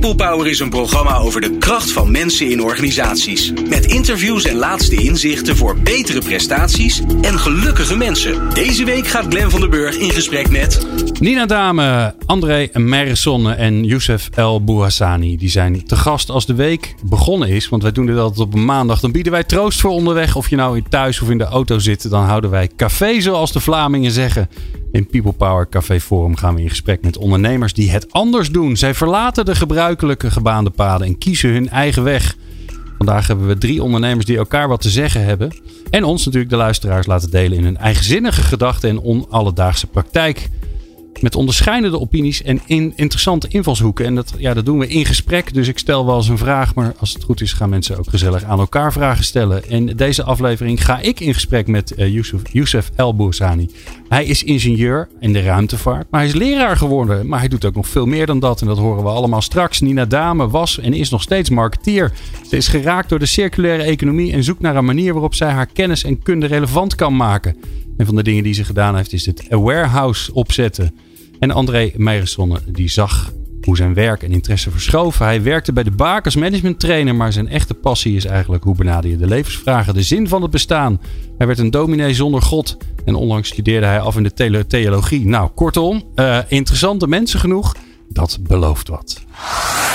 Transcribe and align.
People 0.00 0.26
Power 0.26 0.46
is 0.46 0.58
een 0.60 0.70
programma 0.70 1.16
over 1.16 1.40
de 1.40 1.58
kracht 1.58 1.92
van 1.92 2.10
mensen 2.10 2.50
in 2.50 2.62
organisaties. 2.62 3.52
Met 3.68 3.86
interviews 3.86 4.44
en 4.44 4.56
laatste 4.56 4.96
inzichten 4.96 5.56
voor 5.56 5.78
betere 5.78 6.20
prestaties 6.20 7.02
en 7.20 7.38
gelukkige 7.38 7.96
mensen. 7.96 8.54
Deze 8.54 8.84
week 8.84 9.06
gaat 9.06 9.26
Glen 9.28 9.50
van 9.50 9.60
der 9.60 9.68
Burg 9.68 9.96
in 9.96 10.10
gesprek 10.10 10.50
met... 10.50 10.86
Nina 11.20 11.46
Dame, 11.46 12.14
André 12.26 12.68
Merisonne 12.72 13.54
en 13.54 13.84
Youssef 13.84 14.28
El 14.34 14.64
Bouhassani. 14.64 15.36
Die 15.36 15.50
zijn 15.50 15.86
te 15.86 15.96
gast 15.96 16.30
als 16.30 16.46
de 16.46 16.54
week 16.54 16.94
begonnen 17.04 17.48
is. 17.48 17.68
Want 17.68 17.82
wij 17.82 17.92
doen 17.92 18.06
dit 18.06 18.16
altijd 18.16 18.40
op 18.40 18.54
maandag. 18.54 19.00
Dan 19.00 19.12
bieden 19.12 19.32
wij 19.32 19.44
troost 19.44 19.80
voor 19.80 19.90
onderweg. 19.90 20.36
Of 20.36 20.50
je 20.50 20.56
nou 20.56 20.82
thuis 20.88 21.20
of 21.20 21.30
in 21.30 21.38
de 21.38 21.44
auto 21.44 21.78
zit. 21.78 22.10
Dan 22.10 22.24
houden 22.24 22.50
wij 22.50 22.70
café 22.76 23.20
zoals 23.20 23.52
de 23.52 23.60
Vlamingen 23.60 24.10
zeggen. 24.10 24.48
In 24.96 25.06
People 25.06 25.32
Power 25.32 25.68
Café 25.68 26.00
Forum 26.00 26.36
gaan 26.36 26.54
we 26.54 26.62
in 26.62 26.68
gesprek 26.68 27.02
met 27.02 27.16
ondernemers 27.16 27.72
die 27.72 27.90
het 27.90 28.12
anders 28.12 28.50
doen. 28.50 28.76
Zij 28.76 28.94
verlaten 28.94 29.44
de 29.44 29.54
gebruikelijke 29.54 30.30
gebaande 30.30 30.70
paden 30.70 31.06
en 31.06 31.18
kiezen 31.18 31.50
hun 31.50 31.68
eigen 31.68 32.02
weg. 32.02 32.36
Vandaag 32.96 33.26
hebben 33.26 33.46
we 33.46 33.58
drie 33.58 33.82
ondernemers 33.82 34.26
die 34.26 34.36
elkaar 34.36 34.68
wat 34.68 34.80
te 34.80 34.90
zeggen 34.90 35.24
hebben. 35.24 35.56
En 35.90 36.04
ons 36.04 36.24
natuurlijk 36.24 36.50
de 36.50 36.56
luisteraars 36.56 37.06
laten 37.06 37.30
delen 37.30 37.58
in 37.58 37.64
hun 37.64 37.76
eigenzinnige 37.76 38.42
gedachten 38.42 38.90
en 38.90 39.02
onalledaagse 39.02 39.86
praktijk 39.86 40.48
met 41.20 41.34
onderscheidende 41.34 42.00
opinies 42.00 42.42
en 42.42 42.60
in 42.66 42.92
interessante 42.96 43.48
invalshoeken. 43.48 44.06
En 44.06 44.14
dat, 44.14 44.34
ja, 44.38 44.54
dat 44.54 44.64
doen 44.64 44.78
we 44.78 44.88
in 44.88 45.04
gesprek. 45.04 45.54
Dus 45.54 45.68
ik 45.68 45.78
stel 45.78 46.06
wel 46.06 46.16
eens 46.16 46.28
een 46.28 46.38
vraag, 46.38 46.74
maar 46.74 46.94
als 46.98 47.12
het 47.12 47.22
goed 47.22 47.40
is, 47.40 47.52
gaan 47.52 47.68
mensen 47.68 47.98
ook 47.98 48.08
gezellig 48.08 48.44
aan 48.44 48.58
elkaar 48.58 48.92
vragen 48.92 49.24
stellen. 49.24 49.68
En 49.68 49.86
deze 49.86 50.22
aflevering 50.22 50.84
ga 50.84 51.00
ik 51.00 51.20
in 51.20 51.34
gesprek 51.34 51.66
met 51.66 51.92
uh, 51.96 52.12
Youssef, 52.12 52.40
Youssef 52.52 52.90
El. 52.96 53.14
Hij 54.08 54.24
is 54.24 54.42
ingenieur 54.42 55.08
in 55.20 55.32
de 55.32 55.42
ruimtevaart, 55.42 56.06
maar 56.10 56.20
hij 56.20 56.28
is 56.28 56.34
leraar 56.34 56.76
geworden. 56.76 57.28
Maar 57.28 57.38
hij 57.38 57.48
doet 57.48 57.64
ook 57.64 57.74
nog 57.74 57.88
veel 57.88 58.06
meer 58.06 58.26
dan 58.26 58.38
dat. 58.38 58.60
En 58.60 58.66
dat 58.66 58.78
horen 58.78 59.02
we 59.02 59.08
allemaal 59.08 59.40
straks. 59.40 59.80
Nina 59.80 60.04
Dame 60.04 60.48
was 60.48 60.78
en 60.78 60.92
is 60.92 61.10
nog 61.10 61.22
steeds 61.22 61.50
marketeer. 61.50 62.12
Ze 62.48 62.56
is 62.56 62.68
geraakt 62.68 63.08
door 63.08 63.18
de 63.18 63.26
circulaire 63.26 63.82
economie 63.82 64.32
en 64.32 64.44
zoekt 64.44 64.60
naar 64.60 64.76
een 64.76 64.84
manier 64.84 65.12
waarop 65.12 65.34
zij 65.34 65.50
haar 65.50 65.66
kennis 65.66 66.04
en 66.04 66.22
kunde 66.22 66.46
relevant 66.46 66.94
kan 66.94 67.16
maken. 67.16 67.56
Een 67.96 68.06
van 68.06 68.14
de 68.14 68.22
dingen 68.22 68.42
die 68.42 68.54
ze 68.54 68.64
gedaan 68.64 68.96
heeft 68.96 69.12
is 69.12 69.26
het 69.26 69.46
warehouse 69.48 70.34
opzetten. 70.34 70.94
En 71.38 71.50
André 71.50 71.92
Meijersonne 71.96 72.58
die 72.66 72.88
zag 72.88 73.32
hoe 73.66 73.76
zijn 73.76 73.94
werk 73.94 74.22
en 74.22 74.32
interesse 74.32 74.70
verschoven. 74.70 75.24
Hij 75.24 75.42
werkte 75.42 75.72
bij 75.72 75.82
de 75.82 75.90
Bakers 75.90 76.36
management 76.36 76.80
trainer, 76.80 77.14
maar 77.14 77.32
zijn 77.32 77.48
echte 77.48 77.74
passie 77.74 78.16
is 78.16 78.24
eigenlijk 78.24 78.64
hoe 78.64 78.74
benader 78.74 79.10
je 79.10 79.16
de 79.16 79.26
levensvragen, 79.26 79.94
de 79.94 80.02
zin 80.02 80.28
van 80.28 80.42
het 80.42 80.50
bestaan. 80.50 81.00
Hij 81.38 81.46
werd 81.46 81.58
een 81.58 81.70
dominee 81.70 82.14
zonder 82.14 82.42
God 82.42 82.76
en 83.04 83.14
onlangs 83.14 83.48
studeerde 83.48 83.86
hij 83.86 84.00
af 84.00 84.16
in 84.16 84.22
de 84.22 84.66
theologie. 84.66 85.26
Nou, 85.26 85.50
kortom, 85.54 86.02
uh, 86.14 86.38
interessante 86.48 87.06
mensen 87.06 87.40
genoeg. 87.40 87.74
Dat 88.08 88.38
belooft 88.40 88.88
wat. 88.88 89.20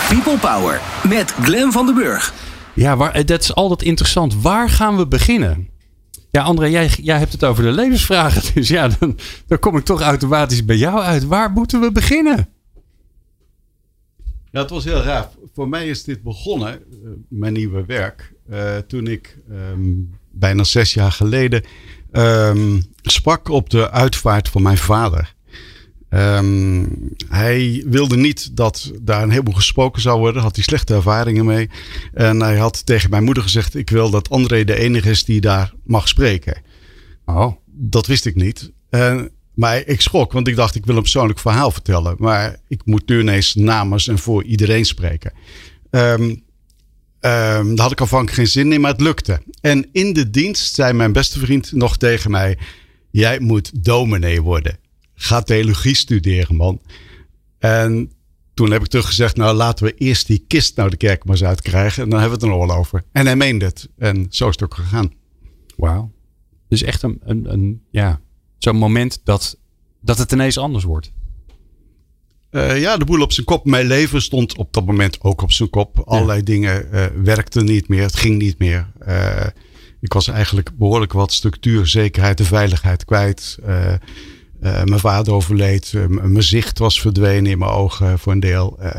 People 0.09 0.37
Power 0.37 0.81
met 1.09 1.31
Glen 1.31 1.71
van 1.71 1.85
den 1.85 1.95
Burg. 1.95 2.33
Ja, 2.73 2.97
waar, 2.97 3.11
eh, 3.11 3.25
dat 3.25 3.41
is 3.41 3.55
altijd 3.55 3.81
interessant. 3.81 4.41
Waar 4.41 4.69
gaan 4.69 4.97
we 4.97 5.07
beginnen? 5.07 5.70
Ja, 6.31 6.41
André, 6.41 6.65
jij, 6.65 6.87
jij 6.87 7.17
hebt 7.17 7.31
het 7.31 7.43
over 7.43 7.63
de 7.63 7.71
levensvragen. 7.71 8.53
Dus 8.53 8.67
ja, 8.67 8.87
dan, 8.99 9.17
dan 9.47 9.59
kom 9.59 9.77
ik 9.77 9.85
toch 9.85 10.01
automatisch 10.01 10.65
bij 10.65 10.75
jou 10.75 10.99
uit. 10.99 11.25
Waar 11.25 11.51
moeten 11.51 11.81
we 11.81 11.91
beginnen? 11.91 12.47
Ja, 14.51 14.61
het 14.61 14.69
was 14.69 14.83
heel 14.83 15.01
raar. 15.01 15.29
Voor 15.53 15.69
mij 15.69 15.87
is 15.87 16.03
dit 16.03 16.23
begonnen, 16.23 16.73
eh, 16.73 17.09
mijn 17.27 17.53
nieuwe 17.53 17.85
werk, 17.85 18.33
uh, 18.49 18.77
toen 18.77 19.07
ik 19.07 19.37
um, 19.51 20.15
bijna 20.31 20.63
zes 20.63 20.93
jaar 20.93 21.11
geleden 21.11 21.63
um, 22.11 22.83
sprak 23.01 23.49
op 23.49 23.69
de 23.69 23.91
uitvaart 23.91 24.49
van 24.49 24.61
mijn 24.61 24.77
vader. 24.77 25.33
Um, 26.13 27.09
hij 27.29 27.83
wilde 27.87 28.17
niet 28.17 28.55
dat 28.55 28.91
daar 29.01 29.23
een 29.23 29.29
heleboel 29.29 29.53
gesproken 29.53 30.01
zou 30.01 30.19
worden. 30.19 30.41
Had 30.41 30.55
hij 30.55 30.63
slechte 30.63 30.93
ervaringen 30.93 31.45
mee. 31.45 31.69
En 32.13 32.41
hij 32.41 32.57
had 32.57 32.85
tegen 32.85 33.09
mijn 33.09 33.23
moeder 33.23 33.43
gezegd: 33.43 33.75
Ik 33.75 33.89
wil 33.89 34.09
dat 34.09 34.29
André 34.29 34.63
de 34.63 34.75
enige 34.75 35.09
is 35.09 35.23
die 35.23 35.41
daar 35.41 35.73
mag 35.83 36.07
spreken. 36.07 36.61
Oh. 37.25 37.53
Dat 37.65 38.07
wist 38.07 38.25
ik 38.25 38.35
niet. 38.35 38.71
En, 38.89 39.31
maar 39.53 39.85
ik 39.85 40.01
schrok, 40.01 40.31
want 40.31 40.47
ik 40.47 40.55
dacht: 40.55 40.75
Ik 40.75 40.85
wil 40.85 40.95
een 40.95 41.01
persoonlijk 41.01 41.39
verhaal 41.39 41.71
vertellen. 41.71 42.15
Maar 42.17 42.55
ik 42.67 42.81
moet 42.85 43.07
nu 43.07 43.19
ineens 43.19 43.55
namens 43.55 44.07
en 44.07 44.19
voor 44.19 44.43
iedereen 44.43 44.85
spreken. 44.85 45.33
Um, 45.89 46.21
um, 46.21 46.41
daar 47.19 47.73
had 47.75 47.91
ik 47.91 48.01
aanvankelijk 48.01 48.37
geen 48.37 48.47
zin 48.47 48.73
in, 48.73 48.81
maar 48.81 48.91
het 48.91 49.01
lukte. 49.01 49.41
En 49.61 49.89
in 49.91 50.13
de 50.13 50.29
dienst 50.29 50.73
zei 50.75 50.93
mijn 50.93 51.11
beste 51.11 51.39
vriend 51.39 51.71
nog 51.71 51.97
tegen 51.97 52.31
mij: 52.31 52.57
Jij 53.11 53.39
moet 53.39 53.83
dominee 53.83 54.41
worden 54.41 54.79
ga 55.21 55.41
theologie 55.41 55.95
studeren, 55.95 56.55
man. 56.55 56.81
En 57.59 58.11
toen 58.53 58.71
heb 58.71 58.81
ik 58.81 58.87
teruggezegd, 58.87 59.35
nou 59.35 59.55
laten 59.55 59.85
we 59.85 59.93
eerst 59.93 60.27
die 60.27 60.43
kist 60.47 60.75
nou 60.75 60.89
de 60.89 60.97
kerk 60.97 61.23
maar 61.23 61.35
eens 61.35 61.43
uitkrijgen. 61.43 62.03
En 62.03 62.09
dan 62.09 62.19
hebben 62.19 62.39
we 62.39 62.45
het 62.45 62.53
er 62.53 62.59
nog 62.59 62.67
wel 62.67 62.77
over. 62.77 63.03
En 63.11 63.25
hij 63.25 63.35
meende 63.35 63.65
het. 63.65 63.89
En 63.97 64.25
zo 64.29 64.47
is 64.47 64.51
het 64.51 64.63
ook 64.63 64.73
gegaan. 64.73 65.13
Wauw. 65.75 66.11
Dus 66.67 66.83
echt 66.83 67.03
een, 67.03 67.19
een, 67.23 67.51
een 67.51 67.81
ja, 67.91 68.19
zo'n 68.57 68.75
moment 68.75 69.21
dat, 69.23 69.57
dat 70.01 70.17
het 70.17 70.31
ineens 70.31 70.57
anders 70.57 70.83
wordt. 70.83 71.11
Uh, 72.51 72.79
ja, 72.79 72.97
de 72.97 73.05
boel 73.05 73.21
op 73.21 73.31
zijn 73.31 73.45
kop. 73.45 73.65
Mijn 73.65 73.87
leven 73.87 74.21
stond 74.21 74.57
op 74.57 74.73
dat 74.73 74.85
moment 74.85 75.21
ook 75.21 75.41
op 75.41 75.51
zijn 75.51 75.69
kop. 75.69 75.99
Allerlei 75.99 76.43
dingen 76.43 76.87
uh, 76.91 77.05
werkten 77.23 77.65
niet 77.65 77.87
meer. 77.87 78.01
Het 78.01 78.15
ging 78.15 78.37
niet 78.37 78.59
meer. 78.59 78.91
Uh, 79.07 79.45
ik 79.99 80.13
was 80.13 80.27
eigenlijk 80.27 80.77
behoorlijk 80.77 81.13
wat 81.13 81.33
structuur, 81.33 81.87
zekerheid 81.87 82.39
en 82.39 82.45
veiligheid 82.45 83.05
kwijt. 83.05 83.57
Uh, 84.61 84.83
mijn 84.83 84.99
vader 84.99 85.33
overleed. 85.33 85.91
Uh, 85.95 86.05
mijn 86.07 86.43
zicht 86.43 86.79
was 86.79 87.01
verdwenen 87.01 87.51
in 87.51 87.57
mijn 87.57 87.71
ogen 87.71 88.19
voor 88.19 88.31
een 88.31 88.39
deel. 88.39 88.77
Uh, 88.81 88.89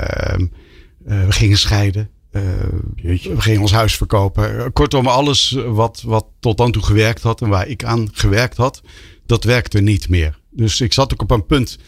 we 1.05 1.33
gingen 1.33 1.59
scheiden. 1.59 2.11
we 2.31 3.19
gingen 3.37 3.61
ons 3.61 3.73
huis 3.73 3.97
verkopen. 3.97 4.73
Kortom, 4.73 5.07
alles 5.07 5.57
wat, 5.67 6.03
wat 6.07 6.27
tot 6.41 6.57
dan 6.57 6.73
toe 6.73 6.83
gewerkt 6.83 7.23
had 7.23 7.41
en 7.41 7.49
waar 7.49 7.69
ik 7.69 7.85
aan 7.85 8.09
gewerkt 8.13 8.57
had, 8.57 8.83
dat 9.27 9.45
werkte 9.45 9.81
niet 9.81 10.09
meer. 10.09 10.39
Dus 10.51 10.81
ik 10.81 10.93
zat 10.93 11.13
ook 11.13 11.23
op 11.23 11.31
een 11.31 11.47
punt 11.47 11.79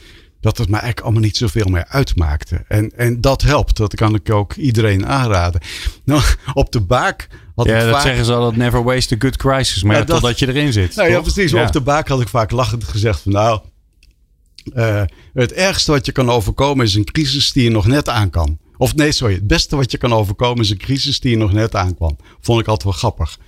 dat 0.45 0.59
het 0.59 0.69
me 0.69 0.73
eigenlijk 0.73 1.05
allemaal 1.05 1.23
niet 1.23 1.37
zoveel 1.37 1.67
meer 1.67 1.85
uitmaakte. 1.89 2.65
En, 2.69 2.93
en 2.97 3.21
dat 3.21 3.43
helpt. 3.43 3.77
Dat 3.77 3.95
kan 3.95 4.15
ik 4.15 4.31
ook 4.31 4.55
iedereen 4.55 5.07
aanraden. 5.07 5.61
Nou, 6.05 6.23
op 6.55 6.73
de 6.73 6.81
baak 6.81 7.29
had 7.55 7.67
ja, 7.67 7.79
ik 7.79 7.91
dat 7.91 8.03
zeggen 8.03 8.25
ze 8.25 8.33
al, 8.33 8.43
dat 8.43 8.57
never 8.57 8.83
waste 8.83 9.15
a 9.15 9.19
good 9.19 9.37
crisis. 9.37 9.83
Maar 9.83 9.95
ja, 9.95 10.01
ja, 10.01 10.07
totdat 10.07 10.39
je 10.39 10.49
erin 10.49 10.73
zit. 10.73 10.97
Nou, 10.97 11.11
ja, 11.11 11.21
precies. 11.21 11.55
Op 11.55 11.73
de 11.73 11.81
baak 11.81 12.09
had 12.09 12.21
ik 12.21 12.29
vaak 12.29 12.51
lachend 12.51 12.85
gezegd 12.85 13.21
van 13.21 13.33
nou... 13.33 13.61
Uh, 14.75 15.03
het 15.35 15.53
ergste 15.53 15.91
wat 15.91 16.07
je 16.07 16.13
kan 16.13 16.31
overkomen 16.31 16.85
is 16.85 16.95
een 16.95 17.05
crisis 17.05 17.53
die 17.53 17.65
je 17.65 17.71
nog 17.71 17.87
net 17.87 18.09
aan 18.09 18.31
kan. 18.31 18.59
Of 18.77 18.95
nee, 18.95 19.13
sorry. 19.13 19.35
Het 19.35 19.47
beste 19.47 19.77
wat 19.77 19.91
je 19.91 19.99
kan 19.99 20.13
overkomen 20.13 20.65
is 20.65 20.71
een 20.71 20.77
crisis 20.77 21.21
die 21.21 21.31
je 21.31 21.37
nog 21.37 21.53
net 21.53 21.75
aankwam. 21.75 22.17
Vond 22.41 22.61
ik 22.61 22.67
altijd 22.67 22.85
wel 22.85 22.93
grappig. 22.93 23.39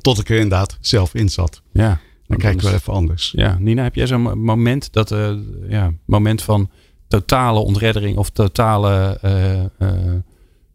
Tot 0.00 0.18
ik 0.18 0.28
er 0.28 0.36
inderdaad 0.36 0.76
zelf 0.80 1.14
in 1.14 1.28
zat. 1.28 1.62
Ja. 1.72 2.00
Dan 2.28 2.38
kijk 2.38 2.54
ik 2.54 2.60
wel 2.60 2.72
even 2.72 2.92
anders. 2.92 3.32
Ja, 3.36 3.56
Nina, 3.58 3.82
heb 3.82 3.94
jij 3.94 4.06
zo'n 4.06 4.40
moment 4.40 4.92
dat 4.92 5.10
uh, 5.10 5.32
ja, 5.68 5.92
moment 6.04 6.42
van 6.42 6.70
totale 7.08 7.58
ontreddering 7.58 8.16
of 8.16 8.30
totale 8.30 9.18
uh, 9.24 9.88
uh, 9.88 10.14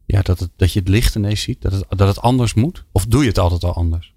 ja, 0.05 0.21
dat, 0.21 0.39
het, 0.39 0.49
dat 0.55 0.73
je 0.73 0.79
het 0.79 0.87
licht 0.87 1.15
ineens 1.15 1.41
ziet, 1.41 1.61
dat 1.61 1.71
het, 1.71 1.85
dat 1.89 2.07
het 2.07 2.21
anders 2.21 2.53
moet? 2.53 2.83
Of 2.91 3.05
doe 3.05 3.21
je 3.21 3.27
het 3.27 3.37
altijd 3.37 3.63
al 3.63 3.73
anders? 3.73 4.13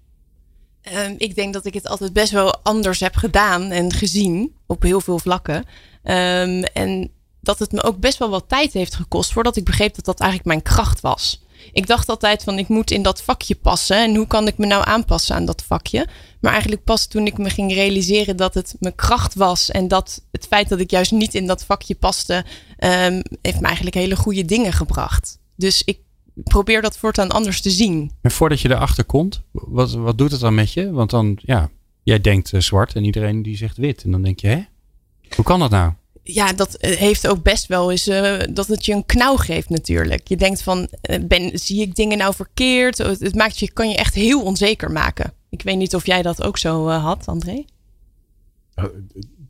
Um, 0.93 1.15
ik 1.17 1.35
denk 1.35 1.53
dat 1.53 1.65
ik 1.65 1.73
het 1.73 1.87
altijd 1.87 2.13
best 2.13 2.31
wel 2.31 2.55
anders 2.63 2.99
heb 2.99 3.15
gedaan 3.15 3.71
en 3.71 3.93
gezien 3.93 4.55
op 4.65 4.81
heel 4.81 5.01
veel 5.01 5.19
vlakken. 5.19 5.55
Um, 5.55 6.63
en 6.63 7.11
dat 7.41 7.59
het 7.59 7.71
me 7.71 7.83
ook 7.83 7.99
best 7.99 8.17
wel 8.17 8.29
wat 8.29 8.49
tijd 8.49 8.73
heeft 8.73 8.95
gekost 8.95 9.33
voordat 9.33 9.55
ik 9.55 9.63
begreep 9.63 9.95
dat 9.95 10.05
dat 10.05 10.19
eigenlijk 10.19 10.49
mijn 10.49 10.75
kracht 10.75 11.01
was. 11.01 11.43
Ik 11.71 11.87
dacht 11.87 12.09
altijd 12.09 12.43
van 12.43 12.57
ik 12.57 12.67
moet 12.67 12.91
in 12.91 13.01
dat 13.01 13.21
vakje 13.21 13.55
passen 13.55 13.97
en 13.97 14.15
hoe 14.15 14.27
kan 14.27 14.47
ik 14.47 14.57
me 14.57 14.65
nou 14.65 14.85
aanpassen 14.85 15.35
aan 15.35 15.45
dat 15.45 15.63
vakje. 15.67 16.07
Maar 16.41 16.51
eigenlijk 16.51 16.83
pas 16.83 17.07
toen 17.07 17.25
ik 17.25 17.37
me 17.37 17.49
ging 17.49 17.73
realiseren 17.73 18.37
dat 18.37 18.53
het 18.53 18.75
mijn 18.79 18.95
kracht 18.95 19.33
was 19.35 19.71
en 19.71 19.87
dat 19.87 20.21
het 20.31 20.47
feit 20.47 20.69
dat 20.69 20.79
ik 20.79 20.91
juist 20.91 21.11
niet 21.11 21.35
in 21.35 21.47
dat 21.47 21.65
vakje 21.65 21.95
paste, 21.95 22.33
um, 22.33 23.21
heeft 23.41 23.59
me 23.59 23.65
eigenlijk 23.65 23.95
hele 23.95 24.15
goede 24.15 24.45
dingen 24.45 24.73
gebracht. 24.73 25.39
Dus 25.55 25.81
ik 25.83 25.99
probeer 26.43 26.81
dat 26.81 26.97
voortaan 26.97 27.29
anders 27.29 27.61
te 27.61 27.69
zien. 27.69 28.11
En 28.21 28.31
voordat 28.31 28.61
je 28.61 28.69
erachter 28.69 29.03
komt, 29.03 29.41
wat, 29.51 29.93
wat 29.93 30.17
doet 30.17 30.31
het 30.31 30.39
dan 30.39 30.55
met 30.55 30.73
je? 30.73 30.91
Want 30.91 31.09
dan, 31.09 31.37
ja, 31.41 31.69
jij 32.03 32.21
denkt 32.21 32.51
uh, 32.51 32.61
zwart 32.61 32.93
en 32.93 33.03
iedereen 33.03 33.41
die 33.41 33.57
zegt 33.57 33.77
wit. 33.77 34.03
En 34.03 34.11
dan 34.11 34.21
denk 34.21 34.39
je, 34.39 34.47
hè? 34.47 34.63
Hoe 35.35 35.45
kan 35.45 35.59
dat 35.59 35.69
nou? 35.69 35.93
Ja, 36.27 36.53
dat 36.53 36.77
heeft 36.79 37.27
ook 37.27 37.43
best 37.43 37.67
wel 37.67 37.91
eens 37.91 38.07
uh, 38.07 38.39
dat 38.49 38.67
het 38.67 38.85
je 38.85 38.93
een 38.93 39.05
knauw 39.05 39.35
geeft 39.35 39.69
natuurlijk. 39.69 40.27
Je 40.27 40.37
denkt 40.37 40.63
van, 40.63 40.89
uh, 41.09 41.19
ben, 41.27 41.59
zie 41.59 41.81
ik 41.81 41.95
dingen 41.95 42.17
nou 42.17 42.35
verkeerd? 42.35 42.97
Het 42.97 43.35
maakt 43.35 43.59
je, 43.59 43.71
kan 43.71 43.89
je 43.89 43.95
echt 43.95 44.13
heel 44.13 44.41
onzeker 44.41 44.91
maken. 44.91 45.33
Ik 45.49 45.61
weet 45.61 45.77
niet 45.77 45.95
of 45.95 46.05
jij 46.05 46.21
dat 46.21 46.43
ook 46.43 46.57
zo 46.57 46.89
had, 46.89 47.27
André? 47.27 47.65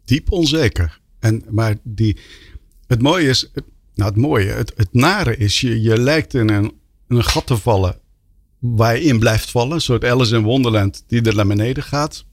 diep 0.05 0.31
onzeker. 0.31 0.99
En, 1.19 1.43
maar 1.49 1.75
die, 1.83 2.17
het 2.87 3.01
mooie 3.01 3.29
is, 3.29 3.51
nou, 3.93 4.09
het 4.09 4.19
mooie, 4.19 4.51
het, 4.51 4.73
het 4.75 4.93
nare 4.93 5.37
is, 5.37 5.61
je, 5.61 5.81
je 5.81 5.99
lijkt 5.99 6.33
in 6.33 6.49
een, 6.49 6.73
in 7.09 7.15
een 7.15 7.23
gat 7.23 7.45
te 7.45 7.57
vallen 7.57 7.99
waar 8.59 8.97
je 8.97 9.03
in 9.03 9.19
blijft 9.19 9.51
vallen. 9.51 9.73
Een 9.73 9.81
soort 9.81 10.05
Alice 10.05 10.35
in 10.35 10.43
Wonderland 10.43 11.03
die 11.07 11.21
er 11.21 11.35
naar 11.35 11.47
beneden 11.47 11.83
gaat. 11.83 12.25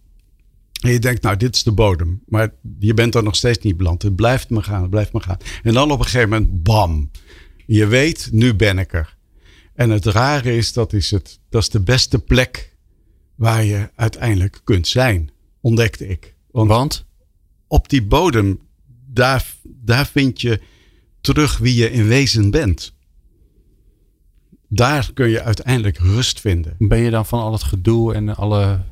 En 0.82 0.92
je 0.92 0.98
denkt, 0.98 1.22
nou, 1.22 1.36
dit 1.36 1.56
is 1.56 1.62
de 1.62 1.72
bodem. 1.72 2.22
Maar 2.26 2.54
je 2.78 2.94
bent 2.94 3.14
er 3.14 3.22
nog 3.22 3.36
steeds 3.36 3.58
niet 3.58 3.76
beland. 3.76 4.02
Het 4.02 4.16
blijft 4.16 4.50
maar 4.50 4.62
gaan, 4.62 4.80
het 4.80 4.90
blijft 4.90 5.12
maar 5.12 5.22
gaan. 5.22 5.38
En 5.62 5.74
dan 5.74 5.90
op 5.90 5.98
een 5.98 6.04
gegeven 6.04 6.28
moment, 6.28 6.62
bam. 6.62 7.10
Je 7.66 7.86
weet, 7.86 8.28
nu 8.32 8.54
ben 8.54 8.78
ik 8.78 8.92
er. 8.92 9.16
En 9.74 9.90
het 9.90 10.06
rare 10.06 10.56
is, 10.56 10.72
dat 10.72 10.92
is, 10.92 11.10
het, 11.10 11.40
dat 11.48 11.62
is 11.62 11.68
de 11.68 11.80
beste 11.80 12.18
plek 12.18 12.76
waar 13.34 13.64
je 13.64 13.90
uiteindelijk 13.94 14.60
kunt 14.64 14.88
zijn, 14.88 15.30
ontdekte 15.60 16.08
ik. 16.08 16.34
Want, 16.50 16.68
Want? 16.68 17.06
op 17.66 17.88
die 17.88 18.06
bodem, 18.06 18.60
daar, 19.06 19.54
daar 19.62 20.06
vind 20.06 20.40
je 20.40 20.60
terug 21.20 21.58
wie 21.58 21.74
je 21.74 21.90
in 21.90 22.06
wezen 22.06 22.50
bent. 22.50 22.94
Daar 24.68 25.10
kun 25.14 25.28
je 25.28 25.42
uiteindelijk 25.42 25.98
rust 25.98 26.40
vinden. 26.40 26.74
Ben 26.78 26.98
je 26.98 27.10
dan 27.10 27.26
van 27.26 27.40
al 27.40 27.52
het 27.52 27.62
gedoe 27.62 28.14
en 28.14 28.36
alle 28.36 28.84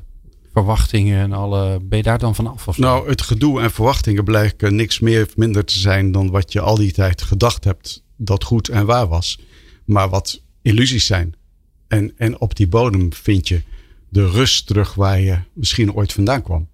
verwachtingen 0.53 1.19
en 1.19 1.31
alle. 1.33 1.79
Ben 1.83 1.97
je 1.97 2.03
daar 2.03 2.19
dan 2.19 2.35
van 2.35 2.47
af? 2.47 2.67
Of 2.67 2.77
nou, 2.77 3.09
het 3.09 3.21
gedoe 3.21 3.61
en 3.61 3.71
verwachtingen 3.71 4.23
blijken 4.23 4.75
niks 4.75 4.99
meer 4.99 5.25
of 5.25 5.37
minder 5.37 5.65
te 5.65 5.79
zijn 5.79 6.11
dan 6.11 6.29
wat 6.29 6.53
je 6.53 6.59
al 6.61 6.75
die 6.75 6.91
tijd 6.91 7.21
gedacht 7.21 7.63
hebt 7.63 8.03
dat 8.15 8.43
goed 8.43 8.67
en 8.67 8.85
waar 8.85 9.07
was. 9.07 9.39
Maar 9.85 10.09
wat 10.09 10.41
illusies 10.61 11.05
zijn. 11.05 11.35
En, 11.87 12.13
en 12.17 12.39
op 12.39 12.55
die 12.55 12.67
bodem 12.67 13.13
vind 13.13 13.47
je 13.47 13.61
de 14.09 14.29
rust 14.29 14.67
terug 14.67 14.93
waar 14.93 15.19
je 15.19 15.39
misschien 15.53 15.93
ooit 15.93 16.13
vandaan 16.13 16.41
kwam. 16.41 16.69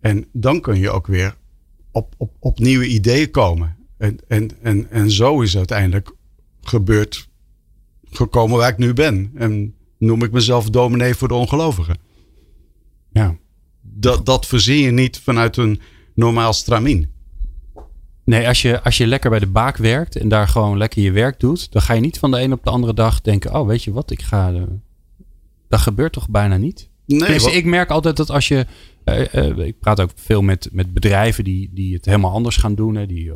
En 0.00 0.26
dan 0.32 0.60
kun 0.60 0.78
je 0.78 0.90
ook 0.90 1.06
weer 1.06 1.36
op, 1.90 2.14
op, 2.16 2.32
op 2.38 2.58
nieuwe 2.58 2.86
ideeën 2.86 3.30
komen. 3.30 3.76
En, 3.98 4.18
en, 4.28 4.50
en, 4.62 4.90
en 4.90 5.10
zo 5.10 5.40
is 5.40 5.56
uiteindelijk 5.56 6.12
gebeurd, 6.62 7.28
gekomen 8.10 8.58
waar 8.58 8.70
ik 8.70 8.78
nu 8.78 8.92
ben. 8.92 9.30
En 9.34 9.74
noem 9.98 10.22
ik 10.22 10.32
mezelf 10.32 10.70
dominee 10.70 11.14
voor 11.14 11.28
de 11.28 11.34
ongelovigen. 11.34 11.96
Ja. 13.12 13.36
Dat, 13.80 14.26
dat 14.26 14.46
verzin 14.46 14.76
je 14.76 14.90
niet 14.90 15.18
vanuit 15.18 15.56
een 15.56 15.80
normaal 16.14 16.52
stramien. 16.52 17.10
Nee, 18.24 18.48
als 18.48 18.62
je, 18.62 18.82
als 18.82 18.96
je 18.96 19.06
lekker 19.06 19.30
bij 19.30 19.38
de 19.38 19.46
baak 19.46 19.76
werkt 19.76 20.16
en 20.16 20.28
daar 20.28 20.48
gewoon 20.48 20.76
lekker 20.76 21.02
je 21.02 21.10
werk 21.10 21.40
doet, 21.40 21.72
dan 21.72 21.82
ga 21.82 21.94
je 21.94 22.00
niet 22.00 22.18
van 22.18 22.30
de 22.30 22.40
een 22.40 22.52
op 22.52 22.64
de 22.64 22.70
andere 22.70 22.94
dag 22.94 23.20
denken: 23.20 23.54
Oh, 23.54 23.66
weet 23.66 23.84
je 23.84 23.92
wat, 23.92 24.10
ik 24.10 24.22
ga. 24.22 24.52
De... 24.52 24.66
Dat 25.68 25.80
gebeurt 25.80 26.12
toch 26.12 26.28
bijna 26.28 26.56
niet? 26.56 26.88
Nee, 27.06 27.28
dus 27.28 27.46
ik 27.46 27.64
merk 27.64 27.90
altijd 27.90 28.16
dat 28.16 28.30
als 28.30 28.48
je. 28.48 28.66
Uh, 29.04 29.34
uh, 29.34 29.66
ik 29.66 29.78
praat 29.78 30.00
ook 30.00 30.10
veel 30.14 30.42
met, 30.42 30.68
met 30.72 30.92
bedrijven 30.92 31.44
die, 31.44 31.70
die 31.72 31.94
het 31.94 32.04
helemaal 32.04 32.32
anders 32.32 32.56
gaan 32.56 32.74
doen. 32.74 32.94
Hè, 32.94 33.06
die, 33.06 33.24
uh, 33.24 33.34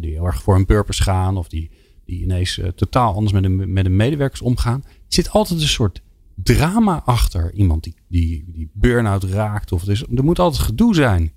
die 0.00 0.12
heel 0.12 0.26
erg 0.26 0.42
voor 0.42 0.54
hun 0.54 0.66
purpose 0.66 1.02
gaan. 1.02 1.36
Of 1.36 1.48
die, 1.48 1.70
die 2.04 2.22
ineens 2.22 2.60
totaal 2.74 3.14
anders 3.14 3.32
met 3.32 3.42
de, 3.42 3.48
met 3.48 3.84
de 3.84 3.90
medewerkers 3.90 4.42
omgaan. 4.42 4.82
Er 4.84 4.90
zit 5.08 5.30
altijd 5.30 5.60
een 5.60 5.68
soort 5.68 6.02
drama 6.42 7.02
achter. 7.04 7.52
Iemand 7.52 7.84
die, 7.84 7.94
die, 8.08 8.44
die 8.48 8.70
burn-out 8.72 9.24
raakt. 9.24 9.72
Of 9.72 9.84
dus, 9.84 10.02
er 10.14 10.24
moet 10.24 10.38
altijd 10.38 10.62
gedoe 10.62 10.94
zijn. 10.94 11.32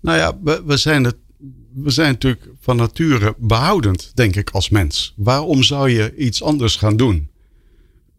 Nou 0.00 0.18
ja, 0.18 0.38
we, 0.42 0.62
we 0.66 0.76
zijn 0.76 1.04
het 1.04 1.16
we 1.82 1.90
zijn 1.90 2.12
natuurlijk 2.12 2.48
van 2.60 2.76
nature 2.76 3.34
behoudend, 3.38 4.10
denk 4.14 4.36
ik, 4.36 4.50
als 4.50 4.68
mens. 4.68 5.14
Waarom 5.16 5.62
zou 5.62 5.90
je 5.90 6.16
iets 6.16 6.42
anders 6.42 6.76
gaan 6.76 6.96
doen? 6.96 7.30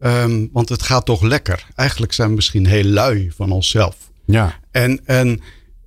Um, 0.00 0.48
want 0.52 0.68
het 0.68 0.82
gaat 0.82 1.04
toch 1.04 1.22
lekker. 1.22 1.66
Eigenlijk 1.74 2.12
zijn 2.12 2.28
we 2.28 2.34
misschien 2.34 2.66
heel 2.66 2.84
lui 2.84 3.30
van 3.34 3.50
onszelf. 3.50 4.10
Ja. 4.24 4.60
En, 4.70 5.06
en 5.06 5.40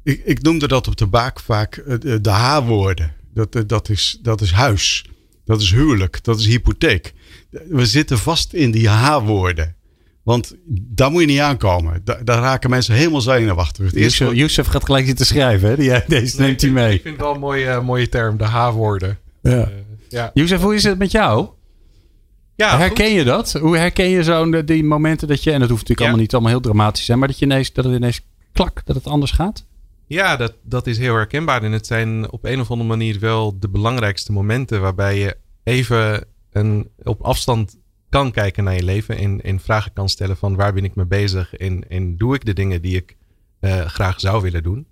ik, 0.03 0.21
ik 0.25 0.41
noemde 0.41 0.67
dat 0.67 0.87
op 0.87 0.97
de 0.97 1.07
baak 1.07 1.39
vaak 1.39 1.75
eh, 1.75 1.99
de, 1.99 2.21
de 2.21 2.29
H-woorden. 2.29 3.13
Dat, 3.33 3.55
eh, 3.55 3.61
dat, 3.67 3.89
is, 3.89 4.19
dat 4.21 4.41
is 4.41 4.51
huis. 4.51 5.05
Dat 5.45 5.61
is 5.61 5.71
huwelijk. 5.71 6.23
Dat 6.23 6.39
is 6.39 6.45
hypotheek. 6.45 7.13
We 7.69 7.85
zitten 7.85 8.17
vast 8.17 8.53
in 8.53 8.71
die 8.71 8.89
H-woorden. 8.89 9.75
Want 10.23 10.55
daar 10.67 11.11
moet 11.11 11.21
je 11.21 11.27
niet 11.27 11.39
aankomen. 11.39 12.01
Daar, 12.03 12.25
daar 12.25 12.41
raken 12.41 12.69
mensen 12.69 12.95
helemaal 12.95 13.21
zenuwachtig. 13.21 13.93
Youssef, 13.93 14.33
Youssef 14.33 14.67
gaat 14.67 14.85
gelijk 14.85 15.05
zitten 15.05 15.25
schrijven. 15.25 15.69
Hè? 15.69 15.75
Die, 15.75 16.03
deze 16.07 16.41
neemt 16.41 16.61
hij 16.61 16.69
mee. 16.69 16.93
Ik 16.93 17.01
vind 17.01 17.15
het 17.15 17.23
wel 17.23 17.33
een 17.33 17.39
mooie, 17.39 17.65
uh, 17.65 17.81
mooie 17.81 18.09
term. 18.09 18.37
De 18.37 18.43
H-woorden. 18.43 19.19
Ja. 19.41 19.69
Uh, 20.11 20.33
ja. 20.33 20.57
Hoe 20.57 20.75
is 20.75 20.83
het 20.83 20.97
met 20.97 21.11
jou? 21.11 21.49
Ja, 22.55 22.77
herken 22.77 23.05
goed. 23.05 23.15
je 23.15 23.23
dat? 23.23 23.51
Hoe 23.51 23.77
herken 23.77 24.09
je 24.09 24.23
zo'n 24.23 24.61
die 24.65 24.83
momenten 24.83 25.27
dat 25.27 25.43
je... 25.43 25.51
En 25.51 25.59
dat 25.59 25.69
hoeft 25.69 25.81
natuurlijk 25.81 25.99
ja. 25.99 26.05
allemaal 26.05 26.21
niet 26.21 26.33
allemaal 26.33 26.51
heel 26.51 26.61
dramatisch 26.61 26.99
te 26.99 27.05
zijn. 27.05 27.19
Maar 27.19 27.27
dat, 27.27 27.39
je 27.39 27.45
ineens, 27.45 27.73
dat 27.73 27.85
het 27.85 27.93
ineens 27.93 28.21
klak, 28.51 28.85
dat 28.85 28.95
het 28.95 29.07
anders 29.07 29.31
gaat? 29.31 29.65
Ja, 30.07 30.35
dat, 30.35 30.53
dat 30.63 30.87
is 30.87 30.97
heel 30.97 31.15
herkenbaar. 31.15 31.63
En 31.63 31.71
het 31.71 31.87
zijn 31.87 32.31
op 32.31 32.45
een 32.45 32.59
of 32.59 32.71
andere 32.71 32.89
manier 32.89 33.19
wel 33.19 33.59
de 33.59 33.69
belangrijkste 33.69 34.31
momenten... 34.31 34.81
waarbij 34.81 35.19
je 35.19 35.37
even 35.63 36.25
een, 36.51 36.89
op 37.03 37.21
afstand 37.21 37.77
kan 38.11 38.31
kijken 38.31 38.63
naar 38.63 38.75
je 38.75 38.83
leven 38.83 39.17
en, 39.17 39.41
en 39.41 39.59
vragen 39.59 39.93
kan 39.93 40.09
stellen 40.09 40.37
van 40.37 40.55
waar 40.55 40.73
ben 40.73 40.83
ik 40.83 40.95
mee 40.95 41.05
bezig 41.05 41.55
en, 41.55 41.89
en 41.89 42.17
doe 42.17 42.35
ik 42.35 42.45
de 42.45 42.53
dingen 42.53 42.81
die 42.81 42.95
ik 42.95 43.17
uh, 43.61 43.85
graag 43.85 44.19
zou 44.19 44.41
willen 44.41 44.63
doen. 44.63 44.87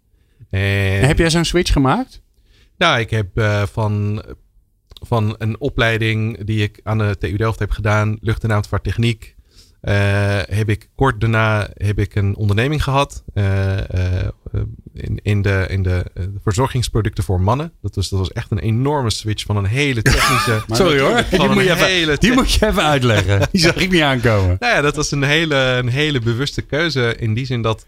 En, 0.50 1.07
heb 1.07 1.18
jij 1.18 1.30
zo'n 1.30 1.45
switch 1.45 1.71
gemaakt? 1.71 2.21
Nou, 2.77 3.00
ik 3.00 3.10
heb 3.10 3.38
uh, 3.38 3.63
van, 3.63 4.24
van 5.06 5.36
een 5.38 5.60
opleiding 5.60 6.44
die 6.44 6.63
ik 6.63 6.80
aan 6.83 6.98
de 6.98 7.18
TU 7.19 7.38
Delft 7.38 7.60
heb 7.60 7.71
gedaan, 7.71 8.18
lucht- 8.21 8.44
en 8.44 8.50
ruimtevaarttechniek, 8.50 9.24
uh, 9.24 9.38
heb 9.81 10.69
ik 10.69 10.89
kort 10.95 11.21
daarna 11.21 11.69
heb 11.73 11.99
ik 11.99 12.15
een 12.15 12.35
onderneming 12.35 12.83
gehad 12.83 13.23
uh, 13.33 13.77
uh, 13.77 14.27
in, 14.93 15.19
in, 15.23 15.41
de, 15.41 15.65
in 15.69 15.83
de, 15.83 16.05
verzorgingsproducten 16.43 17.23
voor 17.23 17.41
mannen. 17.41 17.71
Dat 17.81 17.95
was, 17.95 18.09
dat 18.09 18.19
was 18.19 18.31
echt 18.31 18.51
een 18.51 18.59
enorme 18.59 19.09
switch 19.09 19.45
van 19.45 19.57
een 19.57 19.65
hele 19.65 20.01
technische. 20.01 20.63
Sorry 20.69 20.99
hoor, 21.05 21.25
die 21.29 21.49
moet, 21.49 21.63
je 21.63 21.85
even, 21.85 22.19
die 22.19 22.31
moet 22.31 22.51
je 22.51 22.67
even 22.67 22.83
uitleggen. 22.83 23.39
Die 23.51 23.61
zag 23.61 23.75
ik 23.75 23.91
niet 23.91 24.01
aankomen. 24.01 24.55
Nou 24.59 24.75
ja, 24.75 24.81
dat 24.81 24.95
was 24.95 25.11
een 25.11 25.23
hele, 25.23 25.55
een 25.55 25.89
hele 25.89 26.19
bewuste 26.19 26.61
keuze 26.61 27.15
in 27.15 27.33
die 27.33 27.45
zin 27.45 27.61
dat 27.61 27.85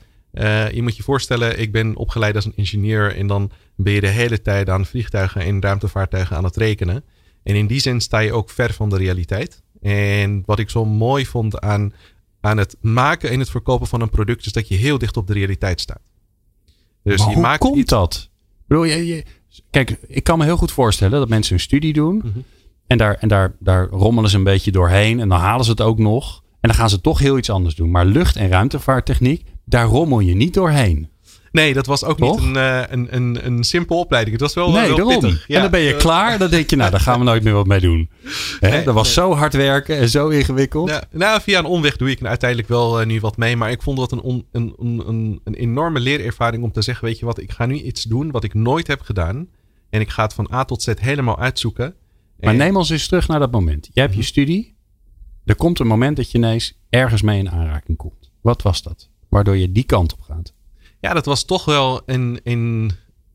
je 0.71 0.79
moet 0.81 0.97
je 0.97 1.03
voorstellen, 1.03 1.59
ik 1.59 1.71
ben 1.71 1.95
opgeleid 1.95 2.35
als 2.35 2.45
een 2.45 2.55
ingenieur 2.55 3.15
en 3.15 3.27
dan 3.27 3.51
ben 3.75 3.93
je 3.93 4.01
de 4.01 4.07
hele 4.07 4.41
tijd 4.41 4.69
aan 4.69 4.85
vliegtuigen 4.85 5.41
en 5.41 5.61
ruimtevaartuigen 5.61 6.35
aan 6.35 6.43
het 6.43 6.57
rekenen. 6.57 7.03
En 7.43 7.55
in 7.55 7.67
die 7.67 7.79
zin 7.79 8.01
sta 8.01 8.19
je 8.19 8.33
ook 8.33 8.49
ver 8.49 8.73
van 8.73 8.89
de 8.89 8.97
realiteit. 8.97 9.61
En 9.81 10.43
wat 10.45 10.59
ik 10.59 10.69
zo 10.69 10.85
mooi 10.85 11.25
vond 11.25 11.59
aan, 11.59 11.93
aan 12.41 12.57
het 12.57 12.75
maken 12.81 13.29
en 13.29 13.39
het 13.39 13.49
verkopen 13.49 13.87
van 13.87 14.01
een 14.01 14.09
product, 14.09 14.45
is 14.45 14.51
dat 14.51 14.67
je 14.67 14.75
heel 14.75 14.97
dicht 14.97 15.17
op 15.17 15.27
de 15.27 15.33
realiteit 15.33 15.81
staat. 15.81 16.11
Dus 17.03 17.19
maar 17.19 17.27
je 17.27 17.33
hoe 17.33 17.43
maakt 17.43 17.59
komt 17.59 17.77
iets... 17.77 17.89
dat? 17.89 18.29
Bedoel, 18.67 18.83
je, 18.83 19.05
je, 19.07 19.23
kijk, 19.69 19.97
ik 20.07 20.23
kan 20.23 20.37
me 20.37 20.43
heel 20.43 20.57
goed 20.57 20.71
voorstellen 20.71 21.19
dat 21.19 21.29
mensen 21.29 21.53
een 21.53 21.59
studie 21.59 21.93
doen. 21.93 22.15
Mm 22.15 22.31
-hmm. 22.33 22.43
En, 22.87 22.97
daar, 22.97 23.15
en 23.15 23.27
daar, 23.27 23.55
daar 23.59 23.87
rommelen 23.87 24.29
ze 24.29 24.37
een 24.37 24.43
beetje 24.43 24.71
doorheen. 24.71 25.19
En 25.19 25.29
dan 25.29 25.39
halen 25.39 25.65
ze 25.65 25.71
het 25.71 25.81
ook 25.81 25.97
nog. 25.97 26.43
En 26.43 26.69
dan 26.69 26.77
gaan 26.77 26.89
ze 26.89 27.01
toch 27.01 27.19
heel 27.19 27.37
iets 27.37 27.49
anders 27.49 27.75
doen. 27.75 27.91
Maar 27.91 28.05
lucht- 28.05 28.35
en 28.35 28.49
ruimtevaarttechniek, 28.49 29.45
daar 29.65 29.85
rommel 29.85 30.19
je 30.19 30.33
niet 30.33 30.53
doorheen. 30.53 31.09
Nee, 31.51 31.73
dat 31.73 31.85
was 31.85 32.03
ook 32.03 32.17
Toch? 32.17 32.39
niet 32.39 32.47
een, 32.47 32.55
uh, 32.55 32.81
een, 32.89 33.15
een, 33.15 33.45
een 33.45 33.63
simpele 33.63 33.99
opleiding. 33.99 34.33
Het 34.39 34.45
was 34.45 34.53
wel, 34.53 34.71
nee, 34.71 34.95
wel 34.95 35.07
pittig. 35.07 35.47
Ja. 35.47 35.55
En 35.55 35.61
dan 35.61 35.71
ben 35.71 35.79
je 35.79 35.95
klaar. 35.95 36.37
Dan 36.37 36.49
denk 36.49 36.69
je, 36.69 36.75
nou, 36.75 36.91
daar 36.91 36.99
gaan 36.99 37.19
we 37.19 37.25
nooit 37.25 37.43
meer 37.43 37.53
wat 37.53 37.67
mee 37.67 37.79
doen. 37.79 38.09
Hè? 38.59 38.69
Nee, 38.69 38.83
dat 38.83 38.93
was 38.93 39.05
nee. 39.05 39.13
zo 39.13 39.33
hard 39.33 39.53
werken 39.53 39.97
en 39.97 40.09
zo 40.09 40.27
ingewikkeld. 40.27 40.89
Nou, 40.89 41.03
nou, 41.11 41.41
via 41.41 41.59
een 41.59 41.65
omweg 41.65 41.97
doe 41.97 42.09
ik 42.09 42.23
uiteindelijk 42.23 42.69
wel 42.69 43.01
uh, 43.01 43.07
nu 43.07 43.19
wat 43.19 43.37
mee. 43.37 43.55
Maar 43.55 43.71
ik 43.71 43.81
vond 43.81 43.97
dat 43.97 44.11
een, 44.11 44.21
on, 44.21 44.45
een, 44.51 44.73
een, 44.79 45.41
een 45.43 45.53
enorme 45.53 45.99
leerervaring 45.99 46.63
om 46.63 46.71
te 46.71 46.81
zeggen... 46.81 47.05
weet 47.05 47.19
je 47.19 47.25
wat, 47.25 47.39
ik 47.39 47.51
ga 47.51 47.65
nu 47.65 47.75
iets 47.75 48.03
doen 48.03 48.31
wat 48.31 48.43
ik 48.43 48.53
nooit 48.53 48.87
heb 48.87 49.01
gedaan. 49.01 49.47
En 49.89 50.01
ik 50.01 50.09
ga 50.09 50.23
het 50.23 50.33
van 50.33 50.49
A 50.53 50.63
tot 50.63 50.81
Z 50.81 50.93
helemaal 50.95 51.39
uitzoeken. 51.39 51.95
Maar 52.39 52.51
en... 52.51 52.57
neem 52.57 52.75
ons 52.75 52.89
eens 52.89 53.07
terug 53.07 53.27
naar 53.27 53.39
dat 53.39 53.51
moment. 53.51 53.89
Jij 53.93 54.03
hebt 54.03 54.15
je 54.15 54.23
studie. 54.23 54.75
Er 55.45 55.55
komt 55.55 55.79
een 55.79 55.87
moment 55.87 56.17
dat 56.17 56.31
je 56.31 56.37
ineens 56.37 56.79
ergens 56.89 57.21
mee 57.21 57.39
in 57.39 57.51
aanraking 57.51 57.97
komt. 57.97 58.31
Wat 58.41 58.61
was 58.61 58.81
dat? 58.81 59.09
Waardoor 59.29 59.57
je 59.57 59.71
die 59.71 59.83
kant 59.83 60.13
op 60.13 60.21
gaat. 60.21 60.53
Ja, 61.01 61.13
dat 61.13 61.25
was 61.25 61.43
toch 61.43 61.65
wel 61.65 62.01
een, 62.05 62.39
een, 62.43 62.91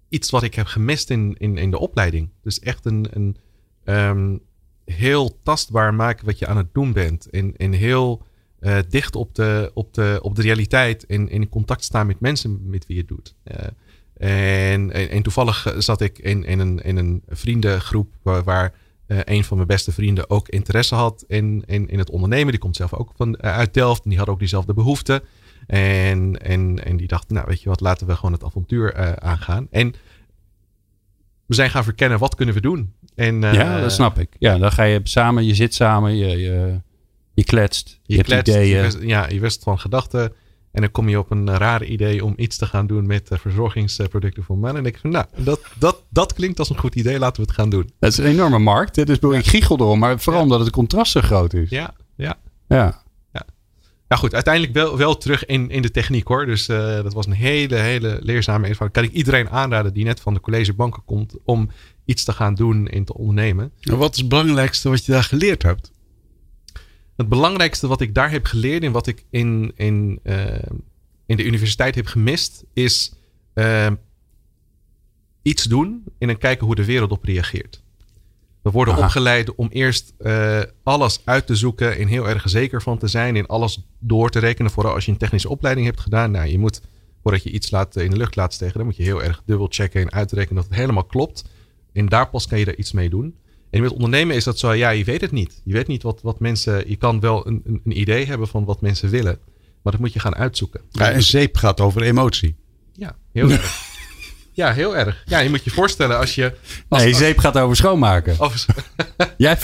iets 0.09 0.31
wat 0.31 0.43
ik 0.43 0.55
heb 0.55 0.67
gemist 0.67 1.11
in, 1.11 1.35
in, 1.39 1.57
in 1.57 1.71
de 1.71 1.79
opleiding. 1.79 2.31
Dus 2.43 2.59
echt 2.59 2.85
een, 2.85 3.07
een 3.11 3.37
um, 3.85 4.41
heel 4.85 5.39
tastbaar 5.43 5.95
maken 5.95 6.27
wat 6.27 6.39
je 6.39 6.47
aan 6.47 6.57
het 6.57 6.75
doen 6.75 6.93
bent. 6.93 7.31
En, 7.31 7.57
en 7.57 7.73
heel 7.73 8.23
uh, 8.61 8.79
dicht 8.89 9.17
op 9.17 9.35
de, 9.35 9.71
op, 9.75 9.95
de, 9.95 10.19
op 10.23 10.35
de 10.35 10.43
realiteit 10.43 11.07
en 11.07 11.29
in 11.29 11.49
contact 11.49 11.85
staan 11.85 12.07
met 12.07 12.21
mensen 12.21 12.69
met 12.71 12.87
wie 12.87 12.97
je 12.97 13.03
het 13.03 13.11
doet. 13.11 13.35
Uh, 13.45 14.73
en, 14.73 14.93
en, 14.93 15.23
toevallig 15.23 15.75
zat 15.79 16.01
ik 16.01 16.19
in, 16.19 16.45
in, 16.45 16.59
een, 16.59 16.79
in 16.79 16.97
een 16.97 17.23
vriendengroep 17.29 18.15
waar, 18.23 18.75
uh, 19.07 19.19
een 19.25 19.45
van 19.45 19.57
mijn 19.57 19.69
beste 19.69 19.93
vrienden 19.93 20.31
ook 20.31 20.49
interesse 20.49 20.95
had 20.95 21.25
in, 21.27 21.63
in, 21.67 21.89
in 21.89 21.99
het 21.99 22.11
ondernemen. 22.11 22.51
Die 22.51 22.61
komt 22.61 22.77
zelf 22.77 22.95
ook 22.95 23.13
van, 23.17 23.43
uit 23.43 23.75
Delft 23.75 24.05
en 24.05 24.11
die 24.11 24.19
had 24.19 24.29
ook 24.29 24.39
diezelfde 24.39 24.75
behoeften. 24.75 25.23
En, 25.67 26.43
en, 26.43 26.85
en 26.85 26.97
die 26.97 27.07
dacht, 27.07 27.31
nou 27.31 27.47
weet 27.49 27.63
je 27.63 27.69
wat, 27.69 27.81
laten 27.81 28.07
we 28.07 28.15
gewoon 28.15 28.33
het 28.33 28.45
avontuur 28.45 28.99
uh, 28.99 29.13
aangaan. 29.13 29.67
En 29.71 29.95
we 31.47 31.55
zijn 31.55 31.71
gaan 31.71 31.85
verkennen, 31.85 32.19
wat 32.19 32.35
kunnen 32.35 32.55
we 32.55 32.61
doen? 32.61 32.93
En, 33.15 33.43
uh, 33.43 33.53
ja, 33.53 33.81
dat 33.81 33.93
snap 33.93 34.19
ik. 34.19 34.29
Ja, 34.39 34.59
dan 34.59 34.73
ga 34.73 34.83
je 34.83 35.01
samen, 35.03 35.45
je 35.45 35.55
zit 35.55 35.75
samen, 35.75 36.17
je, 36.17 36.27
je, 36.27 36.81
je 37.35 37.45
kletst, 37.45 38.01
je, 38.03 38.17
je 38.17 38.23
kletst, 38.23 38.55
ideeën. 38.55 38.77
Je 38.77 38.83
wist, 38.83 38.99
ja, 39.01 39.29
je 39.29 39.41
wist 39.41 39.63
van 39.63 39.79
gedachten. 39.79 40.33
En 40.73 40.83
dan 40.83 40.91
kom 40.91 41.09
je 41.09 41.19
op 41.19 41.31
een 41.31 41.57
raar 41.57 41.85
idee 41.85 42.25
om 42.25 42.35
iets 42.37 42.57
te 42.57 42.67
gaan 42.67 42.87
doen 42.87 43.07
met 43.07 43.29
verzorgingsproducten 43.33 44.43
voor 44.43 44.59
mannen. 44.59 44.83
En 44.83 44.89
ik 44.89 44.99
van, 44.99 45.11
nou, 45.11 45.27
dat, 45.37 45.61
dat, 45.79 46.03
dat 46.09 46.33
klinkt 46.33 46.59
als 46.59 46.71
een 46.71 46.79
goed 46.79 46.95
idee, 46.95 47.19
laten 47.19 47.43
we 47.43 47.49
het 47.49 47.57
gaan 47.57 47.71
doen. 47.71 47.91
Dat 47.99 48.13
is 48.13 48.19
een 48.19 48.25
enorme 48.25 48.59
markt, 48.59 48.97
hè? 48.97 49.05
dus 49.05 49.19
ik 49.19 49.47
giechel 49.47 49.77
erom, 49.79 49.99
maar 49.99 50.21
vooral 50.21 50.41
ja. 50.41 50.49
omdat 50.49 50.65
het 50.65 50.75
contrast 50.75 51.13
zo 51.13 51.21
groot 51.21 51.53
is. 51.53 51.71
Ja, 51.71 51.95
ja. 52.17 52.39
Ja. 52.69 53.03
Ja, 54.09 54.17
goed. 54.17 54.35
Uiteindelijk 54.35 54.75
wel, 54.75 54.97
wel 54.97 55.17
terug 55.17 55.47
in, 55.47 55.71
in 55.71 55.83
de 55.83 55.91
techniek 55.91 56.27
hoor. 56.27 56.47
Dus 56.47 56.69
uh, 56.69 56.95
dat 57.03 57.13
was 57.13 57.27
een 57.27 57.33
hele, 57.33 57.77
hele 57.77 58.19
leerzame 58.23 58.69
ervaring. 58.69 58.95
Kan 58.95 59.05
ik 59.05 59.13
iedereen 59.13 59.51
aanraden 59.51 59.93
die 59.93 60.05
net 60.05 60.21
van 60.21 60.35
de 60.35 60.41
collegebanken 60.41 61.05
komt 61.05 61.35
om 61.45 61.71
iets 62.05 62.25
te 62.25 62.33
gaan 62.33 62.55
doen 62.55 62.89
en 62.89 63.05
te 63.05 63.15
ondernemen. 63.15 63.73
En 63.81 63.99
wat 63.99 64.15
is 64.15 64.21
het 64.21 64.29
belangrijkste 64.29 64.89
wat 64.89 65.05
je 65.05 65.13
daar 65.13 65.23
geleerd 65.23 65.63
hebt? 65.63 65.93
Het 67.17 67.29
belangrijkste 67.29 67.87
wat 67.87 68.01
ik 68.01 68.15
daar 68.15 68.31
heb 68.31 68.45
geleerd 68.45 68.83
en 68.83 68.93
wat 68.93 69.07
ik 69.07 69.25
in, 69.31 69.73
in, 69.77 70.21
uh, 70.23 70.47
in 71.27 71.37
de 71.37 71.45
universiteit 71.45 71.95
heb 71.95 72.07
gemist, 72.07 72.65
is 72.73 73.13
uh, 73.55 73.87
iets 75.43 75.65
doen 75.65 76.05
en 76.19 76.27
dan 76.27 76.39
kijken 76.39 76.67
hoe 76.67 76.75
de 76.75 76.85
wereld 76.85 77.11
op 77.11 77.25
reageert. 77.25 77.83
We 78.67 78.73
worden 78.73 78.95
Aha. 78.95 79.05
opgeleid 79.05 79.55
om 79.55 79.69
eerst 79.71 80.13
uh, 80.19 80.61
alles 80.83 81.21
uit 81.25 81.47
te 81.47 81.55
zoeken 81.55 81.97
en 81.97 82.07
heel 82.07 82.29
erg 82.29 82.43
zeker 82.49 82.83
van 82.83 82.99
te 82.99 83.07
zijn 83.07 83.37
en 83.37 83.47
alles 83.47 83.87
door 83.99 84.31
te 84.31 84.39
rekenen. 84.39 84.71
Vooral 84.71 84.95
als 84.95 85.05
je 85.05 85.13
een 85.13 85.19
technische 85.19 85.49
opleiding 85.49 85.87
hebt 85.87 86.01
gedaan. 86.01 86.31
Nou, 86.31 86.49
je 86.49 86.59
moet, 86.59 86.81
voordat 87.23 87.43
je 87.43 87.51
iets 87.51 87.71
laat, 87.71 87.97
in 87.97 88.11
de 88.11 88.17
lucht 88.17 88.37
laat 88.37 88.55
steken, 88.55 88.77
dan 88.77 88.85
moet 88.85 88.97
je 88.97 89.03
heel 89.03 89.23
erg 89.23 89.43
dubbel 89.45 89.67
checken 89.71 90.01
en 90.01 90.13
uitrekenen 90.13 90.57
dat 90.57 90.65
het 90.65 90.75
helemaal 90.75 91.05
klopt. 91.05 91.45
En 91.93 92.07
daar 92.07 92.29
pas 92.29 92.47
kan 92.47 92.59
je 92.59 92.65
er 92.65 92.79
iets 92.79 92.93
mee 92.93 93.09
doen. 93.09 93.37
En 93.71 93.83
met 93.83 93.93
ondernemen 93.93 94.37
is 94.37 94.45
dat 94.45 94.59
zo, 94.59 94.73
ja, 94.73 94.91
je 94.91 95.05
weet 95.05 95.21
het 95.21 95.33
niet. 95.33 95.61
Je 95.65 95.73
weet 95.73 95.87
niet 95.87 96.03
wat, 96.03 96.21
wat 96.23 96.41
mensen, 96.41 96.89
je 96.89 96.97
kan 96.97 97.21
wel 97.21 97.47
een, 97.47 97.63
een, 97.65 97.81
een 97.85 98.01
idee 98.01 98.27
hebben 98.27 98.49
van 98.49 98.65
wat 98.65 98.81
mensen 98.81 99.11
willen, 99.11 99.39
maar 99.83 99.93
dat 99.93 100.01
moet 100.01 100.13
je 100.13 100.21
gaan 100.21 100.35
uitzoeken. 100.35 100.81
Ja, 100.91 101.11
en 101.11 101.23
zeep 101.23 101.57
gaat 101.57 101.81
over 101.81 102.03
emotie. 102.03 102.57
Ja, 102.93 103.17
heel 103.33 103.51
erg. 103.51 103.95
Ja, 104.57 104.73
heel 104.73 104.97
erg. 104.97 105.23
Ja, 105.27 105.39
je 105.39 105.51
moet 105.51 105.65
je 105.65 105.71
voorstellen 105.71 106.19
als 106.19 106.35
je... 106.35 106.57
Als, 106.89 107.03
nee, 107.03 107.15
zeep 107.15 107.39
gaat 107.39 107.59
over 107.59 107.77
schoonmaken. 107.77 108.37
Jij, 109.37 109.59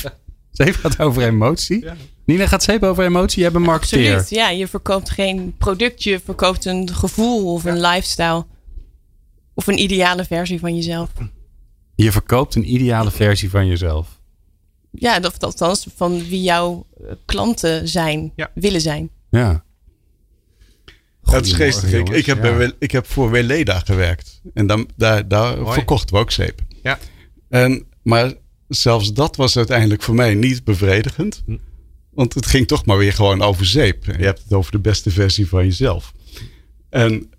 zeep 0.51 0.75
gaat 0.75 1.01
over 1.01 1.23
emotie. 1.23 1.85
Ja. 1.85 1.97
Nina, 2.25 2.47
gaat 2.47 2.63
zeep 2.63 2.83
over 2.83 3.05
emotie? 3.05 3.43
Jij 3.43 3.51
bent 3.53 3.65
marketeer. 3.65 4.15
Absoluut, 4.15 4.31
ja. 4.31 4.51
Je 4.51 4.69
verkoopt 4.69 5.11
geen 5.11 5.55
product. 5.59 6.03
Je 6.03 6.21
verkoopt 6.25 6.65
een 6.65 6.95
gevoel 6.95 7.53
of 7.53 7.65
een 7.65 7.81
lifestyle. 7.81 8.47
Of 9.55 9.67
een 9.67 9.79
ideale 9.79 10.25
versie 10.25 10.59
van 10.59 10.75
jezelf. 10.75 11.11
Je 11.95 12.13
verkoopt 12.13 12.55
een 12.55 12.73
ideale 12.73 13.11
versie 13.11 13.51
van 13.51 13.67
jezelf. 13.67 14.21
Ja, 14.91 15.21
dat 15.21 15.45
althans 15.45 15.87
van 15.97 16.29
wie 16.29 16.43
jouw 16.43 16.87
klanten 17.25 17.89
zijn, 17.89 18.33
willen 18.55 18.81
zijn. 18.81 19.11
Ja. 19.31 19.65
Dat 21.23 21.47
is 21.47 21.52
geestig. 21.52 21.93
Ik, 21.93 22.09
ik, 22.09 22.26
heb 22.26 22.45
ja. 22.45 22.73
ik 22.79 22.91
heb 22.91 23.07
voor 23.07 23.31
Weleda 23.31 23.79
gewerkt. 23.79 24.41
En 24.55 24.67
dan, 24.67 24.88
daar, 24.97 25.29
daar 25.29 25.73
verkochten 25.73 26.14
we 26.14 26.21
ook 26.21 26.31
zeep. 26.31 26.61
Ja. 26.83 26.99
En, 27.49 27.87
maar 28.02 28.33
zelfs 28.69 29.12
dat 29.12 29.37
was 29.37 29.57
uiteindelijk 29.57 30.02
voor 30.02 30.14
mij 30.14 30.35
niet 30.35 30.64
bevredigend. 30.64 31.43
Hm. 31.47 31.57
Want 32.11 32.35
het 32.35 32.47
ging 32.47 32.67
toch 32.67 32.87
maar 32.87 32.99
weer 32.99 33.12
gewoon 33.12 33.43
over 33.43 33.67
zeep. 33.67 34.09
En 34.09 34.19
je 34.19 34.25
hebt 34.25 34.43
het 34.43 34.52
over 34.52 34.73
de 34.73 34.79
beste 34.79 35.11
versie 35.11 35.49
van 35.49 35.64
jezelf. 35.64 36.12
En 36.91 37.31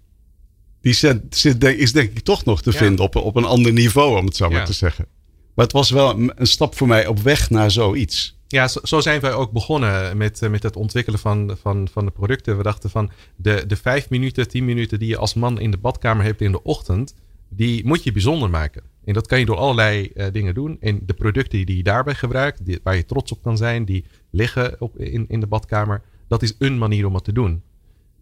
die 0.81 0.93
zit, 0.93 1.45
is 1.61 1.91
denk 1.91 2.09
ik 2.09 2.19
toch 2.19 2.45
nog 2.45 2.61
te 2.61 2.71
ja. 2.71 2.77
vinden 2.77 3.05
op, 3.05 3.15
op 3.15 3.35
een 3.35 3.45
ander 3.45 3.73
niveau, 3.73 4.17
om 4.19 4.25
het 4.25 4.35
zo 4.35 4.45
ja. 4.45 4.51
maar 4.51 4.65
te 4.65 4.73
zeggen. 4.73 5.07
Maar 5.55 5.65
het 5.65 5.73
was 5.73 5.89
wel 5.89 6.19
een 6.35 6.47
stap 6.47 6.75
voor 6.75 6.87
mij 6.87 7.07
op 7.07 7.19
weg 7.19 7.49
naar 7.49 7.71
zoiets. 7.71 8.32
Ja, 8.47 8.67
zo, 8.67 8.79
zo, 8.83 8.99
zijn 8.99 9.21
wij 9.21 9.33
ook 9.33 9.51
begonnen 9.51 10.17
met, 10.17 10.41
met 10.49 10.63
het 10.63 10.75
ontwikkelen 10.75 11.19
van, 11.19 11.57
van, 11.61 11.87
van 11.91 12.05
de 12.05 12.11
producten. 12.11 12.57
We 12.57 12.63
dachten 12.63 12.89
van 12.89 13.11
de, 13.35 13.63
de 13.67 13.75
vijf 13.75 14.09
minuten, 14.09 14.47
tien 14.47 14.65
minuten 14.65 14.99
die 14.99 15.07
je 15.07 15.17
als 15.17 15.33
man 15.33 15.59
in 15.59 15.71
de 15.71 15.77
badkamer 15.77 16.25
hebt 16.25 16.41
in 16.41 16.51
de 16.51 16.63
ochtend, 16.63 17.15
die 17.49 17.85
moet 17.85 18.03
je 18.03 18.11
bijzonder 18.11 18.49
maken. 18.49 18.83
En 19.05 19.13
dat 19.13 19.27
kan 19.27 19.39
je 19.39 19.45
door 19.45 19.57
allerlei 19.57 20.11
uh, 20.15 20.25
dingen 20.31 20.53
doen. 20.53 20.77
En 20.79 20.99
de 21.05 21.13
producten 21.13 21.65
die 21.65 21.77
je 21.77 21.83
daarbij 21.83 22.15
gebruikt, 22.15 22.65
die, 22.65 22.79
waar 22.83 22.95
je 22.95 23.05
trots 23.05 23.31
op 23.31 23.41
kan 23.41 23.57
zijn, 23.57 23.85
die 23.85 24.05
liggen 24.29 24.75
op, 24.81 24.97
in, 24.97 25.25
in 25.27 25.39
de 25.39 25.47
badkamer, 25.47 26.01
dat 26.27 26.41
is 26.41 26.55
een 26.59 26.77
manier 26.77 27.05
om 27.05 27.13
het 27.13 27.23
te 27.23 27.33
doen. 27.33 27.61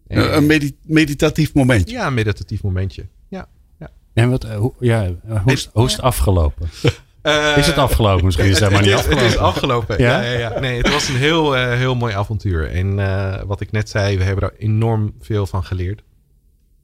En, 0.06 0.36
een 0.36 0.46
medit 0.46 0.74
meditatief 0.82 1.54
momentje. 1.54 1.94
Ja, 1.94 2.06
een 2.06 2.14
meditatief 2.14 2.62
momentje. 2.62 3.06
Ja. 3.28 3.48
ja. 3.78 3.90
En 4.12 4.30
wat, 4.30 4.44
uh, 4.44 4.56
hoe, 4.56 4.72
ja, 4.80 5.14
hoe, 5.26 5.52
is, 5.52 5.70
hoe 5.72 5.86
is 5.86 5.92
het 5.92 6.02
afgelopen? 6.02 6.68
Uh, 7.22 7.56
is 7.56 7.66
het 7.66 7.78
afgelopen? 7.78 8.24
Misschien 8.24 8.46
is 8.46 8.60
het 8.60 8.68
helemaal 8.68 8.84
niet 8.88 8.94
afgelopen. 8.94 9.24
Het 9.24 9.32
is 9.32 9.38
afgelopen. 9.38 9.98
Ja? 9.98 10.22
Ja, 10.22 10.38
ja, 10.38 10.60
Nee, 10.60 10.76
het 10.76 10.92
was 10.92 11.08
een 11.08 11.16
heel, 11.16 11.56
uh, 11.56 11.72
heel 11.72 11.94
mooi 11.94 12.14
avontuur. 12.14 12.70
En 12.70 12.98
uh, 12.98 13.42
wat 13.42 13.60
ik 13.60 13.70
net 13.70 13.88
zei, 13.88 14.18
we 14.18 14.24
hebben 14.24 14.44
er 14.44 14.56
enorm 14.58 15.14
veel 15.20 15.46
van 15.46 15.64
geleerd. 15.64 16.02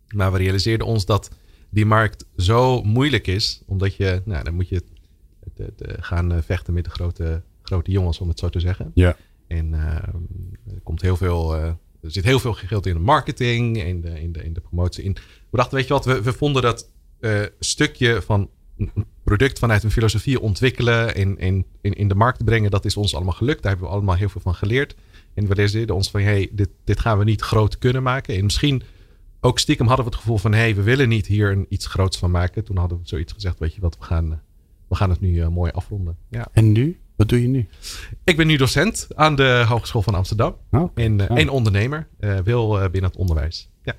Maar 0.09 0.33
we 0.33 0.39
realiseerden 0.39 0.87
ons 0.87 1.07
dat 1.07 1.31
die 1.71 1.87
markt 1.87 2.25
zo 2.37 2.83
moeilijk 2.83 3.27
is. 3.27 3.63
Omdat 3.67 3.95
je, 3.95 4.23
nou, 4.25 4.45
dan 4.45 4.55
moet 4.55 4.69
je 4.69 4.83
de, 5.55 5.73
de, 5.77 5.97
gaan 6.01 6.43
vechten 6.43 6.75
met 6.75 6.85
de 6.85 6.91
grote, 6.91 7.43
grote 7.63 7.91
jongens, 7.91 8.19
om 8.19 8.29
het 8.29 8.39
zo 8.39 8.49
te 8.49 8.61
zeggen. 8.61 8.91
Ja. 8.95 9.17
En 9.47 9.73
er 9.73 10.81
komt 10.83 11.03
heel 11.03 11.17
veel. 11.17 11.55
er 11.55 11.77
zit 12.03 12.25
heel 12.25 12.41
veel 12.41 12.53
geld 12.53 12.87
in 12.87 12.95
de 12.95 13.01
marketing, 13.01 13.83
in 13.85 14.01
de, 14.01 14.21
in 14.21 14.33
de, 14.33 14.45
in 14.45 14.53
de 14.53 14.61
promotie. 14.61 15.05
In. 15.05 15.17
We 15.51 15.57
dachten, 15.57 15.77
weet 15.77 15.87
je 15.87 15.93
wat, 15.93 16.05
we, 16.05 16.23
we 16.23 16.33
vonden 16.33 16.63
dat 16.63 16.91
stukje 17.59 18.23
van 18.23 18.51
product 19.29 19.59
vanuit 19.59 19.83
een 19.83 19.91
filosofie 19.91 20.41
ontwikkelen 20.41 21.15
en 21.15 21.39
in, 21.39 21.67
in, 21.81 21.93
in 21.93 22.09
de 22.09 22.15
markt 22.15 22.45
brengen, 22.45 22.71
dat 22.71 22.85
is 22.85 22.97
ons 22.97 23.15
allemaal 23.15 23.35
gelukt. 23.35 23.63
Daar 23.63 23.71
hebben 23.71 23.89
we 23.89 23.95
allemaal 23.95 24.15
heel 24.15 24.29
veel 24.29 24.41
van 24.41 24.55
geleerd. 24.55 24.95
En 25.35 25.47
we 25.47 25.55
realiseerden 25.55 25.95
ons 25.95 26.11
van, 26.11 26.21
hey, 26.21 26.49
dit, 26.53 26.69
dit 26.85 27.01
gaan 27.01 27.19
we 27.19 27.25
niet 27.25 27.41
groot 27.41 27.79
kunnen 27.79 28.03
maken. 28.03 28.37
En 28.37 28.45
misschien 28.45 28.83
ook 29.41 29.59
stiekem 29.59 29.87
hadden 29.87 30.05
we 30.05 30.11
het 30.11 30.21
gevoel 30.21 30.39
van, 30.39 30.53
hey, 30.53 30.75
we 30.75 30.83
willen 30.83 31.09
niet 31.09 31.27
hier 31.27 31.51
een, 31.51 31.67
iets 31.69 31.87
groots 31.87 32.19
van 32.19 32.31
maken. 32.31 32.65
Toen 32.65 32.77
hadden 32.77 32.99
we 32.99 33.09
zoiets 33.09 33.33
gezegd, 33.33 33.59
weet 33.59 33.75
je 33.75 33.81
wat, 33.81 33.97
we 33.99 34.05
gaan, 34.05 34.43
we 34.89 34.95
gaan 34.95 35.11
het 35.11 35.21
nu 35.21 35.33
uh, 35.33 35.49
mooi 35.49 35.73
afronden. 35.73 36.17
Ja. 36.29 36.49
En 36.53 36.73
nu? 36.73 36.99
Wat 37.17 37.29
doe 37.29 37.43
je 37.43 37.49
nu? 37.49 37.69
Ik 38.25 38.37
ben 38.37 38.47
nu 38.47 38.57
docent 38.57 39.09
aan 39.15 39.37
de 39.37 39.65
Hogeschool 39.69 40.03
van 40.03 40.15
Amsterdam. 40.15 40.57
Oh, 40.71 40.91
en, 40.95 41.19
uh, 41.19 41.31
en 41.31 41.49
ondernemer, 41.49 42.09
uh, 42.21 42.39
wil 42.39 42.69
binnen 42.91 43.11
het 43.11 43.17
onderwijs. 43.17 43.69
Ja. 43.83 43.95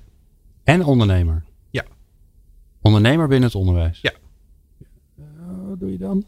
En 0.63 0.83
ondernemer? 0.83 1.43
Ja. 1.69 1.85
Ondernemer 2.81 3.27
binnen 3.27 3.47
het 3.47 3.57
onderwijs? 3.57 3.99
Ja 4.01 4.11
doe 5.79 5.91
je 5.91 5.97
dan? 5.97 6.25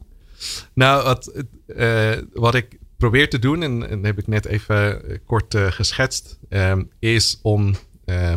Nou, 0.73 1.03
wat, 1.03 1.43
uh, 1.67 2.17
wat 2.33 2.55
ik 2.55 2.79
probeer 2.97 3.29
te 3.29 3.39
doen, 3.39 3.63
en, 3.63 3.89
en 3.89 4.03
heb 4.03 4.17
ik 4.17 4.27
net 4.27 4.45
even 4.45 5.01
kort 5.25 5.53
uh, 5.53 5.71
geschetst, 5.71 6.39
um, 6.49 6.89
is 6.99 7.39
om 7.41 7.75
uh, 8.05 8.33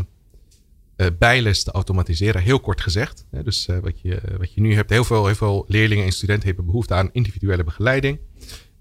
bijles 1.19 1.63
te 1.63 1.71
automatiseren. 1.71 2.43
Heel 2.43 2.61
kort 2.61 2.81
gezegd. 2.81 3.27
Dus 3.31 3.69
wat, 3.83 4.01
je, 4.01 4.21
wat 4.39 4.55
je 4.55 4.61
nu 4.61 4.75
hebt, 4.75 4.91
heel 4.91 5.05
veel, 5.05 5.27
heel 5.27 5.35
veel 5.35 5.65
leerlingen 5.69 6.05
en 6.05 6.13
studenten 6.13 6.47
hebben 6.47 6.67
behoefte 6.67 6.95
aan 6.95 7.11
individuele 7.13 7.65
begeleiding. 7.65 8.19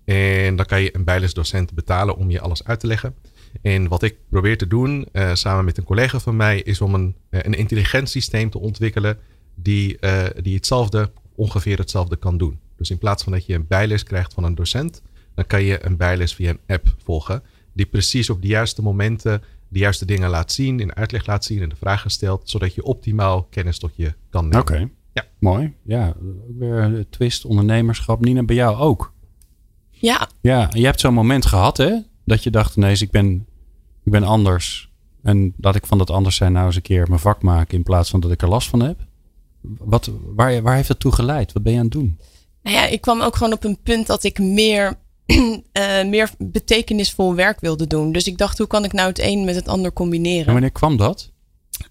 En 0.05 0.55
dan 0.55 0.65
kan 0.65 0.81
je 0.81 0.95
een 0.95 1.03
bijlesdocent 1.03 1.73
betalen 1.73 2.15
om 2.15 2.29
je 2.29 2.39
alles 2.39 2.63
uit 2.63 2.79
te 2.79 2.87
leggen. 2.87 3.15
En 3.61 3.87
wat 3.87 4.03
ik 4.03 4.17
probeer 4.29 4.57
te 4.57 4.67
doen, 4.67 5.07
samen 5.33 5.65
met 5.65 5.77
een 5.77 5.83
collega 5.83 6.19
van 6.19 6.35
mij, 6.35 6.61
is 6.61 6.81
om 6.81 6.93
een, 6.93 7.15
een 7.29 7.53
intelligent 7.53 8.09
systeem 8.09 8.49
te 8.49 8.59
ontwikkelen 8.59 9.17
die, 9.55 9.99
die 10.41 10.55
hetzelfde 10.55 11.11
ongeveer 11.35 11.77
hetzelfde 11.77 12.15
kan 12.15 12.37
doen. 12.37 12.59
Dus 12.75 12.89
in 12.89 12.97
plaats 12.97 13.23
van 13.23 13.31
dat 13.31 13.45
je 13.45 13.53
een 13.53 13.67
bijles 13.67 14.03
krijgt 14.03 14.33
van 14.33 14.43
een 14.43 14.55
docent, 14.55 15.01
dan 15.35 15.47
kan 15.47 15.63
je 15.63 15.85
een 15.85 15.97
bijles 15.97 16.35
via 16.35 16.49
een 16.49 16.59
app 16.67 16.95
volgen. 17.03 17.43
Die 17.73 17.85
precies 17.85 18.29
op 18.29 18.41
de 18.41 18.47
juiste 18.47 18.81
momenten 18.81 19.41
de 19.73 19.79
juiste 19.79 20.05
dingen 20.05 20.29
laat 20.29 20.51
zien, 20.51 20.79
in 20.79 20.95
uitleg 20.95 21.25
laat 21.25 21.45
zien 21.45 21.61
en 21.61 21.69
de 21.69 21.75
vragen 21.75 22.11
stelt, 22.11 22.49
zodat 22.49 22.75
je 22.75 22.83
optimaal 22.83 23.43
kennis 23.43 23.79
tot 23.79 23.91
je 23.95 24.13
kan 24.29 24.43
nemen. 24.43 24.59
Oké, 24.59 24.89
ja. 25.13 25.25
mooi. 25.39 25.73
Ja, 25.83 26.15
weer 26.57 27.05
twist, 27.09 27.45
ondernemerschap. 27.45 28.25
Nina, 28.25 28.43
bij 28.43 28.55
jou 28.55 28.77
ook? 28.77 29.13
Ja. 29.89 30.29
Ja, 30.41 30.69
je 30.73 30.85
hebt 30.85 30.99
zo'n 30.99 31.13
moment 31.13 31.45
gehad, 31.45 31.77
hè? 31.77 31.99
Dat 32.25 32.43
je 32.43 32.49
dacht, 32.49 32.75
nee, 32.75 32.97
ik 32.99 33.11
ben, 33.11 33.47
ik 34.03 34.11
ben 34.11 34.23
anders. 34.23 34.91
En 35.23 35.53
laat 35.57 35.75
ik 35.75 35.85
van 35.85 35.97
dat 35.97 36.09
anders 36.09 36.35
zijn 36.35 36.51
nou 36.51 36.65
eens 36.65 36.75
een 36.75 36.81
keer 36.81 37.07
mijn 37.07 37.19
vak 37.19 37.41
maken 37.41 37.77
in 37.77 37.83
plaats 37.83 38.09
van 38.09 38.19
dat 38.19 38.31
ik 38.31 38.41
er 38.41 38.47
last 38.47 38.69
van 38.69 38.79
heb. 38.79 38.99
Wat, 39.77 40.11
waar, 40.35 40.61
waar 40.61 40.75
heeft 40.75 40.87
dat 40.87 40.99
toe 40.99 41.11
geleid? 41.11 41.53
Wat 41.53 41.63
ben 41.63 41.71
je 41.71 41.77
aan 41.77 41.83
het 41.83 41.93
doen? 41.93 42.19
Nou 42.63 42.75
ja, 42.75 42.85
ik 42.85 43.01
kwam 43.01 43.21
ook 43.21 43.35
gewoon 43.35 43.53
op 43.53 43.63
een 43.63 43.81
punt 43.83 44.07
dat 44.07 44.23
ik 44.23 44.39
meer, 44.39 44.93
uh, 45.25 46.03
meer 46.13 46.29
betekenisvol 46.37 47.35
werk 47.35 47.59
wilde 47.59 47.87
doen. 47.87 48.11
Dus 48.11 48.27
ik 48.27 48.37
dacht, 48.37 48.57
hoe 48.57 48.67
kan 48.67 48.83
ik 48.83 48.93
nou 48.93 49.07
het 49.07 49.19
een 49.19 49.45
met 49.45 49.55
het 49.55 49.67
ander 49.67 49.93
combineren? 49.93 50.45
En 50.45 50.53
wanneer 50.53 50.71
kwam 50.71 50.97
dat? 50.97 51.31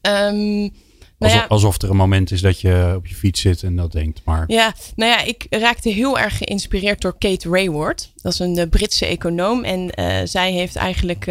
Um, 0.03 0.63
alsof, 0.63 0.73
nou 1.19 1.33
ja, 1.33 1.45
alsof, 1.49 1.83
er 1.83 1.91
een 1.91 1.97
moment 1.97 2.31
is 2.31 2.41
dat 2.41 2.61
je 2.61 2.93
op 2.97 3.07
je 3.07 3.15
fiets 3.15 3.41
zit 3.41 3.63
en 3.63 3.77
dat 3.77 3.93
denkt. 3.93 4.21
Maar... 4.25 4.45
Ja, 4.47 4.75
nou 4.97 5.11
ja, 5.11 5.23
ik 5.23 5.47
raakte 5.51 5.89
heel 5.89 6.19
erg 6.19 6.37
geïnspireerd 6.37 7.01
door 7.01 7.19
Kate 7.19 7.49
Rayward. 7.49 8.13
Dat 8.17 8.33
is 8.33 8.39
een 8.39 8.59
uh, 8.59 8.65
Britse 8.71 9.07
econoom. 9.07 9.65
En 9.65 9.91
uh, 9.99 10.21
zij 10.25 10.53
heeft 10.53 10.77
eigenlijk 10.77 11.25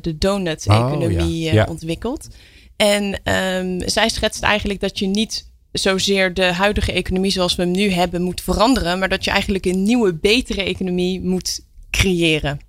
de 0.00 0.14
donut-economie 0.18 1.46
oh, 1.46 1.52
ja. 1.52 1.52
Ja. 1.52 1.66
ontwikkeld. 1.68 2.28
En 2.76 3.20
um, 3.32 3.88
zij 3.88 4.08
schetst 4.08 4.42
eigenlijk 4.42 4.80
dat 4.80 4.98
je 4.98 5.06
niet 5.06 5.52
zozeer 5.78 6.34
de 6.34 6.52
huidige 6.52 6.92
economie 6.92 7.30
zoals 7.30 7.54
we 7.54 7.62
hem 7.62 7.70
nu 7.70 7.90
hebben 7.90 8.22
moet 8.22 8.40
veranderen, 8.40 8.98
maar 8.98 9.08
dat 9.08 9.24
je 9.24 9.30
eigenlijk 9.30 9.66
een 9.66 9.82
nieuwe, 9.82 10.14
betere 10.14 10.62
economie 10.62 11.20
moet 11.20 11.60
creëren. 11.90 12.60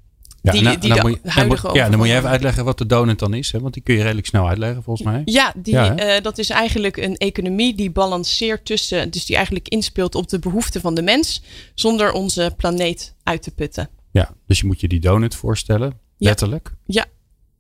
Ja, 0.41 0.51
die, 0.51 0.61
nou, 0.61 0.77
die 0.77 0.89
dan 0.89 0.97
de 0.97 1.07
moet 1.07 1.19
je, 1.23 1.29
huidige 1.29 1.67
dan 1.67 1.75
ja, 1.75 1.89
dan 1.89 1.97
moet 1.97 2.07
je 2.07 2.15
even 2.15 2.29
uitleggen 2.29 2.65
wat 2.65 2.77
de 2.77 2.85
donut 2.85 3.19
dan 3.19 3.33
is. 3.33 3.51
Hè? 3.51 3.59
Want 3.59 3.73
die 3.73 3.83
kun 3.83 3.95
je 3.95 4.01
redelijk 4.01 4.27
snel 4.27 4.47
uitleggen 4.47 4.83
volgens 4.83 5.07
mij. 5.07 5.21
Ja, 5.25 5.53
die, 5.55 5.73
Ja, 5.73 5.95
eh, 5.95 6.21
dat 6.21 6.37
is 6.37 6.49
eigenlijk 6.49 6.97
een 6.97 7.17
economie 7.17 7.75
die 7.75 7.91
balanceert 7.91 8.65
tussen, 8.65 9.11
dus 9.11 9.25
die 9.25 9.35
eigenlijk 9.35 9.67
inspeelt 9.67 10.15
op 10.15 10.29
de 10.29 10.39
behoeften 10.39 10.81
van 10.81 10.95
de 10.95 11.01
mens, 11.01 11.43
zonder 11.75 12.11
onze 12.11 12.53
planeet 12.57 13.15
uit 13.23 13.41
te 13.41 13.51
putten. 13.51 13.89
Ja, 14.11 14.33
dus 14.47 14.59
je 14.59 14.65
moet 14.65 14.81
je 14.81 14.87
die 14.87 14.99
donut 14.99 15.35
voorstellen, 15.35 15.99
letterlijk. 16.17 16.73
Ja. 16.85 17.05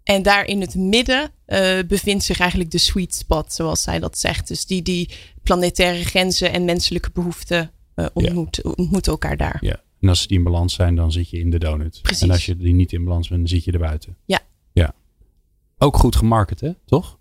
En 0.05 0.23
daar 0.23 0.45
in 0.45 0.61
het 0.61 0.75
midden 0.75 1.31
uh, 1.47 1.79
bevindt 1.87 2.23
zich 2.23 2.39
eigenlijk 2.39 2.71
de 2.71 2.77
sweet 2.77 3.15
spot, 3.15 3.53
zoals 3.53 3.81
zij 3.81 3.99
dat 3.99 4.17
zegt. 4.17 4.47
Dus 4.47 4.65
die, 4.65 4.81
die 4.81 5.09
planetaire 5.43 6.03
grenzen 6.03 6.51
en 6.51 6.65
menselijke 6.65 7.09
behoeften 7.13 7.71
uh, 7.95 8.05
ontmoet, 8.13 8.61
ontmoeten 8.63 9.11
elkaar 9.11 9.37
daar. 9.37 9.57
Ja. 9.61 9.83
En 9.99 10.09
als 10.09 10.27
die 10.27 10.37
in 10.37 10.43
balans 10.43 10.73
zijn, 10.73 10.95
dan 10.95 11.11
zit 11.11 11.29
je 11.29 11.39
in 11.39 11.49
de 11.49 11.59
donut. 11.59 11.99
Precies. 12.01 12.21
En 12.21 12.31
als 12.31 12.45
je 12.45 12.57
die 12.57 12.73
niet 12.73 12.93
in 12.93 13.03
balans 13.03 13.27
bent, 13.27 13.39
dan 13.39 13.49
zit 13.49 13.63
je 13.63 13.71
er 13.71 13.79
buiten. 13.79 14.17
Ja. 14.25 14.39
Ja. 14.73 14.93
Ook 15.77 15.97
goed 15.97 16.15
gemarket, 16.15 16.59
hè? 16.59 16.71
Toch? 16.85 17.19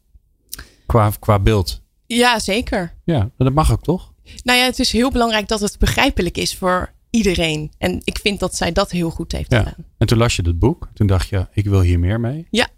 Qua, 0.86 1.12
qua 1.18 1.38
beeld. 1.38 1.82
Ja, 2.06 2.38
zeker. 2.38 2.94
Ja, 3.04 3.30
dat 3.36 3.52
mag 3.52 3.72
ook 3.72 3.82
toch? 3.82 4.12
Nou 4.42 4.58
ja, 4.58 4.64
het 4.64 4.78
is 4.78 4.92
heel 4.92 5.10
belangrijk 5.10 5.48
dat 5.48 5.60
het 5.60 5.78
begrijpelijk 5.78 6.36
is 6.36 6.56
voor 6.56 6.92
iedereen. 7.10 7.72
En 7.78 8.00
ik 8.04 8.18
vind 8.18 8.40
dat 8.40 8.56
zij 8.56 8.72
dat 8.72 8.90
heel 8.90 9.10
goed 9.10 9.32
heeft 9.32 9.52
ja. 9.52 9.58
gedaan. 9.58 9.84
En 9.98 10.06
toen 10.06 10.18
las 10.18 10.36
je 10.36 10.42
het 10.42 10.58
boek. 10.58 10.88
Toen 10.94 11.06
dacht 11.06 11.28
je, 11.28 11.46
ik 11.52 11.64
wil 11.64 11.80
hier 11.80 11.98
meer 11.98 12.20
mee. 12.20 12.46
Ja. 12.50 12.68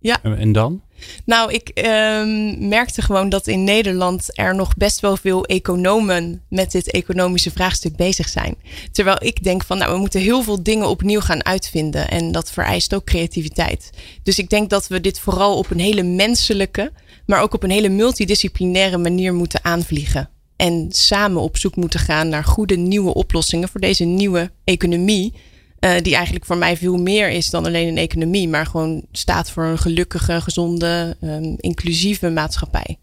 Ja. 0.00 0.22
En, 0.22 0.52
dan? 0.52 0.82
Nou, 1.24 1.52
ik 1.52 1.70
um, 1.74 2.68
merkte 2.68 3.02
gewoon 3.02 3.28
dat 3.28 3.46
in 3.46 3.64
Nederland 3.64 4.38
er 4.38 4.54
nog 4.54 4.76
best 4.76 5.00
wel 5.00 5.16
veel 5.16 5.44
economen 5.44 6.42
met 6.48 6.72
dit 6.72 6.90
economische 6.90 7.50
vraagstuk 7.50 7.96
bezig 7.96 8.28
zijn. 8.28 8.54
Terwijl 8.92 9.16
ik 9.20 9.42
denk 9.42 9.64
van, 9.64 9.78
nou, 9.78 9.92
we 9.92 9.98
moeten 9.98 10.20
heel 10.20 10.42
veel 10.42 10.62
dingen 10.62 10.88
opnieuw 10.88 11.20
gaan 11.20 11.44
uitvinden. 11.44 12.08
En 12.08 12.32
dat 12.32 12.50
vereist 12.50 12.94
ook 12.94 13.04
creativiteit. 13.04 13.90
Dus 14.22 14.38
ik 14.38 14.50
denk 14.50 14.70
dat 14.70 14.86
we 14.86 15.00
dit 15.00 15.20
vooral 15.20 15.56
op 15.56 15.70
een 15.70 15.80
hele 15.80 16.02
menselijke, 16.02 16.92
maar 17.26 17.42
ook 17.42 17.54
op 17.54 17.62
een 17.62 17.70
hele 17.70 17.88
multidisciplinaire 17.88 18.98
manier 18.98 19.34
moeten 19.34 19.64
aanvliegen. 19.64 20.30
En 20.56 20.86
samen 20.88 21.42
op 21.42 21.56
zoek 21.56 21.76
moeten 21.76 22.00
gaan 22.00 22.28
naar 22.28 22.44
goede 22.44 22.76
nieuwe 22.76 23.14
oplossingen 23.14 23.68
voor 23.68 23.80
deze 23.80 24.04
nieuwe 24.04 24.50
economie. 24.64 25.32
Uh, 25.80 26.00
die 26.00 26.14
eigenlijk 26.14 26.44
voor 26.44 26.56
mij 26.56 26.76
veel 26.76 26.96
meer 26.96 27.30
is 27.30 27.50
dan 27.50 27.66
alleen 27.66 27.88
een 27.88 27.96
economie, 27.96 28.48
maar 28.48 28.66
gewoon 28.66 29.06
staat 29.12 29.50
voor 29.50 29.64
een 29.64 29.78
gelukkige, 29.78 30.40
gezonde, 30.40 31.16
um, 31.20 31.54
inclusieve 31.56 32.30
maatschappij. 32.30 32.98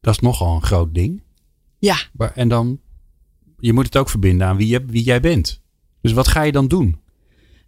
Dat 0.00 0.14
is 0.14 0.20
nogal 0.20 0.54
een 0.54 0.62
groot 0.62 0.94
ding. 0.94 1.22
Ja. 1.78 1.96
Maar, 2.12 2.32
en 2.34 2.48
dan, 2.48 2.80
je 3.58 3.72
moet 3.72 3.84
het 3.84 3.96
ook 3.96 4.10
verbinden 4.10 4.46
aan 4.46 4.56
wie, 4.56 4.68
je, 4.68 4.84
wie 4.86 5.02
jij 5.02 5.20
bent. 5.20 5.60
Dus 6.00 6.12
wat 6.12 6.28
ga 6.28 6.42
je 6.42 6.52
dan 6.52 6.68
doen? 6.68 7.00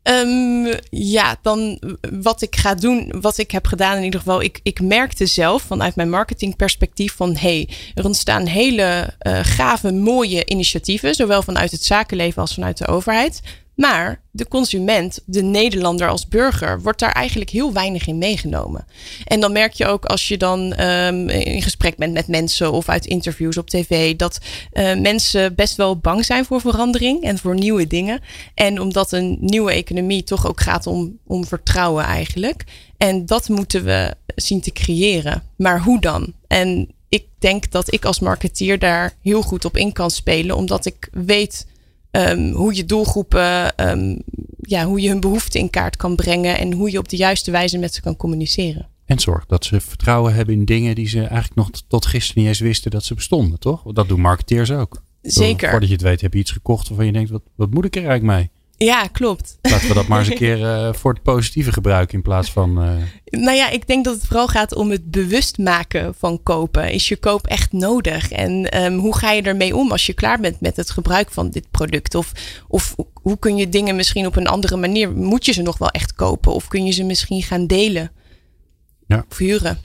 Um, 0.02 0.74
ja, 0.90 1.36
dan 1.42 1.82
wat 2.22 2.42
ik 2.42 2.56
ga 2.56 2.74
doen, 2.74 3.12
wat 3.20 3.38
ik 3.38 3.50
heb 3.50 3.66
gedaan 3.66 3.96
in 3.96 4.04
ieder 4.04 4.20
geval. 4.20 4.42
Ik, 4.42 4.60
ik 4.62 4.80
merkte 4.80 5.26
zelf 5.26 5.62
vanuit 5.62 5.96
mijn 5.96 6.10
marketingperspectief 6.10 7.14
van 7.14 7.36
hey, 7.36 7.68
er 7.94 8.04
ontstaan 8.04 8.46
hele 8.46 9.14
uh, 9.26 9.38
gave, 9.42 9.92
mooie 9.92 10.46
initiatieven, 10.46 11.14
zowel 11.14 11.42
vanuit 11.42 11.70
het 11.70 11.84
zakenleven 11.84 12.40
als 12.40 12.54
vanuit 12.54 12.78
de 12.78 12.86
overheid. 12.86 13.40
Maar 13.74 14.20
de 14.30 14.48
consument, 14.48 15.20
de 15.24 15.42
Nederlander 15.42 16.08
als 16.08 16.28
burger, 16.28 16.80
wordt 16.80 16.98
daar 16.98 17.12
eigenlijk 17.12 17.50
heel 17.50 17.72
weinig 17.72 18.06
in 18.06 18.18
meegenomen. 18.18 18.86
En 19.24 19.40
dan 19.40 19.52
merk 19.52 19.72
je 19.72 19.86
ook 19.86 20.04
als 20.04 20.28
je 20.28 20.38
dan 20.38 20.80
um, 20.80 21.28
in 21.28 21.62
gesprek 21.62 21.96
bent 21.96 22.12
met 22.12 22.26
mensen 22.26 22.72
of 22.72 22.88
uit 22.88 23.06
interviews 23.06 23.56
op 23.56 23.70
tv, 23.70 24.16
dat 24.16 24.38
uh, 24.72 24.94
mensen 24.94 25.54
best 25.54 25.76
wel 25.76 25.98
bang 25.98 26.24
zijn 26.24 26.44
voor 26.44 26.60
verandering 26.60 27.22
en 27.22 27.38
voor 27.38 27.54
nieuwe 27.54 27.86
dingen. 27.86 28.20
En 28.54 28.80
omdat 28.80 29.12
een 29.12 29.36
nieuwe 29.40 29.72
economie 29.72 30.22
toch 30.22 30.46
ook 30.46 30.60
gaat 30.60 30.86
om, 30.86 31.18
om 31.26 31.46
vertrouwen 31.46 32.04
eigenlijk. 32.04 32.64
En 32.96 33.26
dat 33.26 33.48
moeten 33.48 33.84
we 33.84 34.14
zien 34.34 34.60
te 34.60 34.72
creëren. 34.72 35.42
Maar 35.56 35.80
hoe 35.80 36.00
dan? 36.00 36.32
En 36.46 36.88
ik 37.08 37.26
denk 37.38 37.70
dat 37.70 37.92
ik 37.92 38.04
als 38.04 38.20
marketeer 38.20 38.78
daar 38.78 39.12
heel 39.22 39.42
goed 39.42 39.64
op 39.64 39.76
in 39.76 39.92
kan 39.92 40.10
spelen, 40.10 40.56
omdat 40.56 40.86
ik 40.86 41.08
weet 41.12 41.66
um, 42.12 42.52
hoe 42.52 42.74
je 42.74 42.84
doelgroepen, 42.84 43.72
um, 43.90 44.22
ja, 44.60 44.84
hoe 44.84 45.00
je 45.00 45.08
hun 45.08 45.20
behoeften 45.20 45.60
in 45.60 45.70
kaart 45.70 45.96
kan 45.96 46.16
brengen 46.16 46.58
en 46.58 46.72
hoe 46.72 46.90
je 46.90 46.98
op 46.98 47.08
de 47.08 47.16
juiste 47.16 47.50
wijze 47.50 47.78
met 47.78 47.94
ze 47.94 48.00
kan 48.00 48.16
communiceren. 48.16 48.88
En 49.04 49.18
zorg 49.18 49.46
dat 49.46 49.64
ze 49.64 49.80
vertrouwen 49.80 50.34
hebben 50.34 50.54
in 50.54 50.64
dingen 50.64 50.94
die 50.94 51.08
ze 51.08 51.18
eigenlijk 51.18 51.54
nog 51.54 51.70
tot 51.88 52.06
gisteren 52.06 52.42
niet 52.42 52.50
eens 52.50 52.60
wisten 52.60 52.90
dat 52.90 53.04
ze 53.04 53.14
bestonden, 53.14 53.58
toch? 53.58 53.82
Dat 53.82 54.08
doen 54.08 54.20
marketeers 54.20 54.70
ook. 54.70 55.02
Zeker. 55.22 55.70
Voordat 55.70 55.88
je 55.88 55.94
het 55.94 56.04
weet 56.04 56.20
heb 56.20 56.32
je 56.32 56.38
iets 56.38 56.50
gekocht 56.50 56.88
waarvan 56.88 57.06
je 57.06 57.12
denkt, 57.12 57.30
wat, 57.30 57.42
wat 57.54 57.70
moet 57.70 57.84
ik 57.84 57.96
er 57.96 58.06
eigenlijk 58.06 58.38
mee? 58.38 58.50
Ja, 58.84 59.06
klopt. 59.06 59.58
Laten 59.62 59.88
we 59.88 59.94
dat 59.94 60.06
maar 60.06 60.18
eens 60.18 60.28
een 60.28 60.36
keer 60.36 60.58
uh, 60.58 60.92
voor 61.00 61.12
het 61.12 61.22
positieve 61.22 61.72
gebruiken 61.72 62.14
in 62.14 62.22
plaats 62.22 62.52
van. 62.52 62.84
Uh... 62.84 62.90
Nou 63.24 63.56
ja, 63.56 63.70
ik 63.70 63.86
denk 63.86 64.04
dat 64.04 64.14
het 64.14 64.26
vooral 64.26 64.48
gaat 64.48 64.74
om 64.74 64.90
het 64.90 65.10
bewust 65.10 65.58
maken 65.58 66.14
van 66.18 66.42
kopen. 66.42 66.92
Is 66.92 67.08
je 67.08 67.16
koop 67.16 67.46
echt 67.46 67.72
nodig? 67.72 68.30
En 68.30 68.82
um, 68.82 68.98
hoe 68.98 69.16
ga 69.16 69.30
je 69.32 69.42
ermee 69.42 69.76
om 69.76 69.90
als 69.90 70.06
je 70.06 70.12
klaar 70.12 70.40
bent 70.40 70.60
met 70.60 70.76
het 70.76 70.90
gebruik 70.90 71.30
van 71.30 71.50
dit 71.50 71.70
product? 71.70 72.14
Of, 72.14 72.32
of 72.68 72.94
hoe 73.12 73.38
kun 73.38 73.56
je 73.56 73.68
dingen 73.68 73.96
misschien 73.96 74.26
op 74.26 74.36
een 74.36 74.46
andere 74.46 74.76
manier? 74.76 75.12
Moet 75.12 75.44
je 75.46 75.52
ze 75.52 75.62
nog 75.62 75.78
wel 75.78 75.90
echt 75.90 76.14
kopen? 76.14 76.54
Of 76.54 76.68
kun 76.68 76.86
je 76.86 76.92
ze 76.92 77.04
misschien 77.04 77.42
gaan 77.42 77.66
delen? 77.66 78.10
Ja. 79.06 79.24
Of 79.30 79.38
huren? 79.38 79.78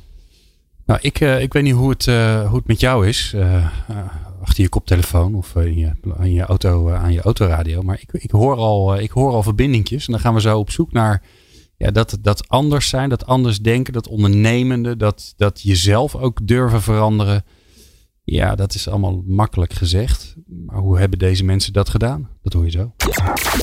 Nou, 0.85 0.99
ik, 1.01 1.19
uh, 1.19 1.41
ik 1.41 1.53
weet 1.53 1.63
niet 1.63 1.73
hoe 1.73 1.89
het, 1.89 2.05
hoe 2.47 2.57
het 2.57 2.67
met 2.67 2.79
jou 2.79 3.07
is 3.07 3.35
achter 4.47 4.63
je 4.63 4.69
koptelefoon 4.69 5.35
of 5.35 5.55
in 5.55 5.77
je, 5.77 5.91
aan 6.17 6.31
je 6.31 6.41
auto, 6.41 6.91
aan 6.91 7.13
je 7.13 7.21
autoradio. 7.21 7.81
Maar 7.81 7.99
ik, 8.01 8.21
ik, 8.23 8.31
hoor 8.31 8.55
al, 8.55 8.99
ik 8.99 9.11
hoor 9.11 9.31
al 9.31 9.43
verbindingjes. 9.43 10.05
En 10.05 10.11
dan 10.11 10.21
gaan 10.21 10.33
we 10.33 10.41
zo 10.41 10.59
op 10.59 10.71
zoek 10.71 10.91
naar 10.91 11.23
ja, 11.77 11.91
dat, 11.91 12.17
dat 12.21 12.49
anders 12.49 12.89
zijn, 12.89 13.09
dat 13.09 13.25
anders 13.25 13.59
denken, 13.59 13.93
dat 13.93 14.07
ondernemende, 14.07 14.97
dat, 14.97 15.33
dat 15.37 15.61
jezelf 15.61 16.15
ook 16.15 16.47
durven 16.47 16.81
veranderen. 16.81 17.45
Ja, 18.29 18.55
dat 18.55 18.73
is 18.73 18.87
allemaal 18.87 19.23
makkelijk 19.25 19.73
gezegd. 19.73 20.35
Maar 20.65 20.77
hoe 20.77 20.99
hebben 20.99 21.19
deze 21.19 21.43
mensen 21.43 21.73
dat 21.73 21.89
gedaan? 21.89 22.29
Dat 22.41 22.53
hoor 22.53 22.65
je 22.65 22.71
zo. 22.71 22.93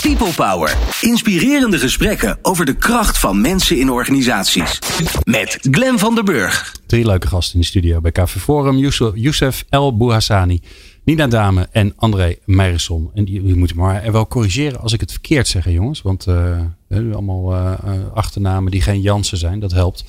People 0.00 0.33
Power. 0.37 0.77
Inspirerende 1.00 1.79
gesprekken 1.79 2.38
over 2.42 2.64
de 2.64 2.77
kracht 2.77 3.18
van 3.18 3.40
mensen 3.40 3.79
in 3.79 3.90
organisaties. 3.90 4.79
Met 5.24 5.59
Glen 5.70 5.98
van 5.98 6.14
der 6.14 6.24
Burg. 6.24 6.77
Drie 6.87 7.07
leuke 7.07 7.27
gasten 7.27 7.55
in 7.55 7.61
de 7.61 7.66
studio 7.66 8.00
bij 8.00 8.12
KV 8.12 8.37
Forum. 8.37 8.77
Youssef 9.14 9.64
El 9.68 9.96
Bouhassani, 9.96 10.61
Nina 11.05 11.27
Dame 11.27 11.68
en 11.72 11.92
André 11.96 12.37
Meijerson. 12.44 13.11
En 13.14 13.24
die, 13.24 13.42
die 13.42 13.55
moeten 13.57 13.77
maar 13.77 14.12
wel 14.12 14.27
corrigeren 14.27 14.81
als 14.81 14.92
ik 14.92 15.00
het 15.00 15.11
verkeerd 15.11 15.48
zeg, 15.48 15.70
jongens. 15.70 16.03
Want 16.03 16.27
uh, 16.27 16.61
allemaal 16.88 17.53
uh, 17.53 17.72
achternamen 18.14 18.70
die 18.70 18.83
geen 18.83 19.00
Jansen 19.00 19.38
zijn. 19.38 19.61
Dat 19.61 19.72
helpt. 19.72 20.05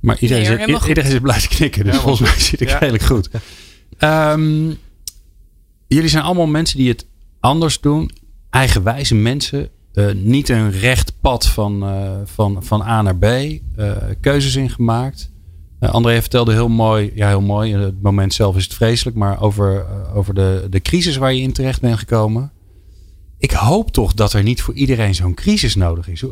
Maar 0.00 0.18
iedereen, 0.18 0.56
Nee, 0.58 0.76
zit, 0.78 0.86
iedereen 0.88 1.10
zit 1.10 1.22
blijven 1.22 1.48
knikken. 1.48 1.84
Dus 1.84 1.94
Ja, 1.94 2.00
volgens 2.00 2.30
mij 2.30 2.40
zit 2.40 2.60
ik 2.60 2.68
Ja. 2.68 2.78
redelijk 2.78 3.02
goed. 3.04 3.28
Ehm, 3.98 4.70
jullie 5.86 6.08
zijn 6.08 6.24
allemaal 6.24 6.46
mensen 6.46 6.78
die 6.78 6.88
het 6.88 7.06
anders 7.40 7.80
doen. 7.80 8.10
Eigenwijze 8.50 9.14
mensen. 9.14 9.68
Eh, 9.92 10.06
niet 10.14 10.48
een 10.48 10.70
recht 10.70 11.12
pad 11.20 11.46
van, 11.46 11.82
eh, 11.82 12.12
van, 12.24 12.62
van 12.64 12.82
A 12.82 13.02
naar 13.02 13.16
B. 13.16 13.24
eh, 13.24 13.60
keuzes 14.20 14.56
ingemaakt. 14.56 15.30
Eh 15.80 15.90
André 15.90 16.20
vertelde 16.20 16.52
heel 16.52 16.68
mooi. 16.68 17.12
Ja, 17.14 17.28
heel 17.28 17.40
mooi. 17.40 17.72
in 17.72 17.78
Het 17.78 18.02
moment 18.02 18.34
zelf 18.34 18.56
is 18.56 18.64
het 18.64 18.74
vreselijk. 18.74 19.16
Maar 19.16 19.40
over, 19.42 19.86
over 20.14 20.34
de, 20.34 20.66
de 20.70 20.80
crisis 20.80 21.16
waar 21.16 21.32
je 21.32 21.40
in 21.42 21.52
terecht 21.52 21.80
bent 21.80 21.98
gekomen. 21.98 22.52
Ik 23.38 23.50
hoop 23.50 23.90
toch 23.90 24.14
dat 24.14 24.32
er 24.32 24.42
niet 24.42 24.62
voor 24.62 24.74
iedereen 24.74 25.14
zo'n 25.14 25.34
crisis 25.34 25.74
nodig 25.74 26.08
is. 26.08 26.24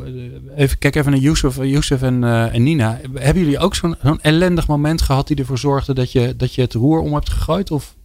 Even, 0.55 0.77
kijk 0.77 0.95
even 0.95 1.11
naar 1.11 1.19
Youssef, 1.19 1.55
Youssef 1.55 2.01
en, 2.01 2.23
eh, 2.23 2.53
en 2.53 2.63
Nina. 2.63 2.99
Hebben 3.13 3.43
jullie 3.43 3.59
ook 3.59 3.75
zo'n 3.75 3.95
zo'n 4.03 4.21
ellendig 4.21 4.67
moment 4.67 5.01
gehad 5.01 5.27
die 5.27 5.37
ervoor 5.37 5.57
zorgde 5.57 5.93
dat 5.93 6.11
je, 6.11 6.35
dat 6.35 6.53
je 6.53 6.61
het 6.61 6.73
roer 6.73 6.99
om 6.99 7.13
hebt 7.13 7.29
gegooid? 7.29 7.71
Of 7.71 7.95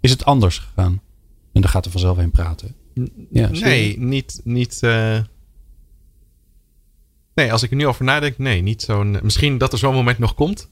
is 0.00 0.10
het 0.10 0.24
anders 0.24 0.58
gegaan? 0.58 1.00
En 1.52 1.60
daar 1.60 1.70
gaat 1.70 1.84
er 1.84 1.90
vanzelf 1.90 2.16
heen 2.16 2.30
praten. 2.30 2.74
Ja, 3.30 3.48
nee, 3.48 3.98
niet. 3.98 4.40
niet 4.44 4.78
eh, 4.82 5.18
Nee, 7.36 7.52
als 7.52 7.62
ik 7.62 7.70
er 7.70 7.76
nu 7.76 7.86
over 7.86 8.04
nadenk, 8.04 8.38
nee, 8.38 8.62
niet 8.62 8.82
zo'n. 8.82 9.18
Misschien 9.22 9.58
dat 9.58 9.72
er 9.72 9.78
zo'n 9.78 9.94
moment 9.94 10.18
nog 10.18 10.34
komt. 10.34 10.70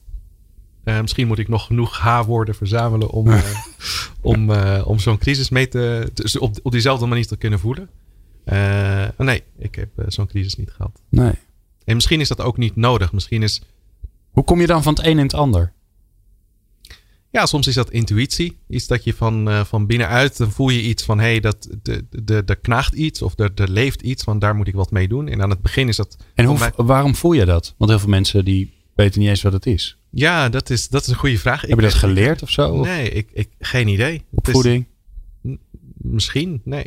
Eh, 0.85 1.01
misschien 1.01 1.27
moet 1.27 1.39
ik 1.39 1.47
nog 1.47 1.65
genoeg 1.65 1.97
H-woorden 1.97 2.55
verzamelen 2.55 3.09
om, 3.09 3.27
eh, 3.29 3.43
om, 4.21 4.51
eh, 4.51 4.81
om 4.85 4.99
zo'n 4.99 5.17
crisis 5.17 5.49
mee 5.49 5.67
te, 5.67 6.09
te- 6.13 6.39
op, 6.39 6.55
op 6.63 6.71
diezelfde 6.71 7.05
manier 7.05 7.27
te 7.27 7.37
kunnen 7.37 7.59
voelen. 7.59 7.89
Eh, 8.43 9.05
nee, 9.17 9.43
ik 9.57 9.75
heb 9.75 9.89
zo'n 10.07 10.27
crisis 10.27 10.55
niet 10.55 10.71
gehad. 10.71 11.01
Nee. 11.09 11.33
En 11.83 11.95
misschien 11.95 12.19
is 12.19 12.27
dat 12.27 12.41
ook 12.41 12.57
niet 12.57 12.75
nodig. 12.75 13.13
Misschien 13.13 13.43
is, 13.43 13.61
Hoe 14.31 14.43
kom 14.43 14.61
je 14.61 14.67
dan 14.67 14.83
van 14.83 14.93
het 14.93 15.05
een 15.05 15.11
in 15.17 15.23
het 15.25 15.33
ander? 15.33 15.73
ja, 17.29 17.45
soms 17.45 17.67
is 17.67 17.73
dat 17.75 17.91
intuïtie. 17.91 18.57
Iets 18.69 18.87
dat 18.87 19.03
je 19.03 19.13
van, 19.13 19.65
van 19.65 19.85
binnenuit, 19.85 20.37
dan 20.37 20.51
voel 20.51 20.69
je 20.69 20.81
iets 20.81 21.03
van, 21.03 21.17
hé, 21.19 21.25
hey, 21.25 21.39
dat 21.39 21.69
de, 21.81 22.05
de, 22.23 22.43
er 22.45 22.55
knaagt 22.55 22.93
iets 22.93 23.21
of 23.21 23.39
er, 23.39 23.51
leeft 23.55 24.01
iets, 24.01 24.23
want 24.23 24.41
daar 24.41 24.55
moet 24.55 24.67
ik 24.67 24.73
wat 24.75 24.91
mee 24.91 25.07
doen. 25.07 25.27
En 25.27 25.41
aan 25.41 25.49
het 25.49 25.61
begin 25.61 25.87
is 25.87 25.95
dat 25.95 26.17
En 26.33 26.45
hoe, 26.45 26.57
mij- 26.59 26.71
waarom 26.75 27.15
voel 27.15 27.33
je 27.33 27.45
dat? 27.45 27.73
Want 27.77 27.89
heel 27.91 27.99
veel 27.99 28.09
mensen 28.09 28.45
die 28.45 28.73
weten 28.95 29.19
niet 29.19 29.29
eens 29.29 29.41
wat 29.41 29.53
het 29.53 29.65
is. 29.65 29.97
Ja, 30.15 30.49
dat 30.49 30.69
is, 30.69 30.87
dat 30.87 31.01
is 31.01 31.07
een 31.07 31.15
goede 31.15 31.37
vraag. 31.37 31.61
Heb 31.61 31.69
je 31.69 31.81
dat 31.81 31.93
geleerd 31.93 32.41
of 32.41 32.49
zo? 32.49 32.81
Nee, 32.81 33.09
ik, 33.09 33.29
ik, 33.33 33.49
geen 33.59 33.87
idee. 33.87 34.23
Opvoeding? 34.31 34.85
misschien, 35.97 36.61
nee. 36.63 36.85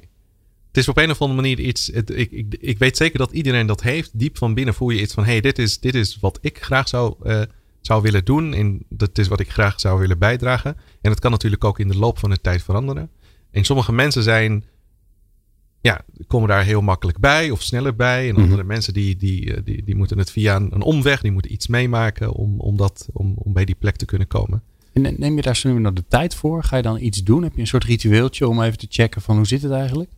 Het 0.67 0.77
is 0.77 0.89
op 0.89 0.97
een 0.97 1.11
of 1.11 1.21
andere 1.21 1.41
manier 1.41 1.61
iets. 1.61 1.91
Het, 1.93 2.11
ik, 2.11 2.31
ik, 2.31 2.57
ik 2.61 2.79
weet 2.79 2.97
zeker 2.97 3.19
dat 3.19 3.33
iedereen 3.33 3.67
dat 3.67 3.83
heeft. 3.83 4.19
Diep 4.19 4.39
van 4.39 4.55
binnen 4.55 4.75
voel 4.75 4.91
je 4.91 5.01
iets 5.01 5.15
van: 5.15 5.25
hé, 5.25 5.31
hey, 5.31 5.41
dit, 5.41 5.59
is, 5.59 5.79
dit 5.79 5.95
is 5.95 6.19
wat 6.21 6.39
ik 6.41 6.63
graag 6.63 6.89
zou, 6.89 7.15
eh, 7.23 7.43
zou 7.81 8.03
willen 8.03 8.25
doen. 8.25 8.55
En 8.55 8.85
dat 8.89 9.19
is 9.19 9.29
wat 9.29 9.41
ik 9.41 9.51
graag 9.51 9.81
zou 9.81 10.01
willen 10.01 10.19
bijdragen. 10.19 10.77
En 11.01 11.11
dat 11.11 11.21
kan 11.21 11.31
natuurlijk 11.31 11.65
ook 11.65 11.79
in 11.79 11.89
de 11.89 11.99
loop 11.99 12.19
van 12.19 12.31
de 12.31 12.41
tijd 12.41 12.63
veranderen. 12.63 13.11
En 13.51 13.65
sommige 13.65 13.93
mensen 13.93 14.23
zijn 14.23 14.65
ja, 15.81 16.05
komen 16.27 16.49
daar 16.49 16.65
heel 16.65 16.81
makkelijk 16.81 17.19
bij 17.19 17.51
of 17.51 17.63
sneller 17.63 17.97
bij. 17.97 18.29
En 18.29 18.35
Mhm. 18.35 18.43
andere 18.43 18.65
mensen 18.65 18.93
die, 18.93 19.17
die, 19.17 19.55
eh, 19.55 19.61
die, 19.65 19.85
die 19.85 19.97
moeten 19.97 20.19
het 20.19 20.31
via 20.31 20.57
een, 20.57 20.75
een 20.75 20.83
omweg, 20.83 21.21
die 21.21 21.33
moeten 21.33 21.53
iets 21.53 21.67
meemaken 21.67 22.33
om, 22.33 22.61
om, 22.61 22.77
dat, 22.77 23.09
om, 23.13 23.33
om 23.37 23.53
bij 23.53 23.65
die 23.65 23.75
plek 23.75 23.97
te 23.97 24.05
kunnen 24.05 24.27
komen. 24.27 24.63
En 24.93 25.15
neem 25.19 25.37
je 25.37 25.43
daar 25.43 25.57
zo 25.57 25.73
nu 25.73 25.79
nog 25.81 25.93
de 25.93 26.05
tijd 26.09 26.35
voor? 26.35 26.63
Ga 26.65 26.77
je 26.77 26.83
dan 26.83 27.01
iets 27.01 27.23
doen? 27.23 27.43
Heb 27.43 27.55
je 27.55 27.61
een 27.61 27.67
soort 27.67 27.85
ritueeltje 27.85 28.49
om 28.49 28.63
even 28.63 28.79
te 28.79 28.87
checken 28.91 29.23
van 29.23 29.37
hoe 29.37 29.47
zit 29.47 29.63
het 29.63 29.73
eigenlijk? 29.73 30.11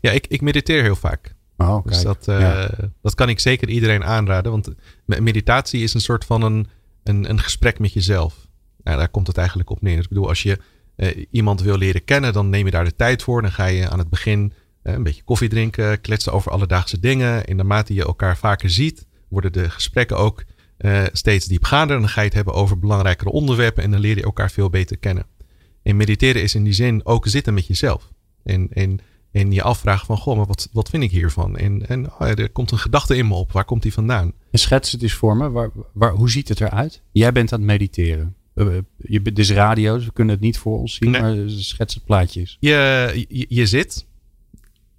Ja, 0.00 0.10
ik, 0.10 0.26
ik 0.26 0.40
mediteer 0.40 0.82
heel 0.82 0.96
vaak. 0.96 1.34
Oh, 1.56 1.86
Dus 1.86 2.02
dat, 2.02 2.28
eh, 2.28 2.40
Ja. 2.40 2.70
dat 3.02 3.14
kan 3.14 3.28
ik 3.28 3.40
zeker 3.40 3.68
iedereen 3.68 4.04
aanraden. 4.04 4.50
Want 4.52 4.68
me- 5.04 5.20
meditatie 5.20 5.82
is 5.82 5.94
een 5.94 6.00
soort 6.00 6.24
van 6.24 6.42
een, 6.42 6.66
een, 7.02 7.30
een 7.30 7.40
gesprek 7.40 7.78
met 7.78 7.92
jezelf. 7.92 8.46
Nou, 8.82 8.98
daar 8.98 9.08
komt 9.08 9.26
het 9.26 9.36
eigenlijk 9.36 9.70
op 9.70 9.82
neer. 9.82 9.94
Dus 9.94 10.02
ik 10.04 10.08
bedoel, 10.08 10.28
als 10.28 10.42
je 10.42 10.58
eh, 10.96 11.24
iemand 11.30 11.60
wil 11.62 11.78
leren 11.78 12.04
kennen, 12.04 12.32
dan 12.32 12.48
neem 12.48 12.64
je 12.64 12.70
daar 12.70 12.84
de 12.84 12.96
tijd 12.96 13.22
voor. 13.22 13.42
Dan 13.42 13.52
ga 13.52 13.64
je 13.66 13.88
aan 13.90 13.98
het 13.98 14.10
begin 14.10 14.52
een 14.94 15.02
beetje 15.02 15.22
koffie 15.22 15.48
drinken, 15.48 16.00
kletsen 16.00 16.32
over 16.32 16.50
alledaagse 16.52 17.00
dingen. 17.00 17.46
En 17.46 17.56
naarmate 17.56 17.94
je 17.94 18.04
elkaar 18.04 18.36
vaker 18.36 18.70
ziet, 18.70 19.06
worden 19.28 19.52
de 19.52 19.70
gesprekken 19.70 20.16
ook 20.16 20.44
eh, 20.76 21.02
steeds 21.12 21.46
diepgaander. 21.46 21.96
En 21.96 22.02
dan 22.02 22.10
ga 22.10 22.20
je 22.20 22.26
het 22.26 22.36
hebben 22.36 22.54
over 22.54 22.78
belangrijkere 22.78 23.30
onderwerpen 23.30 23.82
en 23.82 23.90
dan 23.90 24.00
leer 24.00 24.16
je 24.16 24.22
elkaar 24.22 24.50
veel 24.50 24.70
beter 24.70 24.96
kennen. 24.98 25.26
En 25.82 25.96
mediteren 25.96 26.42
is 26.42 26.54
in 26.54 26.64
die 26.64 26.72
zin 26.72 27.00
ook 27.04 27.26
zitten 27.26 27.54
met 27.54 27.66
jezelf. 27.66 28.10
En, 28.44 28.68
en, 28.72 28.98
en 29.32 29.52
je 29.52 29.62
afvragen 29.62 30.06
van, 30.06 30.16
goh, 30.16 30.36
maar 30.36 30.46
wat, 30.46 30.68
wat 30.72 30.88
vind 30.88 31.02
ik 31.02 31.10
hiervan? 31.10 31.56
En, 31.56 31.88
en 31.88 32.06
oh 32.12 32.18
ja, 32.18 32.34
er 32.34 32.50
komt 32.50 32.70
een 32.70 32.78
gedachte 32.78 33.16
in 33.16 33.28
me 33.28 33.34
op. 33.34 33.52
Waar 33.52 33.64
komt 33.64 33.82
die 33.82 33.92
vandaan? 33.92 34.32
En 34.50 34.58
schets 34.58 34.92
het 34.92 35.02
eens 35.02 35.12
voor 35.12 35.36
me. 35.36 35.50
Waar, 35.50 35.70
waar, 35.92 36.12
hoe 36.12 36.30
ziet 36.30 36.48
het 36.48 36.60
eruit? 36.60 37.02
Jij 37.12 37.32
bent 37.32 37.52
aan 37.52 37.58
het 37.58 37.68
mediteren. 37.68 38.34
Eh, 38.54 38.66
Je, 38.96 39.20
bent- 39.20 39.36
dit 39.36 39.38
is 39.38 39.50
radio, 39.50 39.94
dus 39.96 40.04
we 40.04 40.12
kunnen 40.12 40.34
het 40.34 40.42
niet 40.44 40.58
voor 40.58 40.78
ons 40.78 40.94
zien. 40.94 41.10
Nee. 41.10 41.20
Maar 41.20 41.36
schets 41.46 41.94
het 41.94 42.04
plaatje 42.04 42.40
eens. 42.40 42.56
Je, 42.60 43.24
je, 43.28 43.46
je 43.48 43.66
zit 43.66 44.06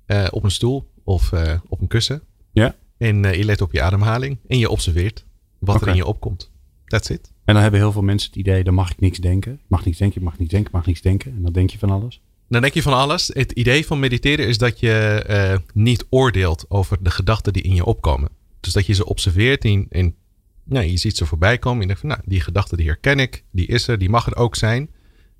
eh, 0.08 0.28
op 0.32 0.44
een 0.44 0.52
stoel 0.52 0.92
of 1.04 1.32
eh, 1.32 1.54
op 1.68 1.82
een 1.82 1.88
kussen. 1.88 2.22
Ja. 2.52 2.76
En 2.98 3.26
eh, 3.26 3.34
je 3.34 3.46
let 3.46 3.62
op 3.62 3.72
je 3.72 3.82
ademhaling. 3.82 4.38
En 4.48 4.58
je 4.58 4.70
observeert 4.70 5.26
wat 5.60 5.82
er 5.82 5.88
in 5.88 5.96
je 5.96 6.06
opkomt. 6.06 6.52
That's 6.86 7.10
it. 7.10 7.32
En 7.46 7.54
dan 7.54 7.62
hebben 7.62 7.80
heel 7.80 7.92
veel 7.92 8.02
mensen 8.02 8.30
het 8.30 8.40
idee, 8.40 8.64
dan 8.64 8.74
mag 8.74 8.92
ik 8.92 9.00
niks 9.00 9.18
denken. 9.18 9.54
Ik 9.54 9.60
mag 9.68 9.86
niks 9.86 9.98
denken, 9.98 10.18
ik 10.18 10.24
mag 10.24 10.38
niks 10.38 10.52
denken, 10.52 10.70
ik 10.70 10.76
mag 10.76 10.86
niks 10.86 11.02
denken. 11.02 11.32
En 11.36 11.42
dan 11.42 11.52
denk 11.52 11.70
je 11.70 11.78
van 11.78 11.90
alles. 11.90 12.22
Dan 12.50 12.62
denk 12.62 12.74
je 12.74 12.82
van 12.82 12.94
alles. 12.94 13.30
Het 13.34 13.52
idee 13.52 13.86
van 13.86 14.00
mediteren 14.00 14.48
is 14.48 14.58
dat 14.58 14.80
je 14.80 15.62
niet 15.74 16.06
oordeelt 16.10 16.66
over 16.68 17.04
de 17.04 17.10
gedachten 17.10 17.54
die 17.54 17.64
in 17.64 17.76
je 17.76 17.86
opkomen. 17.86 18.30
Dus 18.60 18.74
dat 18.74 18.86
je 18.86 18.94
ze 18.94 19.06
observeert 19.06 19.66
en, 19.66 19.86
en 19.90 20.16
ja, 20.64 20.80
je 20.80 20.98
ziet 20.98 21.18
ze 21.18 21.26
voorbij 21.26 21.58
komen. 21.58 21.82
En 21.82 21.88
je 21.88 21.94
denkt 21.94 22.02
van, 22.02 22.10
nou, 22.10 22.22
die 22.26 22.42
gedachte 22.42 22.76
die 22.76 22.86
herken 22.86 23.20
ik. 23.20 23.44
Die 23.52 23.68
is 23.68 23.88
er, 23.88 23.98
die 23.98 24.10
mag 24.10 24.28
er 24.28 24.36
ook 24.36 24.56
zijn. 24.56 24.90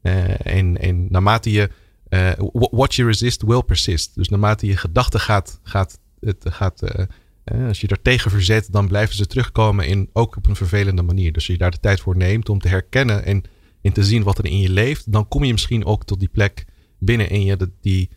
En, 0.02 0.78
en 0.78 1.08
naarmate 1.10 1.52
je... 1.52 1.70
eh, 2.10 2.32
wh- 2.32 2.72
what 2.72 2.96
you 2.96 3.08
resist 3.08 3.42
will 3.42 3.62
persist. 3.64 4.16
Dus 4.16 4.30
naarmate 4.30 4.66
je 4.66 4.78
gedachten 4.78 5.20
gaat... 5.20 5.60
gaat, 5.64 6.00
het 6.20 6.46
gaat 6.50 6.82
eh, 6.82 7.06
eh, 7.44 7.68
als 7.68 7.82
je 7.82 7.88
er 7.88 8.02
tegen 8.02 8.32
verzet, 8.32 8.68
dan 8.72 8.88
blijven 8.88 9.16
ze 9.16 9.28
terugkomen. 9.28 9.88
In, 9.88 10.10
ook 10.14 10.36
op 10.36 10.48
een 10.48 10.56
vervelende 10.56 11.02
manier. 11.02 11.32
Dus 11.32 11.36
als 11.48 11.52
je 11.52 11.58
daar 11.58 11.72
de 11.72 11.80
tijd 11.80 12.00
voor 12.00 12.18
neemt 12.18 12.50
om 12.50 12.60
te 12.60 12.68
herkennen... 12.68 13.26
en, 13.26 13.44
en 13.82 13.94
te 13.94 14.04
zien 14.04 14.24
wat 14.24 14.38
er 14.38 14.46
in 14.46 14.60
je 14.60 14.70
leeft... 14.70 15.12
dan 15.12 15.28
kom 15.28 15.44
je 15.44 15.52
misschien 15.52 15.86
ook 15.86 16.04
tot 16.06 16.20
die 16.20 16.30
plek 16.32 16.66
binnen 17.00 17.30
in 17.30 17.44
je... 17.44 17.56
dat 17.58 17.70
die, 17.82 18.10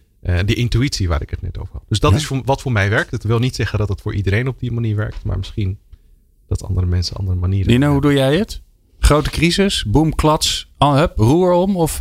die 0.44 0.56
intuïtie 0.56 1.08
waar 1.08 1.22
ik 1.22 1.30
het 1.30 1.42
net 1.42 1.58
over 1.58 1.72
had. 1.72 1.84
Dus 1.88 2.00
dat 2.00 2.10
Ja. 2.10 2.16
is 2.16 2.26
voor, 2.26 2.42
wat 2.44 2.60
voor 2.62 2.72
mij 2.72 2.90
werkt. 2.90 3.10
Het 3.10 3.24
wil 3.24 3.38
niet 3.38 3.54
zeggen 3.54 3.78
dat 3.78 3.88
het 3.88 4.00
voor 4.00 4.14
iedereen 4.14 4.48
op 4.48 4.58
die 4.58 4.72
manier 4.72 4.96
werkt. 4.96 5.24
Maar 5.24 5.38
misschien 5.38 5.78
dat 6.48 6.64
andere 6.64 6.86
mensen 6.86 7.16
andere 7.16 7.36
manieren 7.38 7.72
Nina, 7.72 7.90
hoe 7.90 8.00
doe 8.00 8.12
jij 8.12 8.36
het? 8.36 8.62
Grote 8.98 9.30
crisis, 9.30 9.84
boom, 9.84 10.14
klats, 10.14 10.72
hup, 10.78 11.12
roer 11.16 11.52
om? 11.52 11.76
Of, 11.76 11.98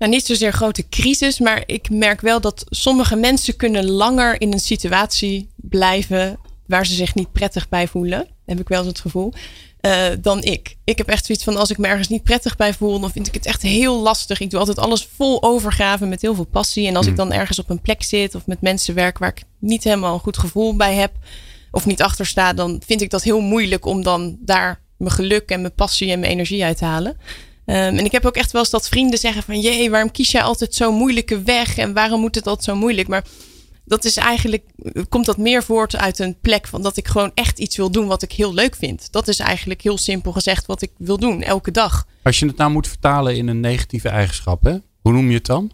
Nou, 0.00 0.12
niet 0.12 0.26
zozeer 0.26 0.52
grote 0.52 0.88
crisis, 0.88 1.38
maar 1.38 1.62
ik 1.66 1.90
merk 1.90 2.20
wel 2.20 2.40
dat 2.40 2.64
sommige 2.68 3.16
mensen 3.16 3.56
kunnen 3.56 3.90
langer 3.90 4.40
in 4.40 4.52
een 4.52 4.60
situatie 4.60 5.48
blijven 5.56 6.38
waar 6.66 6.86
ze 6.86 6.94
zich 6.94 7.14
niet 7.14 7.32
prettig 7.32 7.68
bij 7.68 7.88
voelen. 7.88 8.26
Heb 8.46 8.60
ik 8.60 8.68
wel 8.68 8.78
eens 8.78 8.88
het 8.88 9.00
gevoel. 9.00 9.32
eh, 9.80 10.06
dan 10.20 10.42
ik. 10.42 10.76
Ik 10.84 10.98
heb 10.98 11.08
echt 11.08 11.26
zoiets 11.26 11.44
van 11.44 11.56
als 11.56 11.70
ik 11.70 11.78
me 11.78 11.86
ergens 11.86 12.08
niet 12.08 12.22
prettig 12.22 12.56
bij 12.56 12.74
voel, 12.74 13.00
dan 13.00 13.10
vind 13.10 13.26
ik 13.26 13.34
het 13.34 13.46
echt 13.46 13.62
heel 13.62 14.00
lastig. 14.00 14.40
Ik 14.40 14.50
doe 14.50 14.58
altijd 14.60 14.78
alles 14.78 15.08
vol 15.16 15.42
overgraven 15.42 16.08
met 16.08 16.22
heel 16.22 16.34
veel 16.34 16.44
passie. 16.46 16.86
En 16.86 16.96
als 16.96 17.06
ik 17.06 17.16
dan 17.16 17.32
ergens 17.32 17.58
op 17.58 17.70
een 17.70 17.80
plek 17.80 18.02
zit 18.02 18.34
of 18.34 18.46
met 18.46 18.60
mensen 18.60 18.94
werk 18.94 19.18
waar 19.18 19.28
ik 19.28 19.42
niet 19.58 19.84
helemaal 19.84 20.14
een 20.14 20.20
goed 20.20 20.38
gevoel 20.38 20.76
bij 20.76 20.94
heb 20.94 21.12
of 21.70 21.86
niet 21.86 22.02
achter 22.02 22.26
sta, 22.26 22.52
dan 22.52 22.82
vind 22.86 23.00
ik 23.00 23.10
dat 23.10 23.22
heel 23.22 23.40
moeilijk 23.40 23.84
om 23.86 24.02
dan 24.02 24.38
daar 24.40 24.80
mijn 24.96 25.10
geluk 25.10 25.50
en 25.50 25.60
mijn 25.60 25.74
passie 25.74 26.10
en 26.10 26.20
mijn 26.20 26.32
energie 26.32 26.64
uit 26.64 26.76
te 26.76 26.84
halen. 26.84 27.16
Ehm, 27.70 27.96
en 27.96 28.04
ik 28.04 28.12
heb 28.12 28.24
ook 28.24 28.36
echt 28.36 28.52
wel 28.52 28.60
eens 28.60 28.70
dat 28.70 28.88
vrienden 28.88 29.18
zeggen 29.18 29.42
van... 29.42 29.60
jee, 29.60 29.90
waarom 29.90 30.10
kies 30.10 30.30
jij 30.30 30.42
altijd 30.42 30.74
zo'n 30.74 30.94
moeilijke 30.94 31.42
weg? 31.42 31.78
En 31.78 31.92
waarom 31.92 32.20
moet 32.20 32.34
het 32.34 32.46
altijd 32.46 32.64
zo 32.64 32.76
moeilijk? 32.76 33.08
Maar 33.08 33.24
dat 33.84 34.04
is 34.04 34.16
eigenlijk... 34.16 34.64
komt 35.08 35.26
dat 35.26 35.36
meer 35.36 35.62
voort 35.62 35.96
uit 35.96 36.18
een 36.18 36.38
plek 36.40 36.66
van... 36.66 36.82
dat 36.82 36.96
ik 36.96 37.08
gewoon 37.08 37.30
echt 37.34 37.58
iets 37.58 37.76
wil 37.76 37.90
doen 37.90 38.06
wat 38.06 38.22
ik 38.22 38.32
heel 38.32 38.54
leuk 38.54 38.76
vind. 38.76 39.12
Dat 39.12 39.28
is 39.28 39.38
eigenlijk 39.38 39.82
heel 39.82 39.98
simpel 39.98 40.32
gezegd 40.32 40.66
wat 40.66 40.82
ik 40.82 40.90
wil 40.96 41.18
doen, 41.18 41.42
elke 41.42 41.70
dag. 41.70 42.06
als 42.22 42.38
je 42.38 42.46
het 42.46 42.56
nou 42.56 42.70
moet 42.70 42.88
vertalen 42.88 43.36
in 43.36 43.48
een 43.48 43.60
negatieve 43.60 44.08
eigenschap, 44.08 44.62
hè? 44.62 44.76
hoe 45.00 45.12
noem 45.12 45.28
je 45.28 45.34
het 45.34 45.46
dan? 45.46 45.70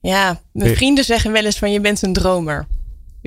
Ja, 0.00 0.40
mijn 0.52 0.76
vrienden 0.76 1.04
zeggen 1.04 1.32
wel 1.32 1.44
eens 1.44 1.58
van... 1.58 1.72
je 1.72 1.80
bent 1.80 2.02
een 2.02 2.12
dromer. 2.12 2.66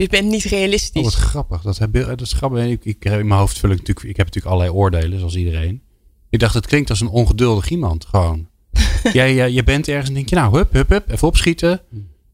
Je 0.02 0.10
bent 0.10 0.28
niet 0.28 0.46
Oh, 0.46 0.52
realistisch. 0.52 1.04
wat 1.04 1.14
grappig. 1.14 1.62
Dat, 1.62 1.78
heb, 1.78 1.94
dat 1.94 2.22
is 2.22 2.34
grappig. 2.34 2.66
Ik, 2.66 2.86
ik, 2.86 3.06
in 3.06 3.28
mijn 3.28 3.40
hoofd 3.40 3.60
vul 3.60 3.70
ik 3.70 3.78
natuurlijk... 3.78 4.08
Ik 4.08 4.18
heb 4.18 4.26
natuurlijk 4.26 4.54
allerlei 4.56 4.78
oordelen, 4.78 5.20
zoals 5.20 5.36
iedereen. 5.36 5.82
Ik 6.30 6.40
dacht, 6.40 6.54
het 6.54 6.66
klinkt 6.66 6.90
als 6.90 7.02
een 7.02 7.08
ongeduldig 7.08 7.70
iemand. 7.70 8.06
Gewoon. 8.06 8.48
jij, 9.14 9.34
jij, 9.34 9.52
je 9.52 9.64
bent 9.64 9.88
ergens 9.88 10.08
en 10.08 10.14
denk 10.14 10.30
je, 10.30 10.36
nou, 10.36 10.58
hup, 10.58 10.74
hup, 10.74 10.90
hup. 10.90 11.10
Even 11.10 11.28
opschieten. 11.28 11.82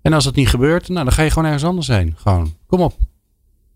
En 0.02 0.14
als 0.14 0.26
het 0.26 0.36
niet 0.36 0.48
gebeurt, 0.48 0.88
nou, 0.88 1.04
dan 1.04 1.14
ga 1.14 1.22
je 1.22 1.30
gewoon 1.30 1.46
ergens 1.46 1.64
anders 1.64 1.88
heen. 1.88 2.14
Gewoon, 2.18 2.56
kom 2.68 2.82
op. 2.82 2.98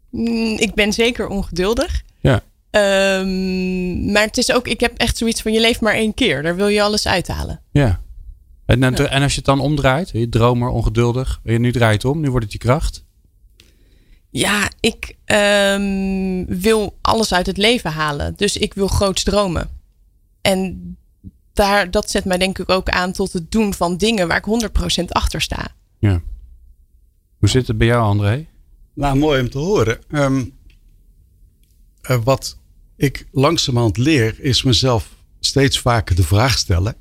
Mm, 0.09 0.57
ik 0.57 0.73
ben 0.73 0.93
zeker 0.93 1.27
ongeduldig. 1.27 2.03
Ja. 2.19 2.43
Ehm, 2.69 4.11
maar 4.11 4.23
het 4.23 4.37
is 4.37 4.51
ook... 4.51 4.67
ik 4.67 4.79
heb 4.79 4.97
echt 4.97 5.17
zoiets 5.17 5.41
van... 5.41 5.53
je 5.53 5.59
leeft 5.59 5.81
maar 5.81 5.93
één 5.93 6.13
keer. 6.13 6.43
Daar 6.43 6.55
wil 6.55 6.67
je 6.67 6.81
alles 6.81 7.07
uithalen. 7.07 7.61
Ja. 7.71 8.01
En, 8.65 8.83
en, 8.83 9.09
en 9.09 9.21
als 9.21 9.31
je 9.31 9.37
het 9.37 9.45
dan 9.45 9.59
omdraait, 9.59 10.09
je 10.09 10.29
dromer, 10.29 10.69
ongeduldig. 10.69 11.39
En 11.43 11.61
nu 11.61 11.71
draait 11.71 12.01
het 12.01 12.11
om, 12.11 12.19
nu 12.19 12.29
wordt 12.29 12.45
het 12.45 12.53
je 12.53 12.59
kracht. 12.59 13.05
Ja, 14.37 14.69
ik 14.79 15.15
ehm, 15.25 16.45
wil 16.59 16.97
alles 17.01 17.33
uit 17.33 17.45
het 17.45 17.57
leven 17.57 17.91
halen. 17.91 18.33
Dus 18.35 18.57
ik 18.57 18.73
wil 18.73 18.87
groots 18.87 19.23
dromen. 19.23 19.69
En 20.41 20.97
daar, 21.53 21.91
dat 21.91 22.09
zet 22.09 22.25
mij 22.25 22.37
denk 22.37 22.59
ik 22.59 22.69
ook 22.69 22.89
aan 22.89 23.11
tot 23.11 23.33
het 23.33 23.51
doen 23.51 23.73
van 23.73 23.97
dingen 23.97 24.27
waar 24.27 24.37
ik 24.47 24.69
100% 25.01 25.05
achter 25.07 25.41
sta. 25.41 25.67
Ja. 25.99 26.21
Hoe 27.37 27.49
zit 27.49 27.67
het 27.67 27.77
bij 27.77 27.87
jou, 27.87 28.01
André? 28.01 28.45
Nou, 28.93 29.17
mooi 29.17 29.41
om 29.41 29.49
te 29.49 29.57
horen. 29.57 29.99
Ehm, 30.09 30.45
eh, 32.01 32.19
wat 32.23 32.57
ik 32.95 33.27
langzamerhand 33.31 33.97
leer, 33.97 34.39
is 34.39 34.63
mezelf 34.63 35.15
steeds 35.39 35.79
vaker 35.79 36.15
de 36.15 36.23
vraag 36.23 36.57
stellen. 36.57 36.95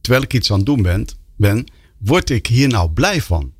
Terwijl 0.00 0.22
ik 0.22 0.34
iets 0.34 0.50
aan 0.50 0.56
het 0.56 0.66
doen 0.66 0.82
ben, 0.82 1.06
ben 1.36 1.66
word 1.98 2.30
ik 2.30 2.46
hier 2.46 2.68
nou 2.68 2.90
blij 2.90 3.22
van? 3.22 3.52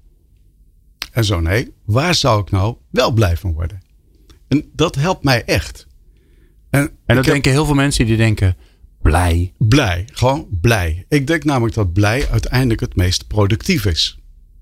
En 1.12 1.25
zo 1.25 1.40
nee, 1.40 1.77
waar 1.88 2.14
zou 2.14 2.40
ik 2.40 2.51
nou 2.51 2.77
wel 2.90 3.11
blij 3.11 3.37
van 3.37 3.53
worden? 3.53 3.81
En 4.48 4.64
dat 4.74 4.94
helpt 4.94 5.24
mij 5.24 5.44
echt. 5.44 5.87
En, 6.70 6.90
dat 7.07 7.16
heb- 7.16 7.24
denken 7.24 7.51
heel 7.53 7.64
veel 7.64 7.74
mensen 7.74 8.07
die 8.07 8.16
denken, 8.16 8.57
blij. 9.03 9.53
Blij, 9.59 10.09
gewoon 10.12 10.46
blij. 10.61 11.05
Ik 11.09 11.27
denk 11.27 11.44
namelijk 11.44 11.74
dat 11.74 11.92
blij 11.92 12.29
uiteindelijk 12.31 12.81
het 12.81 12.96
meest 12.96 13.27
productief 13.27 13.85
is. 13.85 14.18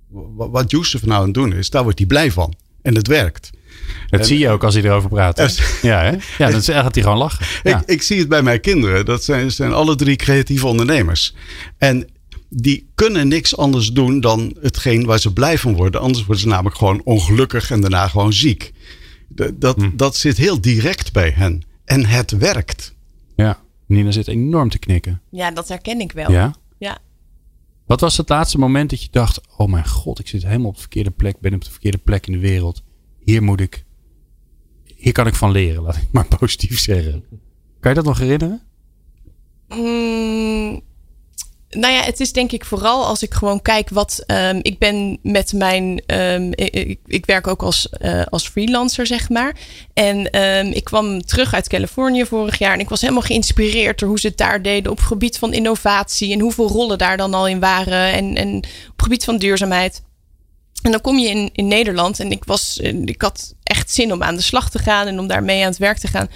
Wa- 0.08 0.48
Wat 0.48 0.70
Youssef 0.70 1.06
nou 1.06 1.18
aan 1.18 1.24
het 1.24 1.34
doen 1.34 1.52
is, 1.52 1.70
daar 1.70 1.82
wordt 1.82 1.98
hij 1.98 2.06
blij 2.06 2.32
van. 2.32 2.54
En 2.82 2.94
het 2.94 3.06
werkt. 3.06 3.50
Dat 4.10 4.20
En- 4.20 4.26
zie 4.26 4.38
je 4.38 4.48
ook 4.50 4.64
als 4.64 4.74
hij 4.74 4.82
erover 4.84 5.08
praat. 5.08 5.36
hè? 5.38 5.46
Ja, 5.88 6.02
hè? 6.02 6.16
Ja, 6.38 6.50
dan 6.54 6.62
gaat 6.62 6.94
hij 6.94 7.02
gewoon 7.02 7.18
lachen. 7.18 7.46
Ja. 7.62 7.80
Ik, 7.80 7.86
ik 7.88 8.02
zie 8.02 8.18
het 8.18 8.28
bij 8.28 8.42
mijn 8.42 8.60
kinderen. 8.60 9.04
Dat 9.04 9.24
zijn, 9.24 9.50
zijn 9.50 9.72
alle 9.72 9.94
drie 9.96 10.16
creatieve 10.16 10.66
ondernemers. 10.66 11.34
En 11.78 12.08
die 12.48 12.88
kunnen 12.94 13.28
niks 13.28 13.56
anders 13.56 13.92
doen 13.92 14.20
dan 14.20 14.56
hetgeen 14.60 15.04
waar 15.04 15.18
ze 15.18 15.32
blij 15.32 15.58
van 15.58 15.74
worden. 15.74 16.00
Anders 16.00 16.24
worden 16.24 16.42
ze 16.42 16.48
namelijk 16.48 16.76
gewoon 16.76 17.00
ongelukkig 17.04 17.70
en 17.70 17.80
daarna 17.80 18.08
gewoon 18.08 18.32
ziek. 18.32 18.72
Dat, 19.54 19.76
Hm. 19.76 19.96
dat 19.96 20.16
zit 20.16 20.36
heel 20.36 20.60
direct 20.60 21.12
bij 21.12 21.30
hen. 21.30 21.62
En 21.84 22.04
het 22.06 22.30
werkt. 22.30 22.94
ja. 23.36 23.64
Nina 23.86 24.10
zit 24.10 24.28
enorm 24.28 24.68
te 24.68 24.78
knikken. 24.78 25.20
Ja, 25.30 25.50
dat 25.50 25.68
herken 25.68 26.00
ik 26.00 26.12
wel. 26.12 26.30
Ja? 26.30 26.54
Ja. 26.78 26.98
Wat 27.86 28.00
was 28.00 28.16
het 28.16 28.28
laatste 28.28 28.58
moment 28.58 28.90
dat 28.90 29.02
je 29.02 29.08
dacht, 29.10 29.40
oh 29.56 29.68
mijn 29.68 29.88
god, 29.88 30.18
ik 30.18 30.28
zit 30.28 30.42
helemaal 30.44 30.68
op 30.68 30.74
de 30.74 30.80
verkeerde 30.80 31.10
plek, 31.10 31.40
ben 31.40 31.54
op 31.54 31.64
de 31.64 31.70
verkeerde 31.70 31.98
plek 31.98 32.26
in 32.26 32.32
de 32.32 32.38
wereld. 32.38 32.82
Hier 33.24 33.42
moet 33.42 33.60
ik, 33.60 33.84
hier 34.96 35.12
kan 35.12 35.26
ik 35.26 35.34
van 35.34 35.50
leren, 35.50 35.82
laat 35.82 35.96
ik 35.96 36.08
maar 36.12 36.26
positief 36.38 36.78
zeggen. 36.78 37.24
Kan 37.80 37.90
je 37.90 37.96
dat 37.96 38.04
nog 38.04 38.18
herinneren? 38.18 38.62
Mm, 39.68 40.80
nou 41.76 41.94
ja, 41.94 42.00
het 42.00 42.20
is 42.20 42.32
denk 42.32 42.52
ik 42.52 42.64
vooral 42.64 43.04
als 43.04 43.22
ik 43.22 43.34
gewoon 43.34 43.62
kijk 43.62 43.90
wat. 43.90 44.24
Um, 44.26 44.58
ik 44.62 44.78
ben 44.78 45.18
met 45.22 45.52
mijn. 45.52 46.02
Um, 46.06 46.50
ik, 46.54 46.98
ik, 47.06 47.26
werk 47.26 47.46
ook 47.46 47.62
als, 47.62 47.88
uh, 48.00 48.22
als 48.24 48.48
freelancer, 48.48 49.06
zeg 49.06 49.28
maar. 49.28 49.56
En 49.94 50.40
um, 50.42 50.72
ik 50.72 50.84
kwam 50.84 51.22
terug 51.22 51.54
uit 51.54 51.68
Californië 51.68 52.26
vorig 52.26 52.58
jaar. 52.58 52.72
En 52.72 52.80
ik 52.80 52.88
was 52.88 53.00
helemaal 53.00 53.22
geïnspireerd 53.22 53.98
door 53.98 54.08
hoe 54.08 54.18
ze 54.18 54.26
het 54.26 54.36
daar 54.36 54.62
deden. 54.62 54.92
op 54.92 55.00
gebied 55.00 55.38
van 55.38 55.52
innovatie. 55.52 56.32
En 56.32 56.40
hoeveel 56.40 56.68
rollen 56.68 56.98
daar 56.98 57.16
dan 57.16 57.34
al 57.34 57.48
in 57.48 57.60
waren. 57.60 58.12
En, 58.12 58.36
en 58.36 58.56
op 58.90 59.02
gebied 59.02 59.24
van 59.24 59.38
duurzaamheid. 59.38 60.02
En 60.82 60.90
dan 60.90 61.00
kom 61.00 61.18
je 61.18 61.28
in, 61.28 61.50
in 61.52 61.66
Nederland. 61.66 62.20
En 62.20 62.30
ik, 62.30 62.44
was, 62.44 62.76
ik 63.04 63.22
had 63.22 63.54
echt 63.62 63.90
zin 63.90 64.12
om 64.12 64.22
aan 64.22 64.36
de 64.36 64.42
slag 64.42 64.70
te 64.70 64.78
gaan. 64.78 65.06
En 65.06 65.18
om 65.18 65.26
daarmee 65.26 65.62
aan 65.62 65.70
het 65.70 65.78
werk 65.78 65.98
te 65.98 66.08
gaan. 66.08 66.28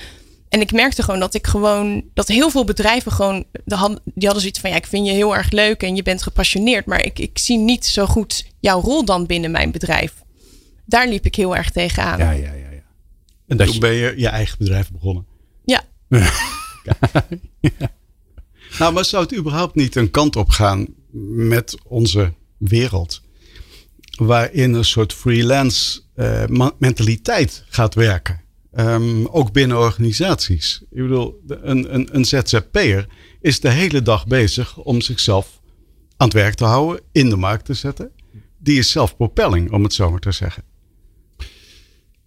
En 0.51 0.61
ik 0.61 0.73
merkte 0.73 1.03
gewoon 1.03 1.21
dat 1.21 1.35
ik 1.35 1.47
gewoon, 1.47 2.05
dat 2.15 2.29
heel 2.29 2.51
veel 2.51 2.65
bedrijven 2.65 3.13
gewoon, 3.13 3.45
die 4.05 4.25
hadden 4.25 4.41
zoiets 4.41 4.61
van, 4.61 4.71
ja, 4.71 4.77
ik 4.77 4.87
vind 4.87 5.07
je 5.07 5.13
heel 5.13 5.37
erg 5.37 5.51
leuk 5.51 5.83
en 5.83 5.97
je 5.97 6.03
bent 6.03 6.23
gepassioneerd, 6.23 6.87
maar 6.87 7.05
ik, 7.05 7.19
ik 7.19 7.39
zie 7.39 7.59
niet 7.59 7.87
zo 7.87 8.07
goed 8.07 8.47
jouw 8.61 8.81
rol 8.81 9.05
dan 9.05 9.27
binnen 9.27 9.51
mijn 9.51 9.71
bedrijf. 9.71 10.13
Daar 10.85 11.09
liep 11.09 11.25
ik 11.25 11.35
heel 11.35 11.57
erg 11.57 11.71
tegenaan. 11.71 12.19
Ja, 12.19 12.31
ja, 12.31 12.53
ja. 12.53 12.71
ja. 12.71 12.83
En 13.47 13.57
toen 13.57 13.79
ben 13.79 13.93
je 13.93 14.15
je 14.17 14.29
eigen 14.29 14.59
bedrijf 14.59 14.91
begonnen. 14.91 15.27
Ja. 15.65 15.83
ja. 17.61 17.91
Nou, 18.79 18.93
maar 18.93 19.05
zou 19.05 19.23
het 19.23 19.37
überhaupt 19.37 19.75
niet 19.75 19.97
een 19.97 20.11
kant 20.11 20.37
op 20.37 20.49
gaan 20.49 20.87
met 21.35 21.77
onze 21.85 22.33
wereld? 22.57 23.23
Waarin 24.17 24.75
een 24.75 24.85
soort 24.85 25.13
freelance 25.13 26.01
uh, 26.17 26.69
mentaliteit 26.79 27.65
gaat 27.69 27.95
werken. 27.95 28.40
Um, 28.79 29.27
ook 29.27 29.53
binnen 29.53 29.79
organisaties. 29.79 30.83
Ik 30.91 31.03
bedoel, 31.03 31.41
een, 31.47 31.95
een, 31.95 32.09
een 32.13 32.25
ZZP'er 32.25 33.07
is 33.41 33.61
de 33.61 33.71
hele 33.71 34.03
dag 34.03 34.27
bezig 34.27 34.79
om 34.79 35.01
zichzelf 35.01 35.61
aan 36.17 36.27
het 36.27 36.37
werk 36.37 36.55
te 36.55 36.65
houden, 36.65 37.01
in 37.13 37.29
de 37.29 37.37
markt 37.37 37.65
te 37.65 37.75
zetten. 37.75 38.11
Die 38.59 38.79
is 38.79 38.91
zelfpropelling, 38.91 39.73
om 39.73 39.83
het 39.83 39.93
zo 39.93 40.11
maar 40.11 40.21
te 40.21 40.33
zeggen. 40.33 40.63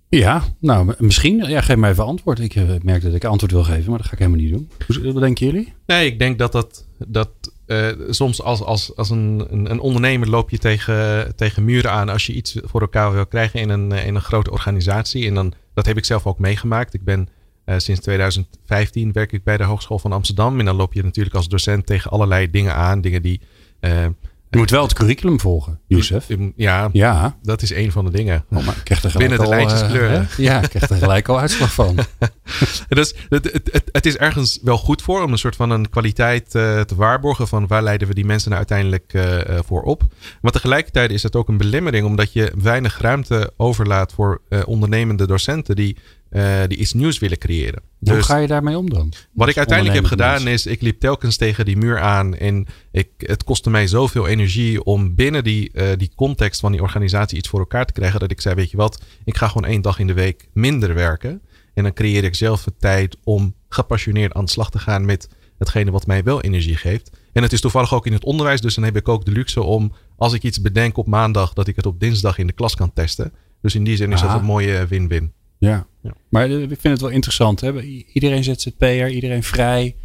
Ja, 0.10 0.44
nou 0.60 0.94
misschien. 0.98 1.38
Ja, 1.38 1.62
geef 1.62 1.76
mij 1.76 1.90
even 1.90 2.06
antwoord. 2.06 2.40
Ik 2.40 2.56
uh, 2.56 2.70
merk 2.82 3.02
dat 3.02 3.14
ik 3.14 3.24
antwoord 3.24 3.52
wil 3.52 3.64
geven, 3.64 3.90
maar 3.90 3.98
dat 3.98 4.08
ga 4.08 4.14
ik 4.14 4.20
helemaal 4.20 4.40
niet 4.40 4.52
doen. 4.52 4.70
Wat 5.14 5.22
denken 5.22 5.46
jullie? 5.46 5.74
Nee, 5.86 6.06
ik 6.06 6.20
denk 6.20 6.40
dat 6.40 6.52
dat, 6.52 6.88
dat 7.08 7.30
uh, 7.68 7.90
soms 8.10 8.42
als, 8.42 8.62
als, 8.62 8.96
als 8.96 9.10
een, 9.10 9.46
een, 9.50 9.72
een, 9.72 9.80
ondernemer 9.80 10.30
loop 10.30 10.50
je 10.50 10.58
tegen, 10.58 11.36
tegen 11.36 11.66
muren 11.66 11.92
aan 11.92 12.10
als 12.10 12.26
je 12.26 12.34
iets 12.34 12.58
voor 12.64 12.82
elkaar 12.82 13.14
wil 13.14 13.26
krijgen 13.26 13.60
in 13.60 13.70
een, 13.70 13.92
in 13.92 14.16
een 14.16 14.22
grote 14.22 14.52
organisatie. 14.52 15.28
En 15.28 15.34
dan 15.34 15.54
dat 15.74 15.86
heb 15.86 15.98
ik 15.98 16.06
zelf 16.06 16.26
ook 16.28 16.40
meegemaakt. 16.40 16.94
Ik 16.94 17.04
ben 17.04 17.28
uh, 17.66 17.76
sinds 17.78 18.02
2015 18.02 19.12
werk 19.12 19.32
ik 19.32 19.44
bij 19.44 19.58
de 19.58 19.64
Hogeschool 19.64 20.00
van 20.00 20.12
Amsterdam. 20.12 20.60
En 20.60 20.66
dan 20.66 20.76
loop 20.76 20.94
je 20.94 21.04
natuurlijk 21.04 21.36
als 21.36 21.48
docent 21.48 21.86
tegen 21.86 22.12
allerlei 22.12 22.50
dingen 22.50 22.76
aan. 22.76 23.02
Dingen 23.02 23.22
die 23.22 23.42
uh, 23.82 24.06
je 24.54 24.60
moet 24.60 24.70
wel 24.70 24.84
het 24.84 24.94
curriculum 24.94 25.40
volgen, 25.40 25.80
Youssef. 25.88 26.28
Ja, 26.56 26.90
ja, 26.92 27.38
dat 27.42 27.62
is 27.62 27.74
een 27.74 27.92
van 27.92 28.06
de 28.06 28.12
dingen. 28.12 28.46
Oh, 28.50 28.66
maar 28.66 28.76
ik 28.78 28.84
krijg 28.84 29.04
er 29.04 29.18
Binnen 29.18 29.40
de 29.40 29.48
lijntjes 29.48 29.82
uh, 29.82 29.90
kleuren. 29.90 30.28
ja, 30.38 30.62
ik 30.62 30.70
krijg 30.70 30.90
er 30.90 30.98
gelijk 30.98 31.28
al 31.28 31.40
uitslag 31.40 31.74
van. 31.74 31.96
dus, 32.88 33.16
het, 33.30 33.52
het, 33.54 33.70
het, 33.72 33.90
het, 33.92 34.06
is 34.06 34.18
ergens 34.18 34.60
wel 34.64 34.78
goed 34.78 35.02
voor 35.02 35.24
om 35.24 35.32
een 35.32 35.38
soort 35.38 35.56
van 35.56 35.70
een 35.70 35.90
kwaliteit 35.90 36.56
uh, 36.56 36.82
te 36.82 36.96
waarborgen 36.96 37.48
van 37.48 37.68
waar 37.68 37.84
leiden 37.84 38.08
we 38.08 38.14
die 38.14 38.26
mensen 38.26 38.50
nou 38.50 38.60
uiteindelijk 38.60 39.14
uh, 39.14 39.40
voor 39.66 39.82
op. 39.82 40.04
Maar 40.42 40.52
tegelijkertijd 40.52 41.12
is 41.12 41.24
het 41.24 41.36
ook 41.36 41.48
een 41.48 41.58
belemmering 41.58 42.06
omdat 42.06 42.34
je 42.34 42.52
weinig 42.62 43.02
ruimte 43.02 43.54
overlaat 43.58 44.14
voor 44.14 44.42
ondernemende 44.66 45.28
docenten 45.28 45.76
die 45.76 45.98
uh, 46.34 46.62
die 46.68 46.78
iets 46.78 46.94
nieuws 46.94 47.20
willen 47.20 47.38
creëren. 47.38 47.82
Hoe 48.00 48.14
dus 48.14 48.26
ga 48.26 48.38
je 48.38 48.48
daarmee 48.48 48.78
om 48.78 48.90
dan? 48.90 49.14
Wat 49.34 49.50
ik 49.50 49.58
uiteindelijk 49.58 49.98
heb 49.98 50.06
gedaan 50.06 50.48
is, 50.48 50.66
ik 50.66 50.82
liep 50.82 51.00
telkens 51.00 51.38
tegen 51.38 51.66
die 51.66 51.78
muur 51.78 52.00
aan. 52.00 52.36
En 52.36 52.68
ik, 52.92 53.10
het 53.18 53.44
kostte 53.44 53.70
mij 53.70 53.88
zoveel 53.88 54.28
energie 54.28 54.84
om 54.84 55.16
binnen 55.16 55.44
die, 55.44 55.70
uh, 55.74 55.88
die 55.98 56.12
context 56.16 56.60
van 56.60 56.72
die 56.72 56.82
organisatie 56.82 57.38
iets 57.38 57.50
voor 57.50 57.60
elkaar 57.60 57.86
te 57.86 57.94
krijgen. 57.94 58.20
Dat 58.20 58.32
ik 58.32 58.42
zei, 58.42 58.56
weet 58.56 58.72
je 58.72 58.78
wat, 58.78 59.02
ik 59.26 59.38
ga 59.38 59.48
gewoon 59.48 59.70
één 59.70 59.82
dag 59.82 60.00
in 60.00 60.08
de 60.08 60.14
week 60.14 60.48
minder 60.54 60.94
werken. 60.94 61.42
En 61.74 61.84
dan 61.84 61.94
creëer 61.94 62.24
ik 62.24 62.36
zelf 62.36 62.64
de 62.64 62.74
tijd 62.80 63.18
om 63.24 63.56
gepassioneerd 63.70 64.34
aan 64.34 64.46
de 64.46 64.52
slag 64.52 64.72
te 64.72 64.80
gaan 64.80 65.06
met 65.06 65.30
hetgene 65.58 65.92
wat 65.92 66.08
mij 66.08 66.24
wel 66.24 66.42
energie 66.42 66.76
geeft. 66.76 67.12
En 67.34 67.44
het 67.44 67.54
is 67.54 67.62
toevallig 67.62 67.94
ook 67.94 68.06
in 68.06 68.14
het 68.14 68.24
onderwijs, 68.24 68.62
dus 68.62 68.76
dan 68.76 68.84
heb 68.84 68.96
ik 68.96 69.08
ook 69.08 69.26
de 69.26 69.32
luxe 69.32 69.64
om, 69.64 69.94
als 70.18 70.34
ik 70.34 70.44
iets 70.44 70.62
bedenk 70.62 70.98
op 70.98 71.08
maandag, 71.08 71.54
dat 71.54 71.68
ik 71.68 71.76
het 71.76 71.86
op 71.86 72.00
dinsdag 72.00 72.38
in 72.38 72.48
de 72.48 72.54
klas 72.54 72.76
kan 72.76 72.94
testen. 72.94 73.34
Dus 73.62 73.76
in 73.76 73.84
die 73.84 73.96
zin 73.96 74.12
is 74.12 74.22
dat 74.22 74.34
een 74.34 74.46
mooie 74.46 74.88
win-win. 74.88 75.34
Ja. 75.68 75.88
ja. 76.02 76.14
Maar 76.30 76.50
ik 76.50 76.68
vind 76.68 76.84
het 76.84 77.02
wel 77.02 77.10
interessant. 77.10 77.62
Hè? 77.62 77.82
Iedereen 78.14 78.44
ZZP'er, 78.44 79.10
iedereen 79.10 79.44
vrij. 79.44 79.96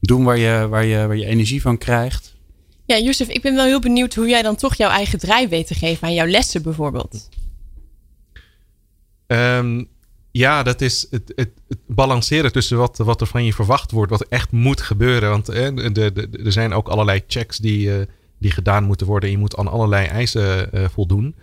Doen 0.00 0.24
waar 0.24 0.38
je, 0.38 0.66
waar, 0.68 0.84
je, 0.84 1.06
waar 1.06 1.16
je 1.16 1.24
energie 1.24 1.60
van 1.60 1.78
krijgt. 1.78 2.34
Ja, 2.84 2.98
Jozef, 2.98 3.28
ik 3.28 3.42
ben 3.42 3.54
wel 3.54 3.64
heel 3.64 3.80
benieuwd 3.80 4.14
hoe 4.14 4.28
jij 4.28 4.42
dan 4.42 4.56
toch 4.56 4.74
jouw 4.74 4.90
eigen 4.90 5.18
draai 5.18 5.48
weet 5.48 5.66
te 5.66 5.74
geven 5.74 6.08
aan 6.08 6.14
jouw 6.14 6.26
lessen 6.26 6.62
bijvoorbeeld. 6.62 7.28
Um, 9.26 9.88
ja, 10.30 10.62
dat 10.62 10.80
is 10.80 11.06
het, 11.10 11.32
het, 11.36 11.50
het, 11.68 11.78
balanceren 11.86 12.52
tussen 12.52 12.76
wat, 12.76 12.98
wat 12.98 13.20
er 13.20 13.26
van 13.26 13.44
je 13.44 13.52
verwacht 13.52 13.90
wordt, 13.90 14.10
wat 14.10 14.28
echt 14.28 14.52
moet 14.52 14.80
gebeuren. 14.80 15.30
Want 15.30 15.46
de, 15.46 15.90
de, 15.92 16.28
er 16.44 16.52
zijn 16.52 16.72
ook 16.72 16.88
allerlei 16.88 17.22
checks 17.26 17.58
die, 17.58 17.88
uh, 17.88 18.00
die 18.38 18.50
gedaan 18.50 18.84
moeten 18.84 19.06
worden. 19.06 19.30
Je 19.30 19.38
moet 19.38 19.56
aan 19.56 19.68
allerlei 19.68 20.06
eisen 20.06 20.68
uh, 20.74 20.84
voldoen. 20.88 21.34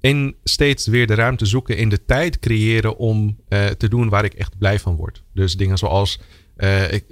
En 0.00 0.34
steeds 0.44 0.86
weer 0.86 1.06
de 1.06 1.14
ruimte 1.14 1.46
zoeken 1.46 1.76
in 1.76 1.88
de 1.88 2.04
tijd 2.04 2.38
creëren 2.38 2.96
om 2.96 3.36
uh, 3.48 3.66
te 3.66 3.88
doen 3.88 4.08
waar 4.08 4.24
ik 4.24 4.34
echt 4.34 4.58
blij 4.58 4.78
van 4.78 4.96
word. 4.96 5.22
Dus 5.34 5.54
dingen 5.54 5.78
zoals 5.78 6.20
uh, 6.56 6.92
ik, 6.92 7.04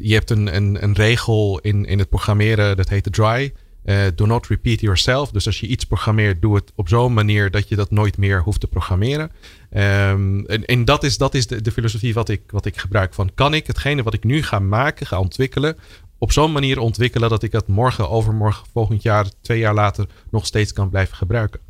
je 0.00 0.14
hebt 0.14 0.30
een, 0.30 0.56
een, 0.56 0.82
een, 0.82 0.94
regel 0.94 1.58
in, 1.58 1.84
in 1.84 1.98
het 1.98 2.08
programmeren, 2.08 2.76
dat 2.76 2.88
heet 2.88 3.04
de 3.04 3.10
dry. 3.10 3.52
Uh, 3.84 3.96
do 4.14 4.26
not 4.26 4.46
repeat 4.46 4.80
yourself. 4.80 5.30
Dus 5.30 5.46
als 5.46 5.60
je 5.60 5.66
iets 5.66 5.84
programmeert, 5.84 6.42
doe 6.42 6.54
het 6.54 6.72
op 6.74 6.88
zo'n 6.88 7.12
manier 7.12 7.50
dat 7.50 7.68
je 7.68 7.76
dat 7.76 7.90
nooit 7.90 8.16
meer 8.16 8.42
hoeft 8.42 8.60
te 8.60 8.66
programmeren. 8.66 9.30
Um, 9.70 10.46
en, 10.46 10.64
en 10.64 10.84
dat 10.84 11.04
is, 11.04 11.18
dat 11.18 11.34
is 11.34 11.46
de, 11.46 11.62
de 11.62 11.72
filosofie 11.72 12.14
wat 12.14 12.28
ik, 12.28 12.42
wat 12.46 12.66
ik 12.66 12.76
gebruik. 12.76 13.14
Van 13.14 13.30
kan 13.34 13.54
ik 13.54 13.66
hetgene 13.66 14.02
wat 14.02 14.14
ik 14.14 14.24
nu 14.24 14.42
ga 14.42 14.58
maken, 14.58 15.06
ga 15.06 15.18
ontwikkelen, 15.18 15.76
op 16.18 16.32
zo'n 16.32 16.52
manier 16.52 16.78
ontwikkelen 16.78 17.28
dat 17.28 17.42
ik 17.42 17.52
het 17.52 17.66
morgen, 17.66 18.10
overmorgen, 18.10 18.66
volgend 18.72 19.02
jaar, 19.02 19.26
twee 19.40 19.58
jaar 19.58 19.74
later 19.74 20.06
nog 20.30 20.46
steeds 20.46 20.72
kan 20.72 20.90
blijven 20.90 21.16
gebruiken. 21.16 21.60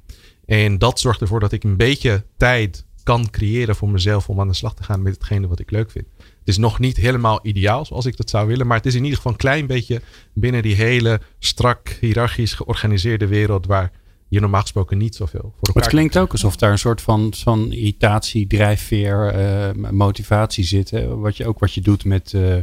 En 0.47 0.79
dat 0.79 1.01
zorgt 1.01 1.21
ervoor 1.21 1.41
dat 1.41 1.53
ik 1.53 1.65
een 1.65 1.77
beetje 1.77 2.25
tijd 2.37 2.85
kan 3.03 3.31
creëren 3.31 3.77
voor 3.77 3.89
mezelf 3.89 4.29
om 4.29 4.41
aan 4.41 4.49
de 4.49 4.55
slag 4.55 4.75
te 4.75 4.83
gaan 4.83 5.03
met 5.03 5.15
hetgene 5.15 5.47
wat 5.47 5.61
ik 5.61 5.71
leuk 5.71 5.91
vind. 5.91 6.07
Het 6.17 6.49
is 6.49 6.57
nog 6.57 6.79
niet 6.79 6.97
helemaal 6.97 7.41
ideaal 7.43 7.85
zoals 7.85 8.07
ik 8.07 8.17
dat 8.17 8.31
zou 8.31 8.47
willen, 8.47 8.67
maar 8.67 8.77
het 8.77 8.87
is 8.87 8.95
in 8.95 9.03
ieder 9.03 9.17
geval 9.17 9.33
een 9.33 9.39
klein 9.39 9.67
beetje 9.67 10.01
binnen 10.33 10.63
die 10.63 10.75
hele 10.75 11.21
strak, 11.39 11.97
hiërarchisch 12.01 12.55
georganiseerde 12.55 13.27
wereld 13.27 13.67
waar 13.67 13.93
je 14.29 14.41
normaal 14.41 14.61
gesproken 14.61 14.99
niet 14.99 15.15
zoveel 15.15 15.41
voor 15.41 15.67
elkaar 15.67 15.83
Het 15.83 15.93
klinkt 15.93 16.19
ook 16.19 16.33
alsof 16.33 16.57
daar 16.57 16.71
een 16.71 16.79
soort 16.79 17.01
van, 17.01 17.35
van 17.37 17.73
irritatie, 17.73 18.47
drijfveer, 18.47 19.35
uh, 19.75 19.91
motivatie 19.91 20.65
zit. 20.65 20.91
Hè? 20.91 21.17
Wat 21.17 21.37
je, 21.37 21.47
ook 21.47 21.59
wat 21.59 21.75
je 21.75 21.81
doet 21.81 22.05
met, 22.05 22.33
uh, 22.33 22.57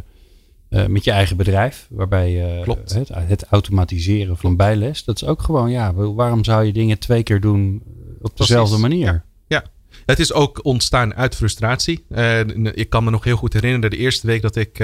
uh, 0.69 0.85
met 0.85 1.03
je 1.03 1.11
eigen 1.11 1.37
bedrijf. 1.37 1.87
Waarbij 1.89 2.59
Klopt. 2.63 2.93
Het, 2.93 3.09
het, 3.13 3.45
automatiseren 3.45 4.37
van 4.37 4.55
bijles. 4.55 5.03
Dat 5.03 5.15
is 5.15 5.27
ook 5.27 5.41
gewoon, 5.41 5.71
ja, 5.71 5.93
waarom 5.93 6.43
zou 6.43 6.63
je 6.63 6.73
dingen 6.73 6.99
twee 6.99 7.23
keer 7.23 7.41
doen 7.41 7.83
op 8.21 8.37
dezelfde 8.37 8.77
Precies. 8.77 8.95
manier? 8.97 9.13
Ja. 9.13 9.23
ja. 9.47 9.63
Het 10.05 10.19
is 10.19 10.33
ook 10.33 10.65
ontstaan 10.65 11.13
uit 11.13 11.35
frustratie. 11.35 12.05
Uh, 12.09 12.39
ik 12.73 12.89
kan 12.89 13.03
me 13.03 13.09
nog 13.09 13.23
heel 13.23 13.37
goed 13.37 13.53
herinneren, 13.53 13.89
de 13.89 13.97
eerste 13.97 14.27
week 14.27 14.41
dat 14.41 14.55
ik 14.55 14.83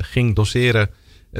ging 0.00 0.34
doseren. 0.34 0.90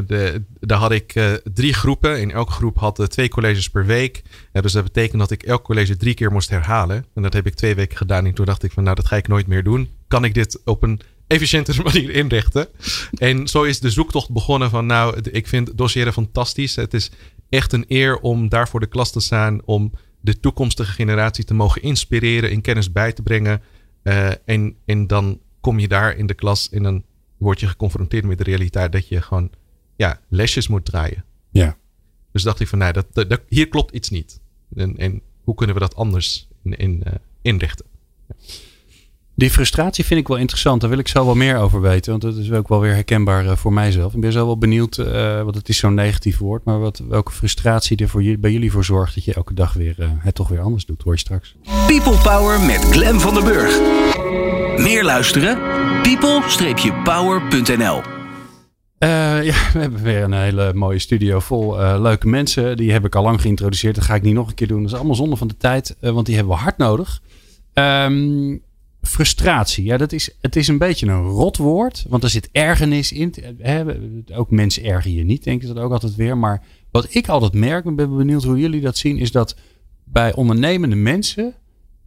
De, 0.07 0.43
daar 0.61 0.79
had 0.79 0.93
ik 0.93 1.41
drie 1.55 1.75
groepen. 1.75 2.21
In 2.21 2.31
elke 2.31 2.53
groep 2.53 2.79
had 2.79 3.11
twee 3.11 3.29
colleges 3.29 3.71
per 3.71 3.87
week. 3.87 4.23
dus 4.53 4.73
dat 4.73 4.85
betekent 4.85 5.19
dat 5.19 5.31
ik 5.31 5.43
elk 5.43 5.63
college 5.63 5.97
drie 5.97 6.15
keer 6.15 6.33
moest 6.33 6.51
herhalen. 6.51 7.05
En 7.15 7.23
dat 7.23 7.33
heb 7.33 7.47
ik 7.47 7.55
twee 7.55 7.75
weken 7.75 7.97
gedaan. 7.97 8.27
En 8.27 8.35
toen 8.35 8.47
dacht 8.47 8.63
ik 8.63 8.73
van 8.73 8.83
nou, 8.83 8.97
dat 8.97 9.07
ga 9.07 9.17
ik 9.17 9.29
nooit 9.29 9.47
meer 9.47 9.63
doen. 9.63 9.89
Kan 10.09 10.25
ik 10.25 10.35
dit 10.35 10.61
op 10.65 10.83
een 10.83 11.01
efficiëntere 11.27 11.83
manier 11.93 12.11
inrichten. 12.11 12.69
En 13.15 13.49
zo 13.49 13.63
is 13.63 13.81
de 13.81 13.91
zoektocht 13.91 14.31
begonnen 14.31 14.71
van 14.71 14.87
nou, 14.87 15.21
ik 15.31 15.47
vind 15.47 15.79
doseren 15.79 16.13
fantastisch. 16.13 16.77
Het 16.77 16.95
is 16.95 17.11
echt 17.49 17.73
een 17.73 17.85
eer 17.89 18.19
om 18.19 18.49
daar 18.49 18.69
voor 18.69 18.81
de 18.81 18.87
klas 18.87 19.13
te 19.13 19.21
staan. 19.21 19.65
Om 19.65 19.93
de 20.21 20.41
toekomstige 20.41 20.93
generatie 20.93 21.45
te 21.45 21.55
mogen 21.55 21.83
inspireren, 21.83 22.51
in 22.51 22.61
kennis 22.61 22.93
bij 22.93 23.13
te 23.13 23.23
brengen. 23.23 23.63
Uh, 24.03 24.31
en, 24.45 24.77
en 24.85 25.07
dan 25.07 25.41
kom 25.61 25.79
je 25.79 25.89
daar 25.89 26.17
in 26.17 26.27
de 26.27 26.35
klas 26.35 26.71
en 26.71 26.83
dan 26.83 27.05
word 27.37 27.61
je 27.61 27.67
geconfronteerd 27.67 28.25
met 28.25 28.39
de 28.39 28.45
realiteit 28.45 28.93
dat 28.93 29.09
je 29.09 29.23
gewoon 29.23 29.51
ja, 29.97 30.21
lesjes 30.29 30.69
moet 30.69 30.85
draaien. 30.85 31.25
Ja. 31.51 31.77
Dus 32.33 32.43
dacht 32.43 32.61
ik 32.61 32.69
van 32.69 32.79
nou, 32.79 32.93
dat, 32.93 33.29
dat, 33.29 33.41
hier 33.49 33.69
klopt 33.69 33.95
iets 33.95 34.11
niet. 34.11 34.41
En, 34.75 34.97
en 34.97 35.21
hoe 35.43 35.55
kunnen 35.55 35.75
we 35.75 35.81
dat 35.81 35.95
anders 35.95 36.49
in, 36.63 36.77
in, 36.77 37.03
uh, 37.07 37.13
inrichten? 37.43 37.87
Ja. 38.29 38.35
Die 39.37 39.51
frustratie 39.51 40.05
vind 40.05 40.21
ik 40.21 40.29
wel 40.29 40.37
interessant. 40.37 40.81
Daar 40.81 40.91
wil 40.91 40.99
ik 40.99 41.09
zo 41.09 41.25
wel 41.25 41.35
meer 41.35 41.57
over 41.57 41.81
weten. 41.81 42.11
Want 42.11 42.23
dat 42.23 42.37
is 42.37 42.53
ook 42.53 42.69
wel 42.69 42.81
weer 42.81 42.93
herkenbaar 42.93 43.45
uh, 43.45 43.57
voor 43.57 43.73
mijzelf. 43.73 44.15
Ik 44.15 44.21
ben 44.21 44.33
zo 44.33 44.47
wel 44.47 44.59
benieuwd, 44.59 44.99
uh, 44.99 45.43
want 45.43 45.55
het 45.55 45.69
is 45.69 45.79
zo'n 45.79 45.95
negatief 45.95 46.39
woord. 46.39 46.65
Maar 46.65 46.81
wat, 46.81 47.03
welke 47.09 47.33
frustratie 47.33 47.97
er 47.97 48.09
voor 48.09 48.23
bij 48.39 48.53
jullie 48.53 48.73
voor 48.73 48.85
zorgt 48.85 49.15
dat 49.15 49.25
je 49.25 49.35
elke 49.35 49.55
dag 49.55 49.73
weer 49.73 49.97
uh, 49.99 50.07
het 50.19 50.35
toch 50.35 50.49
weer 50.49 50.61
anders 50.61 50.87
doet. 50.87 51.03
Hoor 51.03 51.13
je 51.13 51.19
straks. 51.19 51.57
People 51.87 52.17
Power 52.23 52.61
met 52.61 52.85
Glen 52.85 53.21
van 53.21 53.35
der 53.35 53.45
Burg. 53.45 53.81
Meer 54.79 55.05
luisteren? 55.05 55.59
people-power.nl 56.03 58.03
Eh, 58.99 59.45
ja, 59.45 59.55
we 59.73 59.79
hebben 59.79 60.03
weer 60.03 60.23
een 60.23 60.33
hele 60.33 60.75
mooie 60.75 60.99
studio 60.99 61.41
vol 61.41 61.81
eh, 61.81 62.01
leuke 62.01 62.29
mensen. 62.29 62.77
Die 62.77 62.93
heb 62.93 63.05
ik 63.05 63.15
al 63.15 63.23
lang 63.23 63.41
geïntroduceerd. 63.41 63.95
Dat 63.95 64.05
ga 64.05 64.15
ik 64.15 64.23
niet 64.23 64.35
nog 64.35 64.49
een 64.49 64.55
keer 64.55 64.67
doen. 64.67 64.83
Dat 64.83 64.91
is 64.91 64.97
allemaal 64.97 65.15
zonde 65.15 65.37
van 65.37 65.49
de 65.49 65.57
tijd, 65.57 65.97
eh, 66.01 66.11
want 66.11 66.27
die 66.27 66.35
hebben 66.35 66.55
we 66.55 66.61
hard 66.61 66.79
nodig. 66.79 67.21
Ehm, 67.73 68.57
frustratie. 69.05 69.85
Ja, 69.85 69.97
dat 69.97 70.13
is, 70.13 70.37
het 70.41 70.57
is 70.57 70.69
een 70.69 70.79
beetje 70.79 71.07
een 71.07 71.23
rot 71.23 71.57
woord, 71.57 72.05
want 72.09 72.23
er 72.23 72.31
zit 72.31 72.49
ergernis 72.53 73.13
in. 73.13 73.35
Hè, 73.59 73.85
ook 74.35 74.51
mensen 74.51 74.85
ergen 74.85 75.15
je 75.15 75.25
niet, 75.25 75.45
denk 75.45 75.63
ik 75.63 75.69
dat 75.69 75.79
ook 75.79 75.93
altijd 75.93 76.15
weer. 76.15 76.39
Maar 76.39 76.63
wat 76.91 77.07
ik 77.15 77.29
altijd 77.29 77.53
merk, 77.53 77.85
ik 77.85 77.97
ben 77.97 78.17
benieuwd 78.17 78.45
hoe 78.45 78.59
jullie 78.59 78.81
dat 78.81 78.97
zien, 78.97 79.19
is 79.19 79.33
dat 79.33 79.57
bij 80.05 80.35
ondernemende 80.35 80.97
mensen 80.97 81.55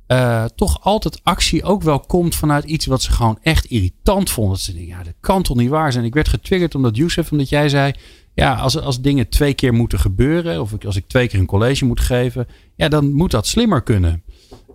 uh, 0.08 0.46
toch 0.56 0.84
altijd 0.84 1.20
actie 1.24 1.64
ook 1.64 1.82
wel 1.84 2.00
komt 2.00 2.36
vanuit 2.36 2.64
iets 2.64 2.86
wat 2.86 3.02
ze 3.02 3.12
gewoon 3.12 3.38
echt 3.42 3.66
irritant 3.66 4.30
vonden. 4.30 4.54
Dat 4.54 4.62
ze 4.62 4.74
denken, 4.74 4.98
ja, 4.98 5.04
dat 5.04 5.14
kan 5.20 5.44
toch 5.44 5.58
niet 5.58 5.70
waar 5.70 5.92
zijn. 5.92 6.06
Ik 6.06 6.14
werd 6.14 6.28
getriggerd 6.28 6.76
omdat 6.76 6.98
Youssef, 6.98 7.32
omdat 7.32 7.50
jij 7.50 7.70
zei, 7.70 7.94
ja, 8.34 8.56
als, 8.56 8.80
als 8.80 9.02
dingen 9.02 9.30
twee 9.30 9.54
keer 9.54 9.74
moeten 9.74 10.00
gebeuren, 10.00 10.62
of 10.62 10.86
als 10.86 10.96
ik 10.96 11.08
twee 11.08 11.28
keer 11.28 11.40
een 11.40 11.46
college 11.46 11.86
moet 11.86 12.00
geven, 12.00 12.48
ja, 12.76 12.88
dan 12.88 13.14
moet 13.14 13.32
dat 13.32 13.48
slimmer 13.48 13.84
kunnen. 13.84 14.24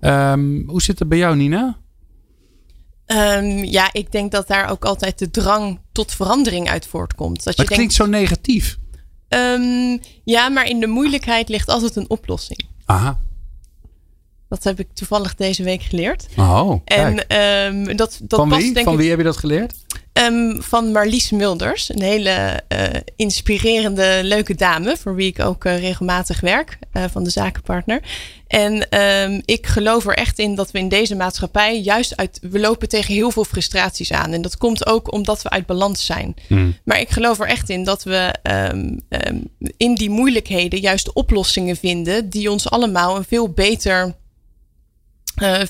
Um, 0.00 0.68
hoe 0.68 0.82
zit 0.82 0.98
het 0.98 1.08
bij 1.08 1.18
jou, 1.18 1.36
Nina? 1.36 1.81
Um, 3.06 3.64
ja, 3.64 3.88
ik 3.92 4.12
denk 4.12 4.30
dat 4.30 4.48
daar 4.48 4.70
ook 4.70 4.84
altijd 4.84 5.18
de 5.18 5.30
drang 5.30 5.80
tot 5.92 6.12
verandering 6.12 6.68
uit 6.68 6.86
voortkomt. 6.86 7.44
Dat 7.44 7.56
maar 7.56 7.66
het 7.66 7.74
klinkt 7.74 7.94
zo 7.94 8.06
negatief. 8.06 8.78
Um, 9.28 10.00
ja, 10.24 10.48
maar 10.48 10.68
in 10.68 10.80
de 10.80 10.86
moeilijkheid 10.86 11.48
ligt 11.48 11.68
altijd 11.68 11.96
een 11.96 12.10
oplossing. 12.10 12.64
Aha. 12.84 13.18
Dat 14.48 14.64
heb 14.64 14.78
ik 14.78 14.88
toevallig 14.94 15.34
deze 15.34 15.62
week 15.62 15.82
geleerd. 15.82 16.26
Oh, 16.36 16.80
en 16.84 17.36
um, 17.66 17.96
dat, 17.96 18.18
dat 18.22 18.38
van 18.38 18.48
past, 18.48 18.62
wie? 18.62 18.72
denk 18.72 18.84
van 18.84 18.94
ik, 18.94 19.00
wie 19.00 19.08
heb 19.08 19.18
je 19.18 19.24
dat 19.24 19.36
geleerd? 19.36 19.74
Um, 20.12 20.62
van 20.62 20.92
Marlies 20.92 21.30
Mulders. 21.30 21.88
Een 21.88 22.02
hele 22.02 22.62
uh, 22.68 22.86
inspirerende, 23.16 24.20
leuke 24.22 24.54
dame. 24.54 24.96
Voor 24.96 25.14
wie 25.14 25.26
ik 25.26 25.40
ook 25.40 25.64
uh, 25.64 25.78
regelmatig 25.78 26.40
werk. 26.40 26.78
Uh, 26.92 27.04
van 27.10 27.24
de 27.24 27.30
zakenpartner. 27.30 28.00
En 28.46 28.98
um, 29.00 29.42
ik 29.44 29.66
geloof 29.66 30.06
er 30.06 30.14
echt 30.14 30.38
in 30.38 30.54
dat 30.54 30.70
we 30.70 30.78
in 30.78 30.88
deze 30.88 31.14
maatschappij 31.14 31.80
juist 31.80 32.16
uit. 32.16 32.38
We 32.42 32.60
lopen 32.60 32.88
tegen 32.88 33.14
heel 33.14 33.30
veel 33.30 33.44
frustraties 33.44 34.12
aan. 34.12 34.32
En 34.32 34.42
dat 34.42 34.56
komt 34.56 34.86
ook 34.86 35.12
omdat 35.12 35.42
we 35.42 35.50
uit 35.50 35.66
balans 35.66 36.06
zijn. 36.06 36.34
Hmm. 36.46 36.76
Maar 36.84 37.00
ik 37.00 37.10
geloof 37.10 37.40
er 37.40 37.48
echt 37.48 37.68
in 37.68 37.84
dat 37.84 38.02
we 38.02 38.34
um, 38.42 39.00
in 39.76 39.94
die 39.94 40.10
moeilijkheden 40.10 40.80
juist 40.80 41.12
oplossingen 41.12 41.76
vinden. 41.76 42.28
die 42.28 42.50
ons 42.50 42.70
allemaal 42.70 43.16
een 43.16 43.24
veel 43.24 43.48
beter, 43.48 44.14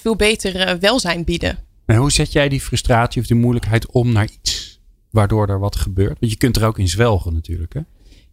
veel 0.02 0.16
beter 0.16 0.78
welzijn 0.78 1.24
bieden. 1.24 1.70
En 1.92 1.98
hoe 1.98 2.12
zet 2.12 2.32
jij 2.32 2.48
die 2.48 2.60
frustratie 2.60 3.20
of 3.20 3.26
die 3.26 3.36
moeilijkheid 3.36 3.86
om 3.86 4.12
naar 4.12 4.28
iets 4.40 4.80
waardoor 5.10 5.48
er 5.48 5.58
wat 5.58 5.76
gebeurt? 5.76 6.16
Want 6.20 6.32
je 6.32 6.38
kunt 6.38 6.56
er 6.56 6.66
ook 6.66 6.78
in 6.78 6.88
zwelgen 6.88 7.32
natuurlijk. 7.32 7.74
Hè? 7.74 7.80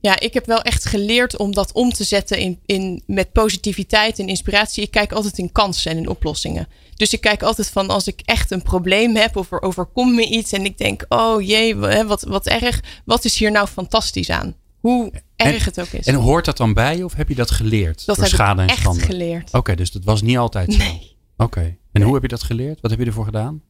Ja, 0.01 0.19
ik 0.19 0.33
heb 0.33 0.45
wel 0.45 0.61
echt 0.61 0.85
geleerd 0.85 1.37
om 1.37 1.53
dat 1.53 1.71
om 1.71 1.91
te 1.91 2.03
zetten 2.03 2.37
in, 2.37 2.59
in, 2.65 3.03
met 3.05 3.31
positiviteit 3.31 4.19
en 4.19 4.27
inspiratie. 4.27 4.83
Ik 4.83 4.91
kijk 4.91 5.11
altijd 5.11 5.37
in 5.37 5.51
kansen 5.51 5.91
en 5.91 5.97
in 5.97 6.09
oplossingen. 6.09 6.67
Dus 6.95 7.13
ik 7.13 7.21
kijk 7.21 7.43
altijd 7.43 7.69
van 7.69 7.89
als 7.89 8.07
ik 8.07 8.21
echt 8.25 8.51
een 8.51 8.61
probleem 8.61 9.15
heb 9.15 9.35
of 9.35 9.51
er 9.51 9.61
overkomt 9.61 10.15
me 10.15 10.25
iets 10.25 10.51
en 10.51 10.65
ik 10.65 10.77
denk, 10.77 11.05
oh 11.09 11.41
jee, 11.41 11.75
wat, 11.75 12.23
wat 12.23 12.47
erg. 12.47 12.83
Wat 13.05 13.25
is 13.25 13.37
hier 13.37 13.51
nou 13.51 13.67
fantastisch 13.67 14.29
aan? 14.29 14.55
Hoe 14.79 15.11
erg 15.35 15.57
en, 15.57 15.63
het 15.63 15.79
ook 15.79 15.87
is. 15.87 16.05
En 16.05 16.15
hoort 16.15 16.45
dat 16.45 16.57
dan 16.57 16.73
bij 16.73 16.97
je 16.97 17.05
of 17.05 17.13
heb 17.13 17.29
je 17.29 17.35
dat 17.35 17.51
geleerd? 17.51 18.05
Dat 18.05 18.15
door 18.15 18.25
heb 18.25 18.33
schade 18.33 18.63
ik 18.63 18.69
en 18.69 18.73
echt 18.73 18.83
schande? 18.83 19.01
geleerd. 19.01 19.47
Oké, 19.47 19.57
okay, 19.57 19.75
dus 19.75 19.91
dat 19.91 20.03
was 20.03 20.21
niet 20.21 20.37
altijd 20.37 20.73
zo. 20.73 20.77
Nee. 20.77 21.17
Oké. 21.37 21.43
Okay. 21.43 21.78
En 21.91 22.01
hoe 22.01 22.13
heb 22.13 22.21
je 22.21 22.27
dat 22.27 22.43
geleerd? 22.43 22.81
Wat 22.81 22.91
heb 22.91 22.99
je 22.99 23.05
ervoor 23.05 23.25
gedaan? 23.25 23.61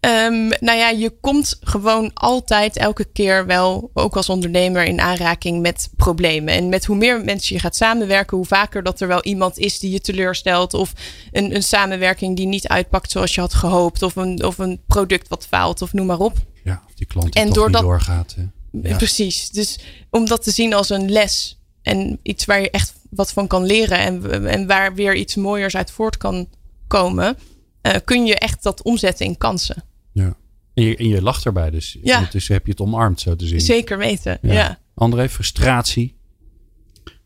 Um, 0.00 0.48
nou 0.60 0.78
ja, 0.78 0.88
je 0.90 1.12
komt 1.20 1.56
gewoon 1.60 2.10
altijd 2.14 2.76
elke 2.76 3.04
keer 3.04 3.46
wel, 3.46 3.90
ook 3.94 4.16
als 4.16 4.28
ondernemer, 4.28 4.84
in 4.84 5.00
aanraking 5.00 5.62
met 5.62 5.90
problemen. 5.96 6.54
En 6.54 6.68
met 6.68 6.84
hoe 6.84 6.96
meer 6.96 7.24
mensen 7.24 7.54
je 7.54 7.60
gaat 7.60 7.76
samenwerken, 7.76 8.36
hoe 8.36 8.46
vaker 8.46 8.82
dat 8.82 9.00
er 9.00 9.08
wel 9.08 9.22
iemand 9.22 9.58
is 9.58 9.78
die 9.78 9.90
je 9.90 10.00
teleurstelt. 10.00 10.74
Of 10.74 10.92
een, 11.32 11.54
een 11.54 11.62
samenwerking 11.62 12.36
die 12.36 12.46
niet 12.46 12.68
uitpakt 12.68 13.10
zoals 13.10 13.34
je 13.34 13.40
had 13.40 13.54
gehoopt. 13.54 14.02
Of 14.02 14.16
een, 14.16 14.44
of 14.44 14.58
een 14.58 14.80
product 14.86 15.28
wat 15.28 15.46
faalt, 15.46 15.82
of 15.82 15.92
noem 15.92 16.06
maar 16.06 16.18
op. 16.18 16.38
Ja, 16.64 16.82
of 16.86 16.94
die 16.94 17.06
klant 17.06 17.32
die 17.32 17.42
en 17.42 17.52
toch 17.52 17.68
niet 17.68 17.80
doorgaat. 17.80 18.34
Hè? 18.36 18.42
Ja. 18.88 18.96
Precies. 18.96 19.50
Dus 19.50 19.78
om 20.10 20.26
dat 20.26 20.42
te 20.42 20.50
zien 20.50 20.74
als 20.74 20.90
een 20.90 21.10
les. 21.10 21.58
En 21.82 22.18
iets 22.22 22.44
waar 22.44 22.60
je 22.60 22.70
echt 22.70 22.94
wat 23.10 23.32
van 23.32 23.46
kan 23.46 23.64
leren. 23.64 23.98
En, 23.98 24.46
en 24.48 24.66
waar 24.66 24.94
weer 24.94 25.14
iets 25.14 25.34
mooiers 25.34 25.76
uit 25.76 25.90
voort 25.90 26.16
kan 26.16 26.48
komen. 26.94 27.36
Uh, 27.82 27.92
kun 28.04 28.26
je 28.26 28.38
echt 28.38 28.62
dat 28.62 28.82
omzetten 28.82 29.26
in 29.26 29.38
kansen. 29.38 29.82
Ja. 30.12 30.36
En 30.74 30.84
je, 30.84 30.96
en 30.96 31.08
je 31.08 31.22
lacht 31.22 31.46
erbij 31.46 31.70
dus. 31.70 31.98
Ja. 32.02 32.16
Ondertussen 32.16 32.54
heb 32.54 32.64
je 32.64 32.70
het 32.70 32.80
omarmd 32.80 33.20
zo 33.20 33.36
te 33.36 33.46
zien. 33.46 33.60
Zeker 33.60 33.98
weten, 33.98 34.38
ja. 34.42 34.52
ja. 34.52 34.78
André, 34.94 35.28
frustratie. 35.28 36.14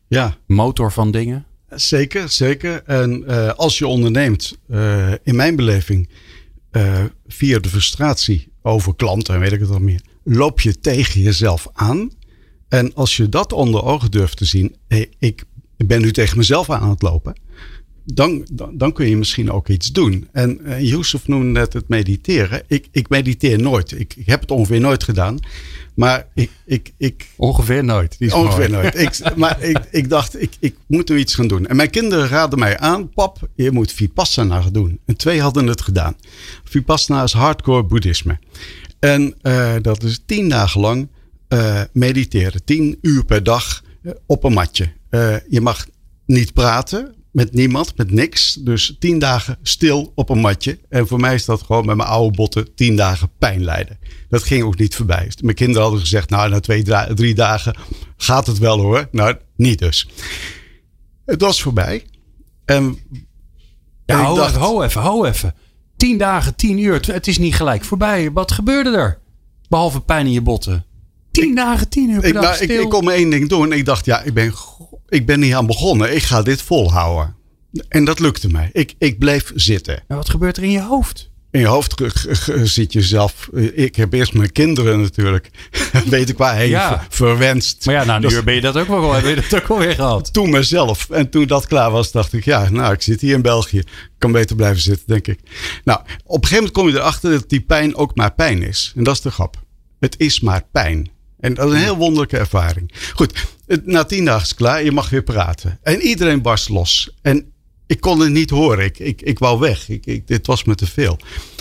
Ja. 0.07 0.37
Motor 0.47 0.91
van 0.91 1.11
dingen. 1.11 1.45
Zeker, 1.69 2.29
zeker. 2.29 2.83
En 2.83 3.23
uh, 3.27 3.49
als 3.49 3.77
je 3.77 3.87
onderneemt, 3.87 4.57
uh, 4.67 5.11
in 5.23 5.35
mijn 5.35 5.55
beleving, 5.55 6.09
uh, 6.71 7.03
via 7.27 7.59
de 7.59 7.69
frustratie 7.69 8.51
over 8.61 8.95
klanten 8.95 9.33
en 9.33 9.39
weet 9.39 9.51
ik 9.51 9.59
het 9.59 9.69
al 9.69 9.79
meer, 9.79 10.01
loop 10.23 10.61
je 10.61 10.79
tegen 10.79 11.21
jezelf 11.21 11.67
aan. 11.73 12.11
En 12.69 12.93
als 12.93 13.17
je 13.17 13.29
dat 13.29 13.53
onder 13.53 13.83
ogen 13.83 14.11
durft 14.11 14.37
te 14.37 14.45
zien, 14.45 14.75
hey, 14.87 15.09
ik 15.19 15.43
ben 15.77 16.01
nu 16.01 16.11
tegen 16.11 16.37
mezelf 16.37 16.69
aan 16.69 16.89
het 16.89 17.01
lopen 17.01 17.33
dan, 18.13 18.45
dan, 18.51 18.77
dan, 18.77 18.93
kun 18.93 19.09
je 19.09 19.17
misschien 19.17 19.51
ook 19.51 19.67
iets 19.67 19.91
doen. 19.91 20.27
En 20.31 20.59
uh, 20.63 20.81
Yusuf 20.81 21.27
noemde 21.27 21.59
net 21.59 21.73
het 21.73 21.87
mediteren. 21.87 22.63
Ik, 22.67 22.87
ik 22.91 23.09
mediteer 23.09 23.61
nooit. 23.61 23.91
Ik, 23.91 24.13
ik, 24.15 24.25
heb 24.25 24.41
het 24.41 24.51
ongeveer 24.51 24.79
nooit 24.79 25.03
gedaan. 25.03 25.39
Maar 25.93 26.27
ik. 26.33 26.49
ik, 26.65 26.93
ik 26.97 27.27
ongeveer 27.35 27.83
nooit. 27.83 28.15
Die 28.17 28.27
is 28.27 28.33
ongeveer 28.33 28.69
mooi. 28.69 28.81
nooit. 28.81 28.99
Ik, 28.99 29.19
maar 29.35 29.61
ik, 29.61 29.79
ik 29.91 30.09
dacht, 30.09 30.41
ik, 30.41 30.51
ik 30.59 30.75
moet 30.87 31.09
nu 31.09 31.17
iets 31.17 31.35
gaan 31.35 31.47
doen. 31.47 31.67
En 31.67 31.75
mijn 31.75 31.89
kinderen 31.89 32.27
raadden 32.27 32.59
mij 32.59 32.77
aan: 32.79 33.09
pap, 33.09 33.49
je 33.55 33.71
moet 33.71 33.91
Vipassana 33.91 34.61
gaan 34.61 34.73
doen. 34.73 34.99
En 35.05 35.17
twee 35.17 35.41
hadden 35.41 35.67
het 35.67 35.81
gedaan. 35.81 36.15
Vipassana 36.63 37.23
is 37.23 37.33
hardcore 37.33 37.83
boeddhisme. 37.83 38.39
En 38.99 39.35
uh, 39.41 39.75
dat 39.81 40.03
is 40.03 40.23
tien 40.25 40.49
dagen 40.49 40.81
lang 40.81 41.07
uh, 41.49 41.81
mediteren. 41.93 42.63
Tien 42.63 42.97
uur 43.01 43.25
per 43.25 43.43
dag 43.43 43.83
op 44.25 44.43
een 44.43 44.53
matje. 44.53 44.91
je 45.49 45.61
mag 45.61 45.85
niet 46.25 46.53
praten, 46.53 47.15
met 47.31 47.53
niemand, 47.53 47.97
met 47.97 48.11
niks. 48.11 48.53
Dus 48.53 48.95
tien 48.99 49.19
dagen 49.19 49.57
stil 49.63 50.11
op 50.15 50.29
een 50.29 50.39
matje. 50.39 50.79
En 50.89 51.07
voor 51.07 51.19
mij 51.19 51.33
is 51.33 51.45
dat 51.45 51.61
gewoon 51.61 51.85
met 51.85 51.95
mijn 51.95 52.09
oude 52.09 52.35
botten 52.35 52.75
tien 52.75 52.95
dagen 52.95 53.31
pijn 53.37 53.63
lijden. 53.63 53.99
Dat 54.29 54.43
ging 54.43 54.63
ook 54.63 54.77
niet 54.77 54.95
voorbij. 54.95 55.31
Mijn 55.41 55.55
kinderen 55.55 55.81
hadden 55.81 55.99
gezegd, 55.99 56.29
nou 56.29 56.49
na 56.49 56.59
twee, 56.59 56.83
drie 57.13 57.35
dagen 57.35 57.75
gaat 58.17 58.47
het 58.47 58.57
wel 58.57 58.79
hoor. 58.79 59.07
Nou, 59.11 59.35
niet 59.55 59.79
dus. 59.79 60.07
Het 61.25 61.41
was 61.41 61.61
voorbij. 61.61 62.05
En, 62.65 62.97
ja, 64.05 64.21
hou, 64.21 64.37
dacht, 64.37 64.49
even, 64.49 64.61
hou 64.61 64.83
even, 64.83 65.01
hou 65.01 65.27
even. 65.27 65.55
Tien 65.97 66.17
dagen, 66.17 66.55
tien 66.55 66.77
uur. 66.77 66.99
Het 67.11 67.27
is 67.27 67.37
niet 67.37 67.55
gelijk 67.55 67.83
voorbij. 67.83 68.31
Wat 68.31 68.51
gebeurde 68.51 68.89
er? 68.89 69.19
Behalve 69.69 70.01
pijn 70.01 70.25
in 70.25 70.31
je 70.31 70.41
botten. 70.41 70.85
Tien 71.31 71.49
ik, 71.49 71.55
dagen, 71.55 71.89
tien 71.89 72.09
uur 72.09 72.19
per 72.19 72.27
ik, 72.27 72.33
dag 72.33 72.43
nou, 72.43 72.55
stil. 72.55 72.69
Ik, 72.69 72.81
ik 72.81 72.89
kon 72.89 73.03
maar 73.03 73.13
één 73.13 73.29
ding 73.29 73.49
doen. 73.49 73.73
Ik 73.73 73.85
dacht, 73.85 74.05
ja, 74.05 74.21
ik 74.21 74.33
ben 74.33 74.53
ik 75.09 75.25
ben 75.25 75.39
niet 75.39 75.53
aan 75.53 75.65
begonnen. 75.65 76.15
Ik 76.15 76.23
ga 76.23 76.41
dit 76.41 76.61
volhouden. 76.61 77.35
En 77.87 78.05
dat 78.05 78.19
lukte 78.19 78.47
mij. 78.47 78.69
Ik, 78.73 78.93
ik 78.97 79.19
bleef 79.19 79.51
zitten. 79.55 80.03
Maar 80.07 80.17
wat 80.17 80.29
gebeurt 80.29 80.57
er 80.57 80.63
in 80.63 80.71
je 80.71 80.81
hoofd? 80.81 81.29
In 81.51 81.59
je 81.59 81.67
hoofd 81.67 82.01
zit 82.63 82.93
je 82.93 83.01
zelf. 83.01 83.49
Ik 83.73 83.95
heb 83.95 84.13
eerst 84.13 84.33
mijn 84.33 84.51
kinderen 84.51 85.01
natuurlijk. 85.01 85.49
Weet 86.05 86.29
ik 86.29 86.37
waar 86.37 86.55
heen 86.55 86.69
ja. 86.69 87.05
verwenst. 87.09 87.85
Maar 87.85 87.95
ja, 87.95 88.03
na 88.03 88.15
een 88.15 88.21
dus, 88.21 88.33
uur 88.33 88.43
ben 88.43 88.53
je 88.53 88.61
dat 88.61 88.77
ook 88.77 88.87
wel, 88.87 89.13
heb 89.13 89.25
je 89.25 89.35
dat 89.49 89.61
ook 89.61 89.67
wel 89.67 89.77
weer 89.77 89.95
gehad. 89.95 90.29
Toen 90.33 90.49
mezelf. 90.49 91.09
En 91.09 91.29
toen 91.29 91.47
dat 91.47 91.67
klaar 91.67 91.91
was, 91.91 92.11
dacht 92.11 92.33
ik: 92.33 92.45
ja, 92.45 92.69
nou, 92.69 92.93
ik 92.93 93.01
zit 93.01 93.21
hier 93.21 93.33
in 93.33 93.41
België. 93.41 93.77
Ik 93.77 94.09
kan 94.17 94.31
beter 94.31 94.55
blijven 94.55 94.81
zitten, 94.81 95.07
denk 95.07 95.27
ik. 95.27 95.39
Nou, 95.83 95.99
op 95.99 96.07
een 96.07 96.47
gegeven 96.47 96.55
moment 96.55 96.71
kom 96.71 96.87
je 96.87 96.93
erachter 96.93 97.31
dat 97.31 97.49
die 97.49 97.61
pijn 97.61 97.95
ook 97.95 98.15
maar 98.15 98.33
pijn 98.33 98.63
is. 98.63 98.93
En 98.95 99.03
dat 99.03 99.15
is 99.15 99.21
de 99.21 99.31
grap. 99.31 99.63
Het 99.99 100.15
is 100.17 100.39
maar 100.39 100.63
pijn. 100.71 101.09
En 101.39 101.53
dat 101.53 101.67
is 101.67 101.73
een 101.73 101.79
heel 101.79 101.97
wonderlijke 101.97 102.37
ervaring. 102.37 102.91
Goed, 103.13 103.33
na 103.83 104.03
tien 104.03 104.25
dagen 104.25 104.41
is 104.41 104.49
het 104.49 104.57
klaar. 104.57 104.83
Je 104.83 104.91
mag 104.91 105.09
weer 105.09 105.23
praten. 105.23 105.79
En 105.81 106.01
iedereen 106.01 106.41
barst 106.41 106.69
los. 106.69 107.11
En 107.21 107.51
ik 107.87 108.01
kon 108.01 108.19
het 108.19 108.31
niet 108.31 108.49
horen. 108.49 108.85
Ik, 108.85 108.99
ik, 108.99 109.21
ik 109.21 109.39
wou 109.39 109.59
weg. 109.59 109.89
Ik, 109.89 110.05
ik, 110.05 110.27
dit 110.27 110.47
was 110.47 110.63
me 110.63 110.75
te 110.75 110.85
veel. 110.85 111.19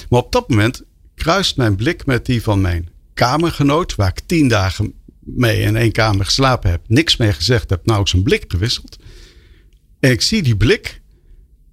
Maar 0.08 0.20
op 0.20 0.32
dat 0.32 0.48
moment 0.48 0.82
kruist 1.14 1.56
mijn 1.56 1.76
blik 1.76 2.06
met 2.06 2.26
die 2.26 2.42
van 2.42 2.60
mijn 2.60 2.88
kamergenoot. 3.14 3.94
Waar 3.94 4.08
ik 4.08 4.20
tien 4.26 4.48
dagen 4.48 4.94
mee 5.20 5.60
in 5.60 5.76
één 5.76 5.92
kamer 5.92 6.24
geslapen 6.24 6.70
heb. 6.70 6.80
Niks 6.86 7.16
mee 7.16 7.32
gezegd 7.32 7.70
heb. 7.70 7.86
Nou, 7.86 8.06
zijn 8.06 8.22
blik 8.22 8.44
gewisseld. 8.48 8.98
En 10.00 10.10
ik 10.10 10.22
zie 10.22 10.42
die 10.42 10.56
blik. 10.56 11.00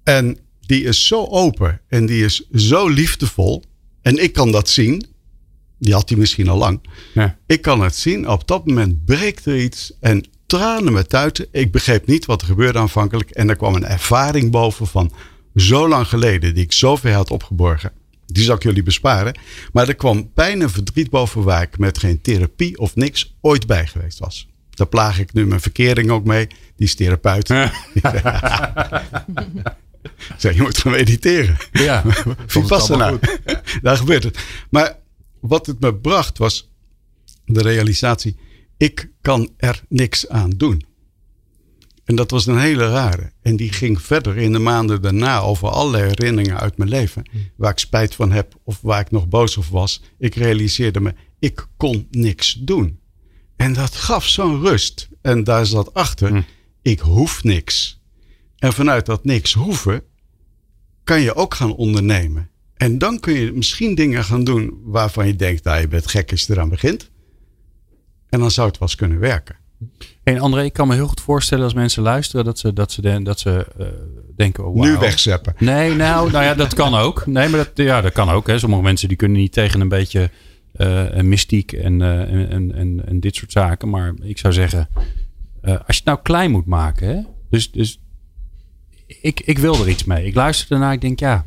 En 0.02 0.38
die 0.60 0.84
is 0.84 1.06
zo 1.06 1.24
open. 1.24 1.80
En 1.88 2.06
die 2.06 2.24
is 2.24 2.48
zo 2.50 2.88
liefdevol. 2.88 3.64
En 4.02 4.22
ik 4.22 4.32
kan 4.32 4.52
dat 4.52 4.68
zien. 4.68 5.06
Die 5.78 5.92
had 5.92 6.08
hij 6.08 6.18
misschien 6.18 6.48
al 6.48 6.58
lang. 6.58 6.80
Ja. 7.14 7.38
Ik 7.46 7.62
kan 7.62 7.80
het 7.80 7.96
zien. 7.96 8.28
Op 8.28 8.48
dat 8.48 8.66
moment 8.66 9.04
breekt 9.04 9.46
er 9.46 9.58
iets. 9.58 9.92
En 10.00 10.24
tranen 10.46 10.92
me 10.92 11.06
tuiten. 11.06 11.46
Ik 11.50 11.72
begreep 11.72 12.06
niet 12.06 12.26
wat 12.26 12.40
er 12.40 12.46
gebeurde 12.46 12.78
aanvankelijk. 12.78 13.30
En 13.30 13.48
er 13.48 13.56
kwam 13.56 13.74
een 13.74 13.84
ervaring 13.84 14.50
boven 14.50 14.86
van 14.86 15.12
zo 15.54 15.88
lang 15.88 16.08
geleden. 16.08 16.54
Die 16.54 16.64
ik 16.64 16.72
zo 16.72 16.96
ver 16.96 17.12
had 17.12 17.30
opgeborgen. 17.30 17.92
Die 18.26 18.44
zal 18.44 18.54
ik 18.54 18.62
jullie 18.62 18.82
besparen. 18.82 19.38
Maar 19.72 19.88
er 19.88 19.94
kwam 19.94 20.30
bijna 20.34 20.68
verdriet 20.68 21.10
boven 21.10 21.42
waar 21.42 21.62
ik 21.62 21.78
met 21.78 21.98
geen 21.98 22.20
therapie 22.20 22.78
of 22.78 22.94
niks 22.94 23.36
ooit 23.40 23.66
bij 23.66 23.86
geweest 23.86 24.18
was. 24.18 24.48
Daar 24.70 24.86
plaag 24.86 25.18
ik 25.18 25.32
nu 25.32 25.46
mijn 25.46 25.60
verkering 25.60 26.10
ook 26.10 26.24
mee. 26.24 26.46
Die 26.46 26.86
is 26.86 26.94
therapeut. 26.94 27.48
Zeg, 30.36 30.54
je 30.54 30.62
moet 30.62 30.78
gaan 30.78 30.92
mediteren. 30.92 31.56
Ja, 31.72 32.04
Vipassana. 32.46 33.18
Daar 33.82 33.96
gebeurt 33.96 34.22
het. 34.22 34.38
Maar 34.70 34.96
wat 35.40 35.66
het 35.66 35.80
me 35.80 35.94
bracht 35.94 36.38
was 36.38 36.70
de 37.44 37.62
realisatie. 37.62 38.36
Ik 38.76 39.10
kan 39.20 39.50
er 39.56 39.82
niks 39.88 40.28
aan 40.28 40.50
doen. 40.50 40.84
En 42.04 42.16
dat 42.16 42.30
was 42.30 42.46
een 42.46 42.58
hele 42.58 42.90
rare. 42.90 43.32
En 43.42 43.56
die 43.56 43.72
ging 43.72 44.02
verder 44.02 44.36
in 44.36 44.52
de 44.52 44.58
maanden 44.58 45.02
daarna 45.02 45.40
over 45.40 45.68
allerlei 45.68 46.04
herinneringen 46.04 46.60
uit 46.60 46.76
mijn 46.76 46.90
leven. 46.90 47.30
Waar 47.56 47.70
ik 47.70 47.78
spijt 47.78 48.14
van 48.14 48.32
heb 48.32 48.54
of 48.64 48.80
waar 48.80 49.00
ik 49.00 49.10
nog 49.10 49.28
boos 49.28 49.56
op 49.56 49.64
was. 49.64 50.02
Ik 50.18 50.34
realiseerde 50.34 51.00
me, 51.00 51.14
ik 51.38 51.66
kon 51.76 52.06
niks 52.10 52.52
doen. 52.60 52.98
En 53.56 53.72
dat 53.72 53.94
gaf 53.94 54.26
zo'n 54.26 54.60
rust. 54.60 55.08
En 55.22 55.44
daar 55.44 55.66
zat 55.66 55.94
achter, 55.94 56.46
ik 56.82 57.00
hoef 57.00 57.44
niks. 57.44 58.00
En 58.56 58.72
vanuit 58.72 59.06
dat 59.06 59.24
niks 59.24 59.52
hoeven, 59.52 60.02
kan 61.04 61.20
je 61.20 61.34
ook 61.34 61.54
gaan 61.54 61.74
ondernemen. 61.74 62.50
En 62.74 62.98
dan 62.98 63.20
kun 63.20 63.34
je 63.34 63.52
misschien 63.52 63.94
dingen 63.94 64.24
gaan 64.24 64.44
doen 64.44 64.80
waarvan 64.82 65.26
je 65.26 65.36
denkt, 65.36 65.64
nou, 65.64 65.80
je 65.80 65.88
bent 65.88 66.06
gek 66.06 66.30
als 66.30 66.42
je 66.46 66.52
eraan 66.52 66.68
begint. 66.68 67.10
En 68.28 68.40
dan 68.40 68.50
zou 68.50 68.68
het 68.68 68.78
wel 68.78 68.88
eens 68.88 68.96
kunnen 68.96 69.18
werken. 69.18 69.56
En 70.22 70.38
André, 70.38 70.64
ik 70.64 70.72
kan 70.72 70.88
me 70.88 70.94
heel 70.94 71.06
goed 71.06 71.20
voorstellen 71.20 71.64
als 71.64 71.74
mensen 71.74 72.02
luisteren 72.02 72.44
dat 72.44 72.58
ze, 72.58 72.72
dat 72.72 72.92
ze, 72.92 73.22
dat 73.22 73.38
ze 73.38 73.66
eh, 73.78 73.86
denken: 74.36 74.66
oh, 74.66 74.74
Nu 74.74 74.88
wauw. 74.88 75.00
wegzeppen. 75.00 75.54
Nee, 75.58 75.94
nou, 75.94 76.30
nou 76.30 76.44
ja, 76.44 76.54
dat 76.54 76.74
kan 76.74 76.94
ook. 76.94 77.26
Nee, 77.26 77.48
maar 77.48 77.58
dat, 77.58 77.86
ja, 77.86 78.00
dat 78.00 78.12
kan 78.12 78.28
ook. 78.28 78.46
Hè. 78.46 78.58
Sommige 78.58 78.82
mensen 78.82 79.08
die 79.08 79.16
kunnen 79.16 79.38
niet 79.38 79.52
tegen 79.52 79.80
een 79.80 79.88
beetje 79.88 80.30
eh, 80.72 81.20
mystiek 81.20 81.72
en, 81.72 82.02
eh, 82.02 82.20
en, 82.20 82.50
en, 82.50 82.74
en, 82.74 83.06
en 83.06 83.20
dit 83.20 83.36
soort 83.36 83.52
zaken. 83.52 83.90
Maar 83.90 84.14
ik 84.22 84.38
zou 84.38 84.52
zeggen, 84.52 84.88
als 85.62 85.74
je 85.86 85.94
het 85.94 86.04
nou 86.04 86.18
klein 86.22 86.50
moet 86.50 86.66
maken. 86.66 87.08
Hè, 87.08 87.22
dus 87.50 87.70
dus 87.70 88.00
ik, 89.06 89.40
ik 89.40 89.58
wil 89.58 89.74
er 89.74 89.88
iets 89.88 90.04
mee. 90.04 90.26
Ik 90.26 90.34
luister 90.34 90.72
ernaar. 90.72 90.92
Ik 90.92 91.00
denk, 91.00 91.20
ja, 91.20 91.46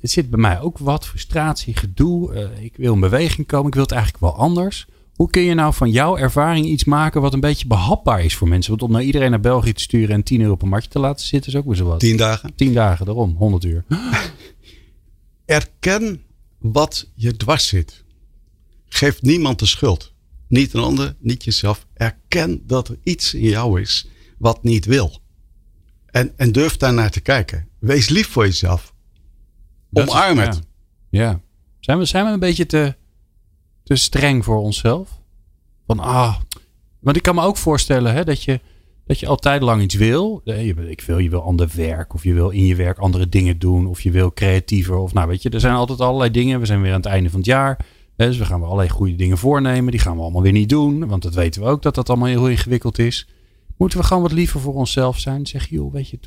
het 0.00 0.10
zit 0.10 0.30
bij 0.30 0.40
mij 0.40 0.60
ook 0.60 0.78
wat 0.78 1.06
frustratie, 1.06 1.76
gedoe. 1.76 2.50
Ik 2.60 2.76
wil 2.76 2.94
in 2.94 3.00
beweging 3.00 3.46
komen. 3.46 3.66
Ik 3.66 3.74
wil 3.74 3.82
het 3.82 3.92
eigenlijk 3.92 4.22
wel 4.22 4.36
anders. 4.36 4.86
Hoe 5.16 5.30
kun 5.30 5.42
je 5.42 5.54
nou 5.54 5.74
van 5.74 5.90
jouw 5.90 6.16
ervaring 6.16 6.66
iets 6.66 6.84
maken 6.84 7.20
wat 7.20 7.32
een 7.34 7.40
beetje 7.40 7.66
behapbaar 7.66 8.24
is 8.24 8.34
voor 8.36 8.48
mensen? 8.48 8.70
Want 8.70 8.82
om 8.82 8.90
nou 8.90 9.04
iedereen 9.04 9.30
naar 9.30 9.40
België 9.40 9.72
te 9.72 9.82
sturen 9.82 10.14
en 10.14 10.22
10 10.22 10.40
euro 10.40 10.52
op 10.52 10.62
een 10.62 10.68
matje 10.68 10.88
te 10.90 10.98
laten 10.98 11.26
zitten 11.26 11.52
is 11.52 11.58
ook 11.58 11.64
weer 11.66 11.74
zo 11.76 11.84
wat. 11.84 12.00
Tien 12.00 12.16
dagen. 12.16 12.54
10 12.54 12.72
dagen, 12.74 13.06
daarom, 13.06 13.34
100 13.38 13.64
uur. 13.64 13.84
Erken 15.44 16.22
wat 16.58 17.10
je 17.14 17.36
dwars 17.36 17.66
zit. 17.68 18.04
Geef 18.88 19.22
niemand 19.22 19.58
de 19.58 19.66
schuld. 19.66 20.12
Niet 20.48 20.72
een 20.74 20.80
ander, 20.82 21.16
niet 21.18 21.44
jezelf. 21.44 21.86
Erken 21.94 22.62
dat 22.66 22.88
er 22.88 22.98
iets 23.02 23.34
in 23.34 23.48
jou 23.48 23.80
is 23.80 24.08
wat 24.38 24.62
niet 24.62 24.84
wil. 24.84 25.18
En, 26.06 26.32
en 26.36 26.52
durf 26.52 26.76
daar 26.76 26.92
naar 26.94 27.10
te 27.10 27.20
kijken. 27.20 27.68
Wees 27.78 28.08
lief 28.08 28.28
voor 28.28 28.44
jezelf. 28.44 28.94
Dat 29.90 30.06
is- 30.06 30.12
Omarm 30.12 30.38
ja. 30.38 30.44
het. 30.44 30.60
Ja. 31.10 31.40
Zijn 31.80 31.98
we, 31.98 32.04
zijn 32.04 32.24
we 32.24 32.30
een 32.30 32.38
beetje 32.38 32.66
te, 32.66 32.94
te 33.86 33.96
streng 33.96 34.44
voor 34.44 34.58
onszelf? 34.58 35.20
Van 35.86 35.98
ah. 35.98 36.36
Want 37.00 37.16
ik 37.16 37.22
kan 37.22 37.34
me 37.34 37.42
ook 37.42 37.56
voorstellen 37.56 38.12
hè, 38.12 38.24
dat, 38.24 38.42
je, 38.42 38.60
dat 39.06 39.20
je 39.20 39.26
altijd 39.26 39.62
lang 39.62 39.82
iets 39.82 39.94
wil. 39.94 40.40
Ik 40.88 41.00
wil, 41.00 41.18
je 41.18 41.30
wil 41.30 41.42
ander 41.42 41.70
werk. 41.74 42.14
Of 42.14 42.24
je 42.24 42.34
wil 42.34 42.50
in 42.50 42.66
je 42.66 42.74
werk 42.74 42.98
andere 42.98 43.28
dingen 43.28 43.58
doen. 43.58 43.86
Of 43.86 44.00
je 44.00 44.10
wil 44.10 44.32
creatiever. 44.32 44.96
Of 44.96 45.12
nou 45.12 45.28
weet 45.28 45.42
je, 45.42 45.50
er 45.50 45.60
zijn 45.60 45.74
altijd 45.74 46.00
allerlei 46.00 46.30
dingen. 46.30 46.60
We 46.60 46.66
zijn 46.66 46.82
weer 46.82 46.92
aan 46.92 47.00
het 47.00 47.06
einde 47.06 47.30
van 47.30 47.38
het 47.38 47.48
jaar. 47.48 47.86
Dus 48.16 48.38
we 48.38 48.44
gaan 48.44 48.58
weer 48.58 48.66
allerlei 48.66 48.88
goede 48.88 49.14
dingen 49.14 49.38
voornemen. 49.38 49.90
Die 49.90 50.00
gaan 50.00 50.16
we 50.16 50.22
allemaal 50.22 50.42
weer 50.42 50.52
niet 50.52 50.68
doen. 50.68 51.06
Want 51.06 51.22
dat 51.22 51.34
weten 51.34 51.62
we 51.62 51.68
ook 51.68 51.82
dat 51.82 51.94
dat 51.94 52.08
allemaal 52.08 52.28
heel 52.28 52.48
ingewikkeld 52.48 52.98
is. 52.98 53.28
Moeten 53.76 53.98
we 53.98 54.04
gewoon 54.04 54.22
wat 54.22 54.32
liever 54.32 54.60
voor 54.60 54.74
onszelf 54.74 55.18
zijn? 55.18 55.46
Zeg 55.46 55.68
joh, 55.68 55.92
weet 55.92 56.08
je, 56.08 56.18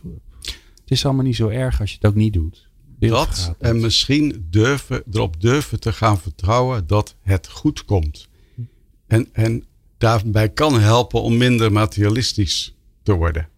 het 0.82 0.92
is 0.92 1.06
allemaal 1.06 1.24
niet 1.24 1.36
zo 1.36 1.48
erg 1.48 1.80
als 1.80 1.90
je 1.90 1.96
het 1.96 2.06
ook 2.06 2.16
niet 2.16 2.34
doet. 2.34 2.69
Dat 3.00 3.56
en 3.60 3.80
misschien 3.80 4.48
durven, 4.50 5.04
erop 5.12 5.42
durven 5.42 5.80
te 5.80 5.94
gaan 5.94 6.20
vertrouwen 6.20 6.88
dat 6.88 7.16
het 7.22 7.48
goed 7.48 7.86
komt. 7.86 8.28
En, 9.08 9.28
en 9.32 9.66
daarbij 9.98 10.50
kan 10.50 10.80
helpen 10.80 11.22
om 11.22 11.38
minder 11.38 11.72
materialistisch 11.72 12.76
te 13.04 13.14
worden. 13.14 13.50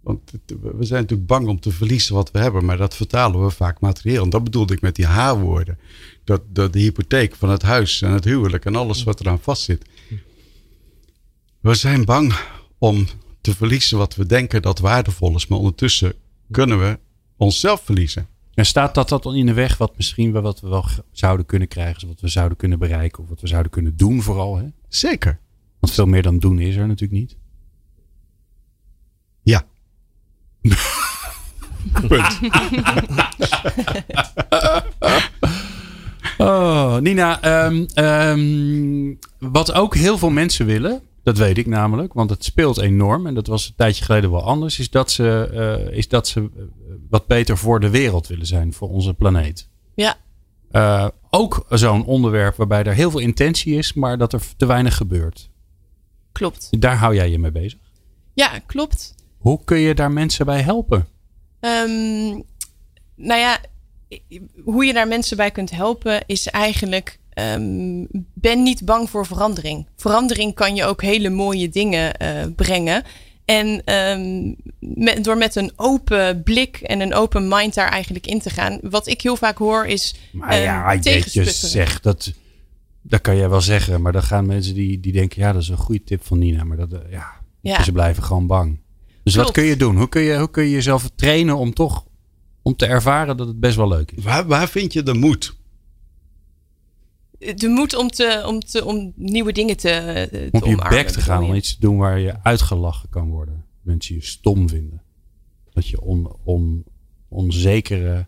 Want 0.00 0.20
we 0.46 0.84
zijn 0.84 1.00
natuurlijk 1.00 1.28
bang 1.28 1.48
om 1.48 1.60
te 1.60 1.70
verliezen 1.70 2.14
wat 2.14 2.30
we 2.30 2.38
hebben, 2.38 2.64
maar 2.64 2.76
dat 2.76 2.96
vertalen 2.96 3.44
we 3.44 3.50
vaak 3.50 3.80
materieel. 3.80 4.22
En 4.24 4.30
dat 4.30 4.44
bedoelde 4.44 4.74
ik 4.74 4.80
met 4.80 4.96
die 4.96 5.06
H-woorden. 5.06 5.78
Dat, 6.24 6.42
dat 6.48 6.72
de 6.72 6.78
hypotheek 6.78 7.34
van 7.34 7.48
het 7.48 7.62
huis 7.62 8.02
en 8.02 8.10
het 8.10 8.24
huwelijk 8.24 8.64
en 8.64 8.76
alles 8.76 9.02
wat 9.02 9.20
eraan 9.20 9.40
vastzit. 9.40 9.84
We 11.60 11.74
zijn 11.74 12.04
bang 12.04 12.34
om 12.78 13.06
te 13.40 13.54
verliezen 13.54 13.98
wat 13.98 14.14
we 14.14 14.26
denken 14.26 14.62
dat 14.62 14.78
waardevol 14.78 15.34
is, 15.34 15.46
maar 15.46 15.58
ondertussen 15.58 16.14
kunnen 16.50 16.78
we 16.78 16.98
onszelf 17.36 17.82
verliezen. 17.84 18.28
En 18.54 18.66
staat 18.66 18.94
dat 18.94 19.08
dat 19.08 19.22
dan 19.22 19.34
in 19.34 19.46
de 19.46 19.52
weg 19.52 19.76
wat 19.76 19.96
misschien 19.96 20.32
wel 20.32 20.42
wat 20.42 20.60
we 20.60 20.68
wel 20.68 20.84
zouden 21.12 21.46
kunnen 21.46 21.68
krijgen, 21.68 22.08
wat 22.08 22.20
we 22.20 22.28
zouden 22.28 22.56
kunnen 22.56 22.78
bereiken 22.78 23.22
of 23.22 23.28
wat 23.28 23.40
we 23.40 23.46
zouden 23.46 23.70
kunnen 23.70 23.96
doen 23.96 24.22
vooral? 24.22 24.56
Hè? 24.56 24.66
Zeker. 24.88 25.38
Want 25.80 25.92
veel 25.92 26.06
meer 26.06 26.22
dan 26.22 26.38
doen 26.38 26.58
is 26.58 26.76
er 26.76 26.86
natuurlijk 26.86 27.20
niet. 27.20 27.36
Ja. 29.42 29.62
Punt. 32.08 32.40
Oh, 36.38 36.96
Nina, 36.98 37.40
ehm, 37.42 37.84
ehm, 37.94 39.14
wat 39.38 39.72
ook 39.72 39.94
heel 39.94 40.18
veel 40.18 40.30
mensen 40.30 40.66
willen, 40.66 41.02
dat 41.22 41.38
weet 41.38 41.58
ik 41.58 41.66
namelijk, 41.66 42.12
want 42.12 42.30
het 42.30 42.44
speelt 42.44 42.78
enorm 42.78 43.26
en 43.26 43.34
dat 43.34 43.46
was 43.46 43.66
een 43.66 43.74
tijdje 43.76 44.04
geleden 44.04 44.30
wel 44.30 44.42
anders, 44.42 44.78
is 44.78 44.90
dat 44.90 45.10
ze, 45.10 45.50
eh, 45.52 45.96
is 45.96 46.08
dat 46.08 46.28
ze 46.28 46.50
wat 47.10 47.26
beter 47.26 47.58
voor 47.58 47.80
de 47.80 47.90
wereld 47.90 48.26
willen 48.26 48.46
zijn, 48.46 48.72
voor 48.72 48.88
onze 48.88 49.14
planeet. 49.14 49.68
Ja, 49.94 50.16
Eh, 50.70 51.08
ook 51.30 51.66
zo'n 51.68 52.04
onderwerp 52.04 52.56
waarbij 52.56 52.82
er 52.84 52.94
heel 52.94 53.10
veel 53.10 53.20
intentie 53.20 53.74
is, 53.76 53.92
maar 53.92 54.18
dat 54.18 54.32
er 54.32 54.42
te 54.56 54.66
weinig 54.66 54.96
gebeurt. 54.96 55.50
klopt. 56.32 56.68
Daar 56.80 56.96
hou 56.96 57.14
jij 57.14 57.30
je 57.30 57.38
mee 57.38 57.50
bezig. 57.52 57.78
Ja, 58.32 58.58
klopt. 58.66 59.14
Hoe 59.38 59.60
kun 59.64 59.78
je 59.78 59.94
daar 59.94 60.12
mensen 60.12 60.46
bij 60.46 60.60
helpen? 60.62 61.06
Ehm, 61.60 62.40
nou 63.16 63.40
ja, 63.40 63.58
hoe 64.64 64.84
je 64.84 64.92
daar 64.92 65.08
mensen 65.08 65.36
bij 65.36 65.50
kunt 65.50 65.70
helpen 65.70 66.22
is 66.26 66.46
eigenlijk. 66.46 67.18
ehm, 67.30 68.04
ben 68.34 68.62
niet 68.62 68.84
bang 68.84 69.10
voor 69.10 69.26
verandering. 69.26 69.86
Verandering 69.96 70.54
kan 70.54 70.74
je 70.74 70.84
ook 70.84 71.02
hele 71.02 71.30
mooie 71.30 71.68
dingen 71.68 72.14
eh, 72.16 72.46
brengen. 72.56 73.02
En 73.44 73.84
ehm, 73.84 74.54
met, 74.78 75.24
door 75.24 75.36
met 75.36 75.56
een 75.56 75.72
open 75.76 76.42
blik 76.42 76.76
en 76.76 77.00
een 77.00 77.14
open 77.14 77.48
mind 77.48 77.74
daar 77.74 77.88
eigenlijk 77.88 78.26
in 78.26 78.40
te 78.40 78.50
gaan. 78.50 78.78
Wat 78.82 79.06
ik 79.06 79.20
heel 79.20 79.36
vaak 79.36 79.58
hoor 79.58 79.86
is. 79.86 80.14
Maar 80.32 80.56
ja, 80.58 80.92
jeetje 80.94 81.10
tegensputteren. 81.10 81.70
zeg, 81.70 82.00
dat, 82.00 82.32
dat 83.02 83.20
kan 83.20 83.36
jij 83.36 83.48
wel 83.48 83.60
zeggen. 83.60 84.02
Maar 84.02 84.12
dan 84.12 84.22
gaan 84.22 84.46
mensen 84.46 84.74
die, 84.74 85.00
die 85.00 85.12
denken, 85.12 85.42
ja, 85.42 85.52
dat 85.52 85.62
is 85.62 85.68
een 85.68 85.76
goede 85.76 86.04
tip 86.04 86.24
van 86.26 86.38
Nina. 86.38 86.64
Maar 86.64 86.76
dat, 86.76 86.92
eh, 86.92 86.98
ja, 87.10 87.26
Ja. 87.60 87.82
ze 87.82 87.92
blijven 87.92 88.22
gewoon 88.22 88.46
bang. 88.46 88.80
Dus 89.22 89.34
wat 89.34 89.50
kun 89.50 89.64
je 89.64 89.76
doen? 89.76 89.96
Hoe 89.96 90.08
kun 90.08 90.22
je, 90.22 90.38
hoe 90.38 90.50
kun 90.50 90.64
je 90.64 90.70
jezelf 90.70 91.10
trainen 91.14 91.56
om 91.56 91.74
toch 91.74 92.04
om 92.62 92.76
te 92.76 92.86
ervaren 92.86 93.36
dat 93.36 93.46
het 93.46 93.60
best 93.60 93.76
wel 93.76 93.88
leuk 93.88 94.12
is? 94.12 94.24
Waar, 94.24 94.46
waar 94.46 94.68
vind 94.68 94.92
je 94.92 95.02
de 95.02 95.14
moed? 95.14 95.56
De 97.38 97.68
moed 97.68 97.96
om, 97.96 98.10
te, 98.10 98.42
om, 98.46 98.60
te, 98.60 98.84
om 98.84 99.12
nieuwe 99.16 99.52
dingen 99.52 99.76
te, 99.76 99.90
eh, 99.90 100.22
te 100.22 100.48
Om 100.50 100.62
op 100.62 100.68
je 100.68 100.88
bek 100.88 101.08
te 101.08 101.20
gaan, 101.20 101.44
om 101.44 101.54
iets 101.54 101.74
te 101.74 101.80
doen 101.80 101.96
waar 101.96 102.18
je 102.18 102.42
uitgelachen 102.42 103.08
kan 103.08 103.30
worden. 103.30 103.64
Mensen 103.82 104.14
je 104.14 104.24
stom 104.24 104.68
vinden. 104.68 105.02
Dat 105.72 105.88
je 105.88 106.00
on, 106.00 106.36
on, 106.44 106.84
onzekere, 107.28 108.26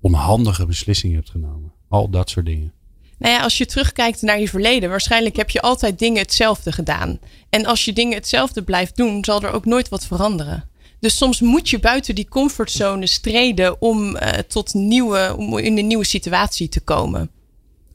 onhandige 0.00 0.66
beslissingen 0.66 1.16
hebt 1.16 1.30
genomen. 1.30 1.72
Al 1.88 2.10
dat 2.10 2.30
soort 2.30 2.46
dingen. 2.46 2.72
Nou 3.18 3.34
ja, 3.34 3.42
als 3.42 3.58
je 3.58 3.66
terugkijkt 3.66 4.22
naar 4.22 4.40
je 4.40 4.48
verleden, 4.48 4.90
waarschijnlijk 4.90 5.36
heb 5.36 5.50
je 5.50 5.60
altijd 5.60 5.98
dingen 5.98 6.22
hetzelfde 6.22 6.72
gedaan. 6.72 7.18
En 7.50 7.66
als 7.66 7.84
je 7.84 7.92
dingen 7.92 8.14
hetzelfde 8.14 8.62
blijft 8.62 8.96
doen, 8.96 9.24
zal 9.24 9.42
er 9.42 9.52
ook 9.52 9.64
nooit 9.64 9.88
wat 9.88 10.06
veranderen. 10.06 10.68
Dus 11.00 11.16
soms 11.16 11.40
moet 11.40 11.68
je 11.68 11.78
buiten 11.78 12.14
die 12.14 12.28
comfortzone 12.28 13.06
streden 13.06 13.80
om 13.80 14.16
eh, 14.16 14.38
tot 14.38 14.74
nieuwe, 14.74 15.34
om 15.38 15.58
in 15.58 15.78
een 15.78 15.86
nieuwe 15.86 16.04
situatie 16.04 16.68
te 16.68 16.80
komen. 16.80 17.30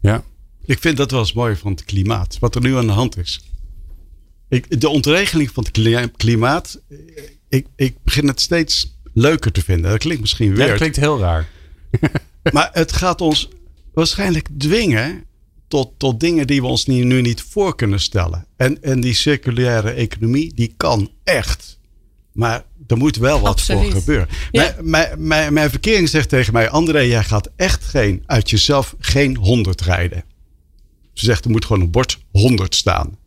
Ja. 0.01 0.24
Ik 0.70 0.80
vind 0.80 0.98
dat 0.98 1.12
wel 1.12 1.20
eens 1.20 1.34
mooi 1.34 1.56
van 1.56 1.72
het 1.72 1.86
klimaat. 1.86 2.38
Wat 2.40 2.56
er 2.56 2.62
nu 2.62 2.76
aan 2.78 2.86
de 2.88 2.92
hand 2.94 3.18
is. 3.18 3.42
Ik, 4.50 4.82
de 4.82 4.90
ontregeling 4.90 5.52
van 5.52 5.64
het 5.64 5.72
kli- 5.72 6.12
klimaat. 6.18 6.82
Ik, 7.50 7.68
ik 7.76 7.96
begin 8.04 8.28
het 8.28 8.42
steeds 8.42 8.98
leuker 9.14 9.52
te 9.52 9.62
vinden. 9.64 9.92
Dat 9.92 10.00
klinkt 10.00 10.22
misschien 10.22 10.50
Ja, 10.50 10.56
weer. 10.56 10.68
dat 10.68 10.78
klinkt 10.78 10.96
heel 10.96 11.20
raar. 11.20 11.48
Maar 12.54 12.70
het 12.74 12.92
gaat 12.92 13.22
ons 13.22 13.50
waarschijnlijk 13.94 14.48
dwingen 14.58 15.24
tot, 15.68 15.92
tot 15.98 16.20
dingen 16.20 16.48
die 16.48 16.62
we 16.62 16.68
ons 16.68 16.86
nu, 16.86 17.04
nu 17.04 17.22
niet 17.22 17.42
voor 17.42 17.76
kunnen 17.76 18.00
stellen. 18.00 18.46
En, 18.58 18.84
en 18.84 19.02
die 19.02 19.14
circulaire 19.14 19.92
economie, 19.92 20.54
die 20.54 20.74
kan 20.78 21.12
echt. 21.24 21.80
Maar 22.32 22.64
er 22.88 22.98
moet 22.98 23.16
wel 23.16 23.40
wat 23.40 23.50
Absoluut. 23.52 23.82
voor 23.92 24.00
gebeuren. 24.00 24.28
Ja. 24.52 24.62
Mijn, 24.62 24.90
mijn, 24.90 25.28
mijn, 25.28 25.54
mijn 25.54 25.70
verkering 25.70 26.10
zegt 26.10 26.30
tegen 26.30 26.54
mij: 26.54 26.70
André, 26.70 27.00
jij 27.00 27.24
gaat 27.24 27.50
echt 27.56 27.84
geen, 27.84 28.24
uit 28.26 28.50
jezelf 28.50 28.96
geen 29.00 29.36
100 29.38 29.82
rijden. 29.82 30.24
Ze 31.20 31.26
zegt 31.26 31.46
er 31.46 31.52
moet 31.52 31.66
gewoon 31.66 31.82
een 31.82 31.92
bord 31.92 32.20
100 32.32 32.76
staan. 32.76 33.18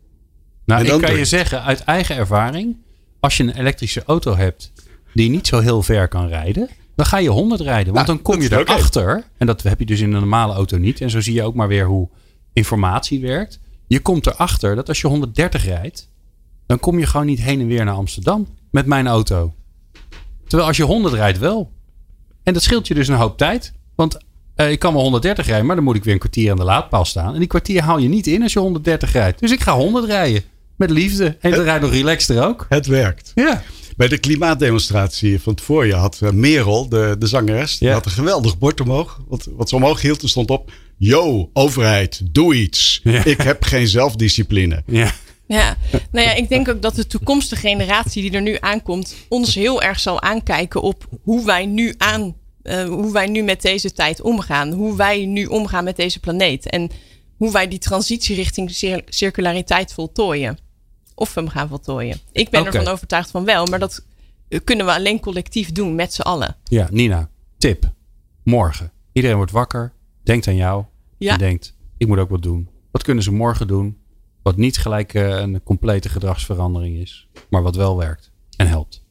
Nou, 0.65 0.85
ik 0.85 1.01
kan 1.01 1.17
je 1.17 1.25
zeggen 1.25 1.63
uit 1.63 1.79
eigen 1.79 2.15
ervaring. 2.15 2.77
Als 3.19 3.37
je 3.37 3.43
een 3.43 3.57
elektrische 3.57 4.03
auto 4.05 4.35
hebt 4.35 4.71
die 5.13 5.29
niet 5.29 5.47
zo 5.47 5.59
heel 5.59 5.81
ver 5.81 6.07
kan 6.07 6.27
rijden. 6.27 6.69
Dan 6.95 7.05
ga 7.05 7.17
je 7.17 7.29
100 7.29 7.61
rijden. 7.61 7.93
Want 7.93 8.07
Nou, 8.07 8.17
dan 8.17 8.25
kom 8.25 8.41
je 8.41 8.51
erachter. 8.51 9.23
En 9.37 9.47
dat 9.47 9.63
heb 9.63 9.79
je 9.79 9.85
dus 9.85 9.99
in 9.99 10.05
een 10.13 10.19
normale 10.19 10.53
auto 10.53 10.77
niet. 10.77 11.01
En 11.01 11.09
zo 11.09 11.21
zie 11.21 11.33
je 11.33 11.43
ook 11.43 11.55
maar 11.55 11.67
weer 11.67 11.85
hoe 11.85 12.09
informatie 12.53 13.21
werkt. 13.21 13.59
Je 13.87 13.99
komt 13.99 14.27
erachter 14.27 14.75
dat 14.75 14.87
als 14.87 15.01
je 15.01 15.07
130 15.07 15.65
rijdt. 15.65 16.09
Dan 16.65 16.79
kom 16.79 16.99
je 16.99 17.05
gewoon 17.05 17.25
niet 17.25 17.41
heen 17.41 17.59
en 17.59 17.67
weer 17.67 17.85
naar 17.85 17.95
Amsterdam. 17.95 18.47
Met 18.71 18.85
mijn 18.85 19.07
auto. 19.07 19.53
Terwijl 20.47 20.67
als 20.67 20.77
je 20.77 20.83
100 20.83 21.13
rijdt 21.13 21.37
wel. 21.39 21.71
En 22.43 22.53
dat 22.53 22.63
scheelt 22.63 22.87
je 22.87 22.93
dus 22.93 23.07
een 23.07 23.15
hoop 23.15 23.37
tijd. 23.37 23.73
Want 23.95 24.17
eh, 24.55 24.71
ik 24.71 24.79
kan 24.79 24.93
wel 24.93 25.01
130 25.01 25.45
rijden. 25.47 25.65
Maar 25.65 25.75
dan 25.75 25.85
moet 25.85 25.95
ik 25.95 26.03
weer 26.03 26.13
een 26.13 26.19
kwartier 26.19 26.51
aan 26.51 26.57
de 26.57 26.63
laadpaal 26.63 27.05
staan. 27.05 27.33
En 27.33 27.39
die 27.39 27.47
kwartier 27.47 27.81
haal 27.81 27.97
je 27.97 28.07
niet 28.09 28.27
in 28.27 28.41
als 28.43 28.53
je 28.53 28.59
130 28.59 29.11
rijdt. 29.11 29.39
Dus 29.39 29.51
ik 29.51 29.61
ga 29.61 29.75
100 29.75 30.05
rijden. 30.05 30.41
Met 30.77 30.89
liefde. 30.89 31.37
En 31.41 31.51
dan 31.51 31.63
rijdt 31.63 31.81
nog 31.81 31.91
relaxter 31.91 32.43
ook. 32.47 32.65
Het 32.69 32.85
werkt. 32.85 33.31
Ja. 33.35 33.63
Bij 33.97 34.07
de 34.07 34.17
klimaatdemonstratie 34.17 35.39
van 35.41 35.53
het 35.53 35.61
voorjaar 35.61 35.99
had 35.99 36.19
eh, 36.21 36.29
Merel, 36.29 36.89
de, 36.89 37.15
de 37.19 37.27
zangeres, 37.27 37.77
die 37.77 37.87
Ja. 37.87 37.93
had 37.93 38.05
een 38.05 38.11
geweldig 38.11 38.57
bord 38.57 38.81
omhoog. 38.81 39.21
Wat, 39.27 39.47
wat 39.55 39.69
ze 39.69 39.75
omhoog 39.75 40.01
hield, 40.01 40.21
er 40.21 40.29
stond 40.29 40.49
op: 40.49 40.71
Yo, 40.97 41.49
overheid, 41.53 42.21
doe 42.31 42.55
iets. 42.55 42.99
Ja. 43.03 43.23
Ik 43.25 43.41
heb 43.41 43.63
geen 43.63 43.87
zelfdiscipline. 43.87 44.83
Ja. 44.85 45.11
Ja, 45.47 45.75
nou 46.11 46.27
ja, 46.27 46.33
ik 46.33 46.49
denk 46.49 46.69
ook 46.69 46.81
dat 46.81 46.95
de 46.95 47.07
toekomstige 47.07 47.67
generatie 47.67 48.21
die 48.21 48.31
er 48.31 48.41
nu 48.41 48.57
aankomt, 48.59 49.15
ons 49.29 49.55
heel 49.55 49.81
erg 49.81 49.99
zal 49.99 50.21
aankijken 50.21 50.81
op 50.81 51.07
hoe 51.21 51.45
wij 51.45 51.65
nu 51.65 51.93
aan, 51.97 52.35
eh, 52.63 52.83
hoe 52.85 53.11
wij 53.11 53.27
nu 53.27 53.41
met 53.43 53.61
deze 53.61 53.91
tijd 53.93 54.21
omgaan, 54.21 54.71
hoe 54.71 54.95
wij 54.95 55.25
nu 55.25 55.45
omgaan 55.45 55.83
met 55.83 55.95
deze 55.95 56.19
planeet 56.19 56.69
en 56.69 56.89
hoe 57.37 57.51
wij 57.51 57.67
die 57.67 57.79
transitie 57.79 58.35
richting 58.35 58.71
cir- 58.71 59.03
circulariteit 59.05 59.93
voltooien. 59.93 60.57
Of 61.15 61.33
we 61.33 61.39
hem 61.41 61.49
gaan 61.49 61.67
voltooien. 61.67 62.19
Ik 62.31 62.49
ben 62.49 62.65
ervan 62.65 62.87
overtuigd 62.87 63.31
van 63.31 63.45
wel, 63.45 63.65
maar 63.65 63.79
dat 63.79 64.05
kunnen 64.63 64.85
we 64.85 64.93
alleen 64.93 65.19
collectief 65.19 65.71
doen 65.71 65.95
met 65.95 66.13
z'n 66.13 66.21
allen. 66.21 66.55
Ja, 66.63 66.87
Nina. 66.91 67.29
Tip. 67.57 67.91
Morgen. 68.43 68.91
Iedereen 69.11 69.35
wordt 69.37 69.51
wakker. 69.51 69.93
Denkt 70.23 70.47
aan 70.47 70.55
jou. 70.55 70.83
Ja. 71.17 71.31
En 71.33 71.37
denkt, 71.37 71.75
ik 71.97 72.07
moet 72.07 72.17
ook 72.17 72.29
wat 72.29 72.41
doen. 72.43 72.69
Wat 72.91 73.03
kunnen 73.03 73.23
ze 73.23 73.31
morgen 73.31 73.67
doen? 73.67 73.97
Wat 74.41 74.57
niet 74.57 74.77
gelijk 74.77 75.13
eh, 75.13 75.29
een 75.29 75.63
complete 75.63 76.09
gedragsverandering 76.09 76.97
is. 76.97 77.27
Maar 77.49 77.61
wat 77.61 77.75
wel 77.75 77.97
werkt. 77.97 78.31
En 78.57 78.67
helpt. 78.67 79.03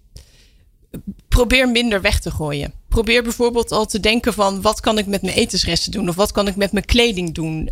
probeer 1.29 1.69
minder 1.69 2.01
weg 2.01 2.21
te 2.21 2.31
gooien. 2.31 2.73
Probeer 2.93 3.23
bijvoorbeeld 3.23 3.73
al 3.73 3.87
te 3.87 4.01
denken 4.01 4.33
van 4.33 4.61
wat 4.61 4.81
kan 4.81 4.99
ik 4.99 5.07
met 5.07 5.23
mijn 5.23 5.35
etensresten 5.35 5.93
doen 5.93 6.09
of 6.09 6.15
wat 6.15 6.33
kan 6.33 6.49
ik 6.49 6.57
met 6.57 6.73
mijn 6.73 6.85
kleding 6.85 7.35
doen. 7.35 7.71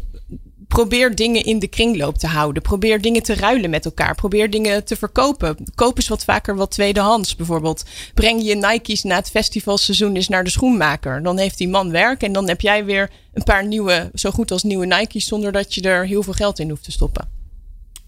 Probeer 0.68 1.14
dingen 1.14 1.44
in 1.44 1.58
de 1.58 1.68
kringloop 1.68 2.18
te 2.18 2.26
houden. 2.26 2.62
Probeer 2.62 3.00
dingen 3.00 3.22
te 3.22 3.34
ruilen 3.34 3.70
met 3.70 3.84
elkaar. 3.84 4.14
Probeer 4.14 4.50
dingen 4.50 4.84
te 4.84 4.96
verkopen. 4.96 5.56
Koop 5.74 5.96
eens 5.96 6.08
wat 6.08 6.24
vaker 6.24 6.56
wat 6.56 6.70
tweedehands 6.70 7.36
bijvoorbeeld. 7.36 7.84
Breng 8.14 8.42
je 8.42 8.54
Nike's 8.54 9.02
na 9.02 9.16
het 9.16 9.30
festivalseizoen 9.30 10.16
eens 10.16 10.28
naar 10.28 10.44
de 10.44 10.50
schoenmaker. 10.50 11.22
Dan 11.22 11.38
heeft 11.38 11.58
die 11.58 11.68
man 11.68 11.90
werk 11.90 12.22
en 12.22 12.32
dan 12.32 12.48
heb 12.48 12.60
jij 12.60 12.84
weer 12.84 13.10
een 13.32 13.44
paar 13.44 13.66
nieuwe, 13.66 14.10
zo 14.14 14.30
goed 14.30 14.50
als 14.50 14.62
nieuwe 14.62 14.86
Nike's 14.86 15.26
zonder 15.26 15.52
dat 15.52 15.74
je 15.74 15.80
er 15.80 16.06
heel 16.06 16.22
veel 16.22 16.32
geld 16.32 16.58
in 16.58 16.68
hoeft 16.70 16.84
te 16.84 16.92
stoppen. 16.92 17.28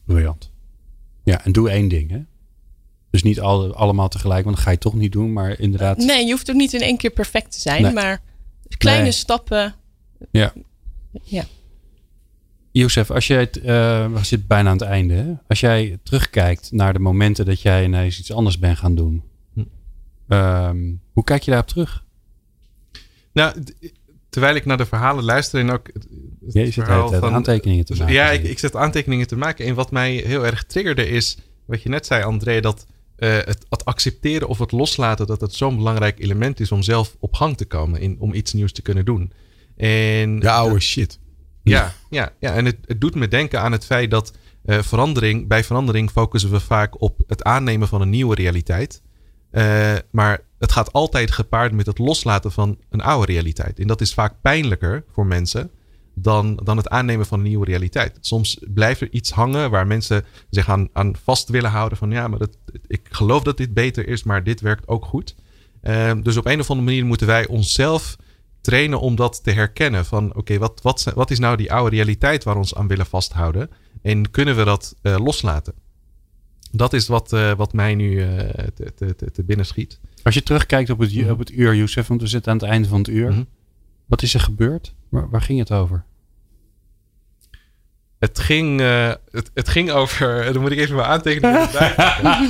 Briljant. 0.04 0.50
Ja, 1.24 1.44
en 1.44 1.52
doe 1.52 1.70
één 1.70 1.88
ding. 1.88 2.10
Hè? 2.10 2.20
Dus 3.12 3.22
niet 3.22 3.40
alle, 3.40 3.72
allemaal 3.72 4.08
tegelijk, 4.08 4.44
want 4.44 4.56
dat 4.56 4.64
ga 4.64 4.70
je 4.70 4.78
toch 4.78 4.94
niet 4.94 5.12
doen. 5.12 5.32
Maar 5.32 5.58
inderdaad. 5.60 5.96
Nee, 5.96 6.24
je 6.24 6.30
hoeft 6.30 6.50
ook 6.50 6.56
niet 6.56 6.72
in 6.72 6.80
één 6.80 6.96
keer 6.96 7.10
perfect 7.10 7.52
te 7.52 7.60
zijn, 7.60 7.82
Nee. 7.82 7.92
maar 7.92 8.22
kleine 8.78 9.02
Nee. 9.02 9.12
stappen. 9.12 9.74
Ja. 10.30 10.52
Ja. 11.22 11.44
Youssef, 12.70 13.10
als 13.10 13.26
jij 13.26 13.40
het, 13.40 13.56
eh, 13.56 13.64
we 14.12 14.24
zitten 14.24 14.46
bijna 14.48 14.70
aan 14.70 14.76
het 14.78 14.86
einde. 14.86 15.14
Hè? 15.14 15.32
Als 15.48 15.60
jij 15.60 15.98
terugkijkt 16.02 16.72
naar 16.72 16.92
de 16.92 16.98
momenten 16.98 17.44
dat 17.44 17.60
jij 17.60 17.84
ineens 17.84 18.18
iets 18.18 18.32
anders 18.32 18.58
bent 18.58 18.78
gaan 18.78 18.94
doen. 18.94 19.22
Hm. 19.54 19.62
Ehm, 20.28 20.92
hoe 21.12 21.24
kijk 21.24 21.42
je 21.42 21.50
daarop 21.50 21.68
terug? 21.68 22.04
Nou, 23.32 23.62
terwijl 24.28 24.54
ik 24.54 24.64
naar 24.64 24.76
de 24.76 24.86
verhalen 24.86 25.24
luister 25.24 25.60
en 25.60 25.70
ook 25.70 25.86
het, 25.92 26.06
het 26.44 26.52
Je 26.52 26.72
verhaal 26.72 27.08
van- 27.12 27.32
aantekeningen 27.34 27.84
te 27.84 27.94
maken. 27.96 28.14
Ja, 28.14 28.30
ik, 28.30 28.42
ik 28.44 28.58
zet 28.58 28.76
aantekeningen 28.76 29.26
te 29.26 29.36
maken. 29.36 29.66
En 29.66 29.74
wat 29.74 29.90
mij 29.90 30.12
heel 30.14 30.46
erg 30.46 30.64
triggerde 30.64 31.08
is, 31.08 31.36
wat 31.64 31.82
je 31.82 31.88
net 31.88 32.06
zei, 32.06 32.22
André, 32.24 32.60
dat 32.60 32.86
eh, 33.22 33.34
het, 33.34 33.66
het 33.68 33.84
accepteren 33.84 34.48
of 34.48 34.58
het 34.58 34.72
loslaten, 34.72 35.26
dat 35.26 35.40
het 35.40 35.54
zo'n 35.54 35.76
belangrijk 35.76 36.20
element 36.20 36.60
is 36.60 36.72
om 36.72 36.82
zelf 36.82 37.16
op 37.20 37.34
gang 37.34 37.56
te 37.56 37.64
komen, 37.64 38.00
in, 38.00 38.16
om 38.18 38.34
iets 38.34 38.52
nieuws 38.52 38.72
te 38.72 38.82
kunnen 38.82 39.04
doen. 39.04 39.32
En 39.76 40.38
De 40.38 40.50
oude 40.50 40.80
shit. 40.80 41.18
ja, 41.62 41.94
ja, 42.10 42.32
ja. 42.38 42.54
en 42.54 42.64
het, 42.64 42.76
het 42.84 43.00
doet 43.00 43.14
me 43.14 43.28
denken 43.28 43.60
aan 43.60 43.72
het 43.72 43.84
feit 43.84 44.10
dat 44.10 44.32
eh, 44.64 44.82
verandering, 44.82 45.48
bij 45.48 45.64
verandering 45.64 46.10
focussen 46.10 46.50
we 46.50 46.60
vaak 46.60 47.02
op 47.02 47.20
het 47.26 47.42
aannemen 47.42 47.88
van 47.88 48.00
een 48.00 48.10
nieuwe 48.10 48.34
realiteit. 48.34 49.02
Eh, 49.50 49.94
maar 50.10 50.40
het 50.58 50.72
gaat 50.72 50.92
altijd 50.92 51.30
gepaard 51.30 51.72
met 51.72 51.86
het 51.86 51.98
loslaten 51.98 52.52
van 52.52 52.78
een 52.90 53.00
oude 53.00 53.32
realiteit. 53.32 53.78
En 53.78 53.86
dat 53.86 54.00
is 54.00 54.14
vaak 54.14 54.34
pijnlijker 54.40 55.04
voor 55.12 55.26
mensen 55.26 55.70
dan, 56.14 56.60
dan 56.64 56.76
het 56.76 56.88
aannemen 56.88 57.26
van 57.26 57.38
een 57.38 57.48
nieuwe 57.48 57.64
realiteit. 57.66 58.18
Soms 58.20 58.58
blijft 58.74 59.00
er 59.00 59.10
iets 59.12 59.30
hangen 59.30 59.70
waar 59.70 59.86
mensen 59.86 60.24
zich 60.50 60.68
aan, 60.68 60.88
aan 60.92 61.16
vast 61.24 61.48
willen 61.48 61.70
houden. 61.70 61.98
Van 61.98 62.10
ja, 62.10 62.28
maar 62.28 62.38
dat, 62.38 62.56
ik 62.86 63.00
geloof 63.10 63.42
dat 63.42 63.56
dit 63.56 63.74
beter 63.74 64.08
is, 64.08 64.22
maar 64.22 64.44
dit 64.44 64.60
werkt 64.60 64.88
ook 64.88 65.04
goed. 65.04 65.34
Eh, 65.80 66.12
dus 66.22 66.36
op 66.36 66.46
een 66.46 66.60
of 66.60 66.70
andere 66.70 66.88
manier 66.88 67.06
moeten 67.06 67.26
wij 67.26 67.46
onszelf 67.46 68.16
trainen 68.60 69.00
om 69.00 69.16
dat 69.16 69.44
te 69.44 69.50
herkennen. 69.50 70.04
Van 70.04 70.36
oké, 70.36 70.58
wat, 70.58 70.80
wat, 70.82 71.12
wat 71.14 71.30
is 71.30 71.38
nou 71.38 71.56
die 71.56 71.72
oude 71.72 71.96
realiteit 71.96 72.44
waar 72.44 72.54
we 72.54 72.60
ons 72.60 72.74
aan 72.74 72.86
willen 72.88 73.06
vasthouden? 73.06 73.70
En 74.02 74.30
kunnen 74.30 74.56
we 74.56 74.64
dat 74.64 74.94
eh, 75.02 75.16
loslaten? 75.18 75.74
Dat 76.70 76.92
is 76.92 77.08
wat, 77.08 77.32
eh, 77.32 77.54
wat 77.54 77.72
mij 77.72 77.94
nu 77.94 78.20
eh, 78.22 78.28
te, 78.74 78.94
te, 78.94 79.14
te, 79.16 79.30
te 79.30 79.44
binnen 79.44 79.66
schiet. 79.66 80.00
Als 80.22 80.34
je 80.34 80.42
terugkijkt 80.42 80.90
op 80.90 80.98
het, 80.98 81.14
Mhm. 81.14 81.30
op 81.30 81.38
het 81.38 81.50
uur, 81.52 81.74
Youssef, 81.76 82.06
want 82.06 82.20
we 82.20 82.26
zitten 82.26 82.52
aan 82.52 82.58
het 82.58 82.66
einde 82.66 82.88
van 82.88 82.98
het 82.98 83.08
uur. 83.08 83.30
Mhm. 83.30 83.42
Wat 84.12 84.22
is 84.22 84.34
er 84.34 84.40
gebeurd? 84.40 84.94
Waar, 85.08 85.30
waar 85.30 85.40
ging 85.40 85.58
het 85.58 85.72
over? 85.72 86.04
Het 88.18 88.38
ging, 88.38 88.80
eh, 88.80 89.12
het, 89.30 89.50
het 89.54 89.68
ging 89.68 89.90
over. 89.90 90.44
Dan 90.52 90.62
moet 90.62 90.72
ik 90.72 90.78
even 90.78 90.96
mijn 90.96 91.08
aantekeningen. 91.08 91.68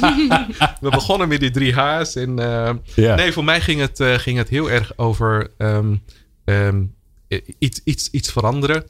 We 0.81 0.91
begonnen 0.91 1.29
met 1.29 1.41
die 1.41 1.51
drie 1.51 1.73
H's. 1.73 2.17
En, 2.17 2.39
eh. 2.39 3.17
Nee, 3.17 3.33
voor 3.33 3.45
mij 3.45 3.61
ging 3.61 3.81
het, 3.81 4.01
eh, 4.01 4.15
ging 4.15 4.39
het 4.39 4.49
heel 4.49 4.71
erg 4.71 4.99
over 4.99 5.51
ehm, 5.59 5.97
ehm, 6.45 6.85
eh, 7.29 7.41
iets, 7.59 7.81
iets, 7.85 8.11
iets 8.11 8.33
veranderen. 8.33 8.85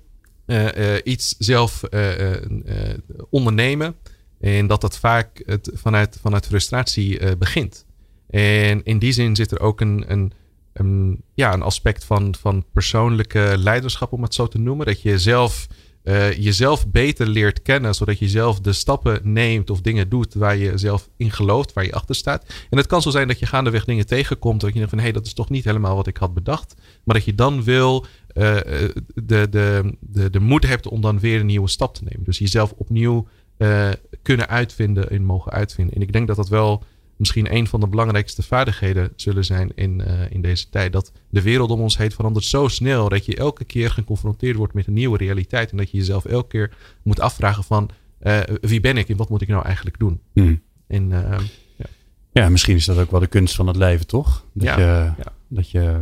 Eh, 0.47 0.95
eh, 0.97 1.01
iets 1.05 1.35
zelf 1.39 1.83
eh, 1.83 2.21
eh, 2.21 2.43
eh, 2.65 2.99
ondernemen. 3.31 3.95
En 4.41 4.67
dat 4.67 4.81
dat 4.81 4.99
vaak 4.99 5.43
het, 5.47 5.71
vanuit, 5.75 6.19
vanuit 6.21 6.47
frustratie 6.47 7.19
eh, 7.19 7.37
begint. 7.39 7.87
En 8.31 8.85
in 8.85 8.99
die 8.99 9.13
zin 9.13 9.37
zit 9.37 9.51
er 9.51 9.61
ook 9.61 9.81
een, 9.81 10.05
een, 10.07 10.33
een, 10.73 11.23
ja, 11.35 11.53
een 11.53 11.63
aspect 11.63 12.05
van, 12.05 12.35
van 12.41 12.65
persoonlijke 12.73 13.55
leiderschap, 13.59 14.13
om 14.13 14.23
het 14.23 14.35
zo 14.35 14.47
te 14.47 14.59
noemen. 14.59 14.87
Dat 14.87 15.03
je 15.03 15.19
zelf, 15.19 15.67
eh, 16.03 16.33
jezelf 16.33 16.89
beter 16.89 17.27
leert 17.27 17.63
kennen, 17.63 17.95
zodat 17.95 18.19
je 18.19 18.29
zelf 18.29 18.61
de 18.61 18.73
stappen 18.73 19.21
neemt 19.23 19.71
of 19.71 19.81
dingen 19.81 20.09
doet 20.09 20.35
waar 20.35 20.57
je 20.57 20.79
zelf 20.79 21.09
in 21.17 21.31
gelooft, 21.31 21.73
waar 21.73 21.85
je 21.85 21.93
achter 21.93 22.15
staat. 22.15 22.45
En 22.71 22.79
het 22.79 22.87
kan 22.87 23.03
zo 23.03 23.11
zijn 23.11 23.29
dat 23.29 23.39
je 23.39 23.47
gaandeweg 23.47 23.85
dingen 23.85 24.07
tegenkomt, 24.07 24.61
dat 24.61 24.71
je 24.71 24.77
denkt 24.77 24.91
van 24.91 24.99
hé, 24.99 25.05
hey, 25.05 25.13
dat 25.13 25.27
is 25.27 25.35
toch 25.35 25.51
niet 25.51 25.65
helemaal 25.65 25.97
wat 25.97 26.07
ik 26.07 26.17
had 26.17 26.35
bedacht. 26.35 26.75
Maar 27.05 27.15
dat 27.15 27.25
je 27.25 27.35
dan 27.35 27.63
wil 27.63 28.07
eh, 28.27 28.57
eh, 28.57 28.91
de, 29.15 29.49
de, 29.49 29.97
de, 30.01 30.31
de 30.31 30.41
moed 30.41 30.67
hebt 30.67 30.89
om 30.89 31.01
dan 31.01 31.21
weer 31.21 31.41
een 31.41 31.47
nieuwe 31.47 31.69
stap 31.69 31.95
te 31.95 32.05
nemen. 32.05 32.25
Dus 32.25 32.39
jezelf 32.39 32.73
opnieuw 32.77 33.29
kunnen 34.23 34.49
uitvinden 34.49 35.11
en 35.11 35.25
mogen 35.25 35.53
uitvinden. 35.53 35.95
En 35.95 36.03
ik 36.03 36.13
denk 36.13 36.27
dat 36.27 36.37
dat 36.37 36.49
wel 36.49 36.85
misschien 37.23 37.55
een 37.55 37.67
van 37.67 37.81
de 37.81 37.87
belangrijkste 37.89 38.43
vaardigheden 38.43 39.13
zullen 39.17 39.45
zijn 39.45 39.73
in, 39.75 40.01
eh, 40.01 40.31
in 40.31 40.43
deze 40.43 40.69
tijd. 40.69 40.93
Dat 40.93 41.13
de 41.31 41.43
wereld 41.43 41.71
om 41.71 41.81
ons 41.81 41.97
heen 41.97 42.11
verandert 42.11 42.45
zo 42.45 42.69
snel 42.69 43.09
dat 43.09 43.25
je 43.25 43.37
elke 43.37 43.65
keer 43.65 43.91
geconfronteerd 43.91 44.57
wordt 44.57 44.75
met 44.75 44.87
een 44.87 44.93
nieuwe 44.93 45.19
realiteit. 45.19 45.71
En 45.71 45.77
dat 45.77 45.91
je 45.91 45.97
jezelf 45.97 46.25
elke 46.25 46.49
keer 46.49 46.77
moet 47.03 47.21
afvragen 47.21 47.65
van 47.65 47.91
eh, 48.19 48.41
wie 48.61 48.81
ben 48.81 48.97
ik 48.97 49.09
en 49.09 49.17
wat 49.17 49.29
moet 49.29 49.43
ik 49.43 49.49
nou 49.49 49.65
eigenlijk 49.65 49.99
doen? 49.99 50.21
Hm. 50.33 50.55
En 50.87 51.13
eh, 51.13 51.39
Ja, 52.33 52.49
misschien 52.49 52.77
is 52.77 52.85
dat 52.85 52.99
ook 52.99 53.11
wel 53.11 53.21
de 53.21 53.27
kunst 53.27 53.55
van 53.55 53.67
het 53.67 53.77
leven, 53.77 54.07
toch? 54.07 54.47
Dat, 54.53 54.67
Ja, 54.67 54.79
je, 54.79 54.85
ja. 54.85 55.33
dat 55.49 55.71
je 55.71 56.01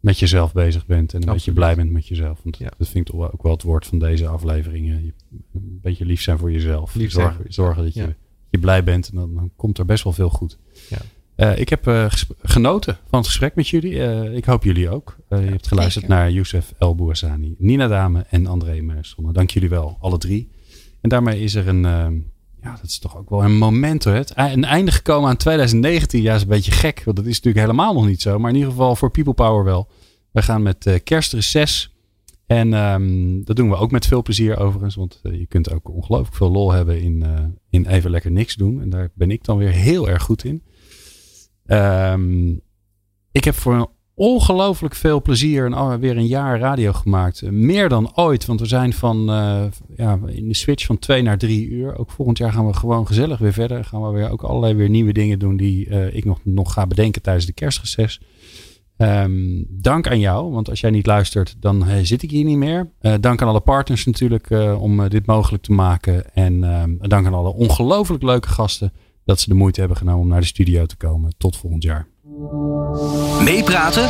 met 0.00 0.18
jezelf 0.18 0.52
bezig 0.52 0.86
bent 0.86 1.12
en 1.12 1.18
beetje 1.18 1.32
Absoluut. 1.32 1.58
blij 1.58 1.74
bent 1.74 1.90
met 1.90 2.06
jezelf. 2.08 2.40
Want 2.42 2.56
Ja. 2.58 2.70
dat 2.78 2.88
vind 2.88 3.08
ik 3.08 3.14
ook 3.14 3.42
wel 3.42 3.52
het 3.52 3.62
woord 3.62 3.86
van 3.86 3.98
deze 3.98 4.26
afleveringen. 4.26 5.04
Je- 5.04 5.12
Een 5.54 5.78
beetje 5.82 6.04
lief 6.04 6.22
zijn 6.22 6.38
voor 6.38 6.52
jezelf. 6.52 6.94
Lief 6.94 7.10
zijn 7.10 7.32
zorgen, 7.32 7.52
zorgen 7.52 7.82
dat 7.84 7.94
je, 7.94 8.00
ja. 8.00 8.14
Je 8.52 8.58
blij 8.58 8.84
bent 8.84 9.08
en 9.08 9.16
dan, 9.16 9.34
dan 9.34 9.50
komt 9.56 9.78
er 9.78 9.84
best 9.84 10.04
wel 10.04 10.12
veel 10.12 10.28
goed. 10.28 10.58
Ja. 10.88 10.98
Eh, 11.34 11.58
ik 11.58 11.68
heb 11.68 11.86
eh, 11.86 12.06
genoten 12.42 12.98
van 13.08 13.18
het 13.18 13.28
gesprek 13.28 13.54
met 13.54 13.68
jullie. 13.68 14.02
Eh, 14.02 14.36
ik 14.36 14.44
hoop 14.44 14.64
jullie 14.64 14.90
ook. 14.90 15.16
Je 15.28 15.36
hebt 15.36 15.68
geluisterd 15.68 16.04
zeker. 16.04 16.18
naar 16.18 16.30
Youssef 16.30 16.72
El 16.78 16.94
Bouassani, 16.94 17.54
Nina 17.58 17.88
Dame 17.88 18.24
en 18.30 18.46
André 18.46 18.80
Mersonne. 18.80 19.32
Dank 19.32 19.50
jullie 19.50 19.68
wel, 19.68 19.96
alle 20.00 20.18
drie. 20.18 20.50
En 21.00 21.08
daarmee 21.08 21.40
is 21.40 21.54
er 21.54 21.68
een, 21.68 21.84
eh, 21.84 22.06
ja, 22.62 22.70
dat 22.70 22.84
is 22.84 22.98
toch 22.98 23.16
ook 23.16 23.30
wel 23.30 23.44
een 23.44 23.56
moment 23.56 24.04
hoor. 24.04 24.14
Het, 24.14 24.32
een 24.36 24.64
einde 24.64 24.90
gekomen 24.90 25.28
aan 25.28 25.36
2019. 25.36 26.22
Ja, 26.22 26.34
is 26.34 26.42
een 26.42 26.48
beetje 26.48 26.72
gek. 26.72 27.02
Want 27.04 27.16
dat 27.16 27.26
is 27.26 27.36
natuurlijk 27.36 27.66
helemaal 27.66 27.94
nog 27.94 28.06
niet 28.06 28.22
zo. 28.22 28.38
Maar 28.38 28.50
in 28.50 28.56
ieder 28.56 28.70
geval 28.70 28.96
voor 28.96 29.10
People 29.10 29.34
Power 29.34 29.64
wel. 29.64 29.88
Wij 30.32 30.42
gaan 30.42 30.62
met 30.62 31.00
kerstreces. 31.04 31.91
En 32.52 32.72
um, 32.72 33.44
dat 33.44 33.56
doen 33.56 33.68
we 33.68 33.76
ook 33.76 33.90
met 33.90 34.06
veel 34.06 34.22
plezier 34.22 34.58
overigens. 34.58 34.94
Want 34.94 35.20
uh, 35.22 35.38
je 35.38 35.46
kunt 35.46 35.72
ook 35.72 35.90
ongelooflijk 35.90 36.36
veel 36.36 36.50
lol 36.50 36.72
hebben 36.72 37.00
in, 37.00 37.22
uh, 37.22 37.38
in 37.70 37.86
even 37.86 38.10
lekker 38.10 38.30
niks 38.30 38.54
doen. 38.54 38.80
En 38.80 38.90
daar 38.90 39.10
ben 39.14 39.30
ik 39.30 39.44
dan 39.44 39.58
weer 39.58 39.70
heel 39.70 40.08
erg 40.08 40.22
goed 40.22 40.44
in. 40.44 40.62
Um, 41.66 42.60
ik 43.30 43.44
heb 43.44 43.54
voor 43.54 43.90
ongelooflijk 44.14 44.94
veel 44.94 45.22
plezier 45.22 45.72
en 45.72 46.00
weer 46.00 46.16
een 46.16 46.26
jaar 46.26 46.58
radio 46.58 46.92
gemaakt. 46.92 47.50
Meer 47.50 47.88
dan 47.88 48.16
ooit, 48.16 48.46
want 48.46 48.60
we 48.60 48.66
zijn 48.66 48.92
van 48.92 49.24
ja, 49.96 50.18
in 50.26 50.48
de 50.48 50.54
switch 50.54 50.86
van 50.86 50.98
twee 50.98 51.22
naar 51.22 51.38
drie 51.38 51.68
uur. 51.68 51.98
Ook 51.98 52.10
volgend 52.10 52.38
jaar 52.38 52.52
gaan 52.52 52.66
we 52.66 52.72
gewoon 52.72 53.06
gezellig 53.06 53.38
weer 53.38 53.52
verder. 53.52 53.84
Gaan 53.84 54.02
we 54.02 54.12
weer 54.12 54.30
ook 54.30 54.42
allerlei 54.42 54.74
weer 54.74 54.88
nieuwe 54.88 55.12
dingen 55.12 55.38
doen 55.38 55.56
die 55.56 55.88
ik 56.12 56.24
nog, 56.24 56.40
nog 56.44 56.72
ga 56.72 56.86
bedenken 56.86 57.22
tijdens 57.22 57.46
de 57.46 57.52
kerstreces. 57.52 58.20
Um, 59.02 59.66
dank 59.68 60.08
aan 60.08 60.18
jou, 60.18 60.52
want 60.52 60.68
als 60.68 60.80
jij 60.80 60.90
niet 60.90 61.06
luistert, 61.06 61.56
dan 61.60 61.88
uh, 61.88 61.94
zit 62.02 62.22
ik 62.22 62.30
hier 62.30 62.44
niet 62.44 62.56
meer. 62.56 62.90
dank 63.20 63.42
aan 63.42 63.48
alle 63.48 63.60
partners 63.60 64.06
natuurlijk 64.06 64.50
om 64.78 65.08
dit 65.08 65.26
mogelijk 65.26 65.62
te 65.62 65.72
maken. 65.72 66.34
En 66.34 66.64
ehm, 66.64 66.90
dank 66.98 67.26
aan 67.26 67.34
alle 67.34 67.52
ongelooflijk 67.52 68.22
leuke 68.22 68.48
gasten 68.48 68.92
dat 69.24 69.40
ze 69.40 69.48
de 69.48 69.54
moeite 69.54 69.80
hebben 69.80 69.98
genomen 69.98 70.20
om 70.20 70.28
naar 70.28 70.40
de 70.40 70.46
studio 70.46 70.86
te 70.86 70.96
komen. 70.96 71.34
Tot 71.38 71.56
volgend 71.56 71.82
jaar. 71.82 72.06
Meepraten 73.44 74.04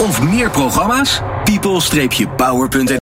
of 0.00 0.22
meer 0.22 0.50
programma's? 0.50 1.20
people-power.nl 1.44 3.00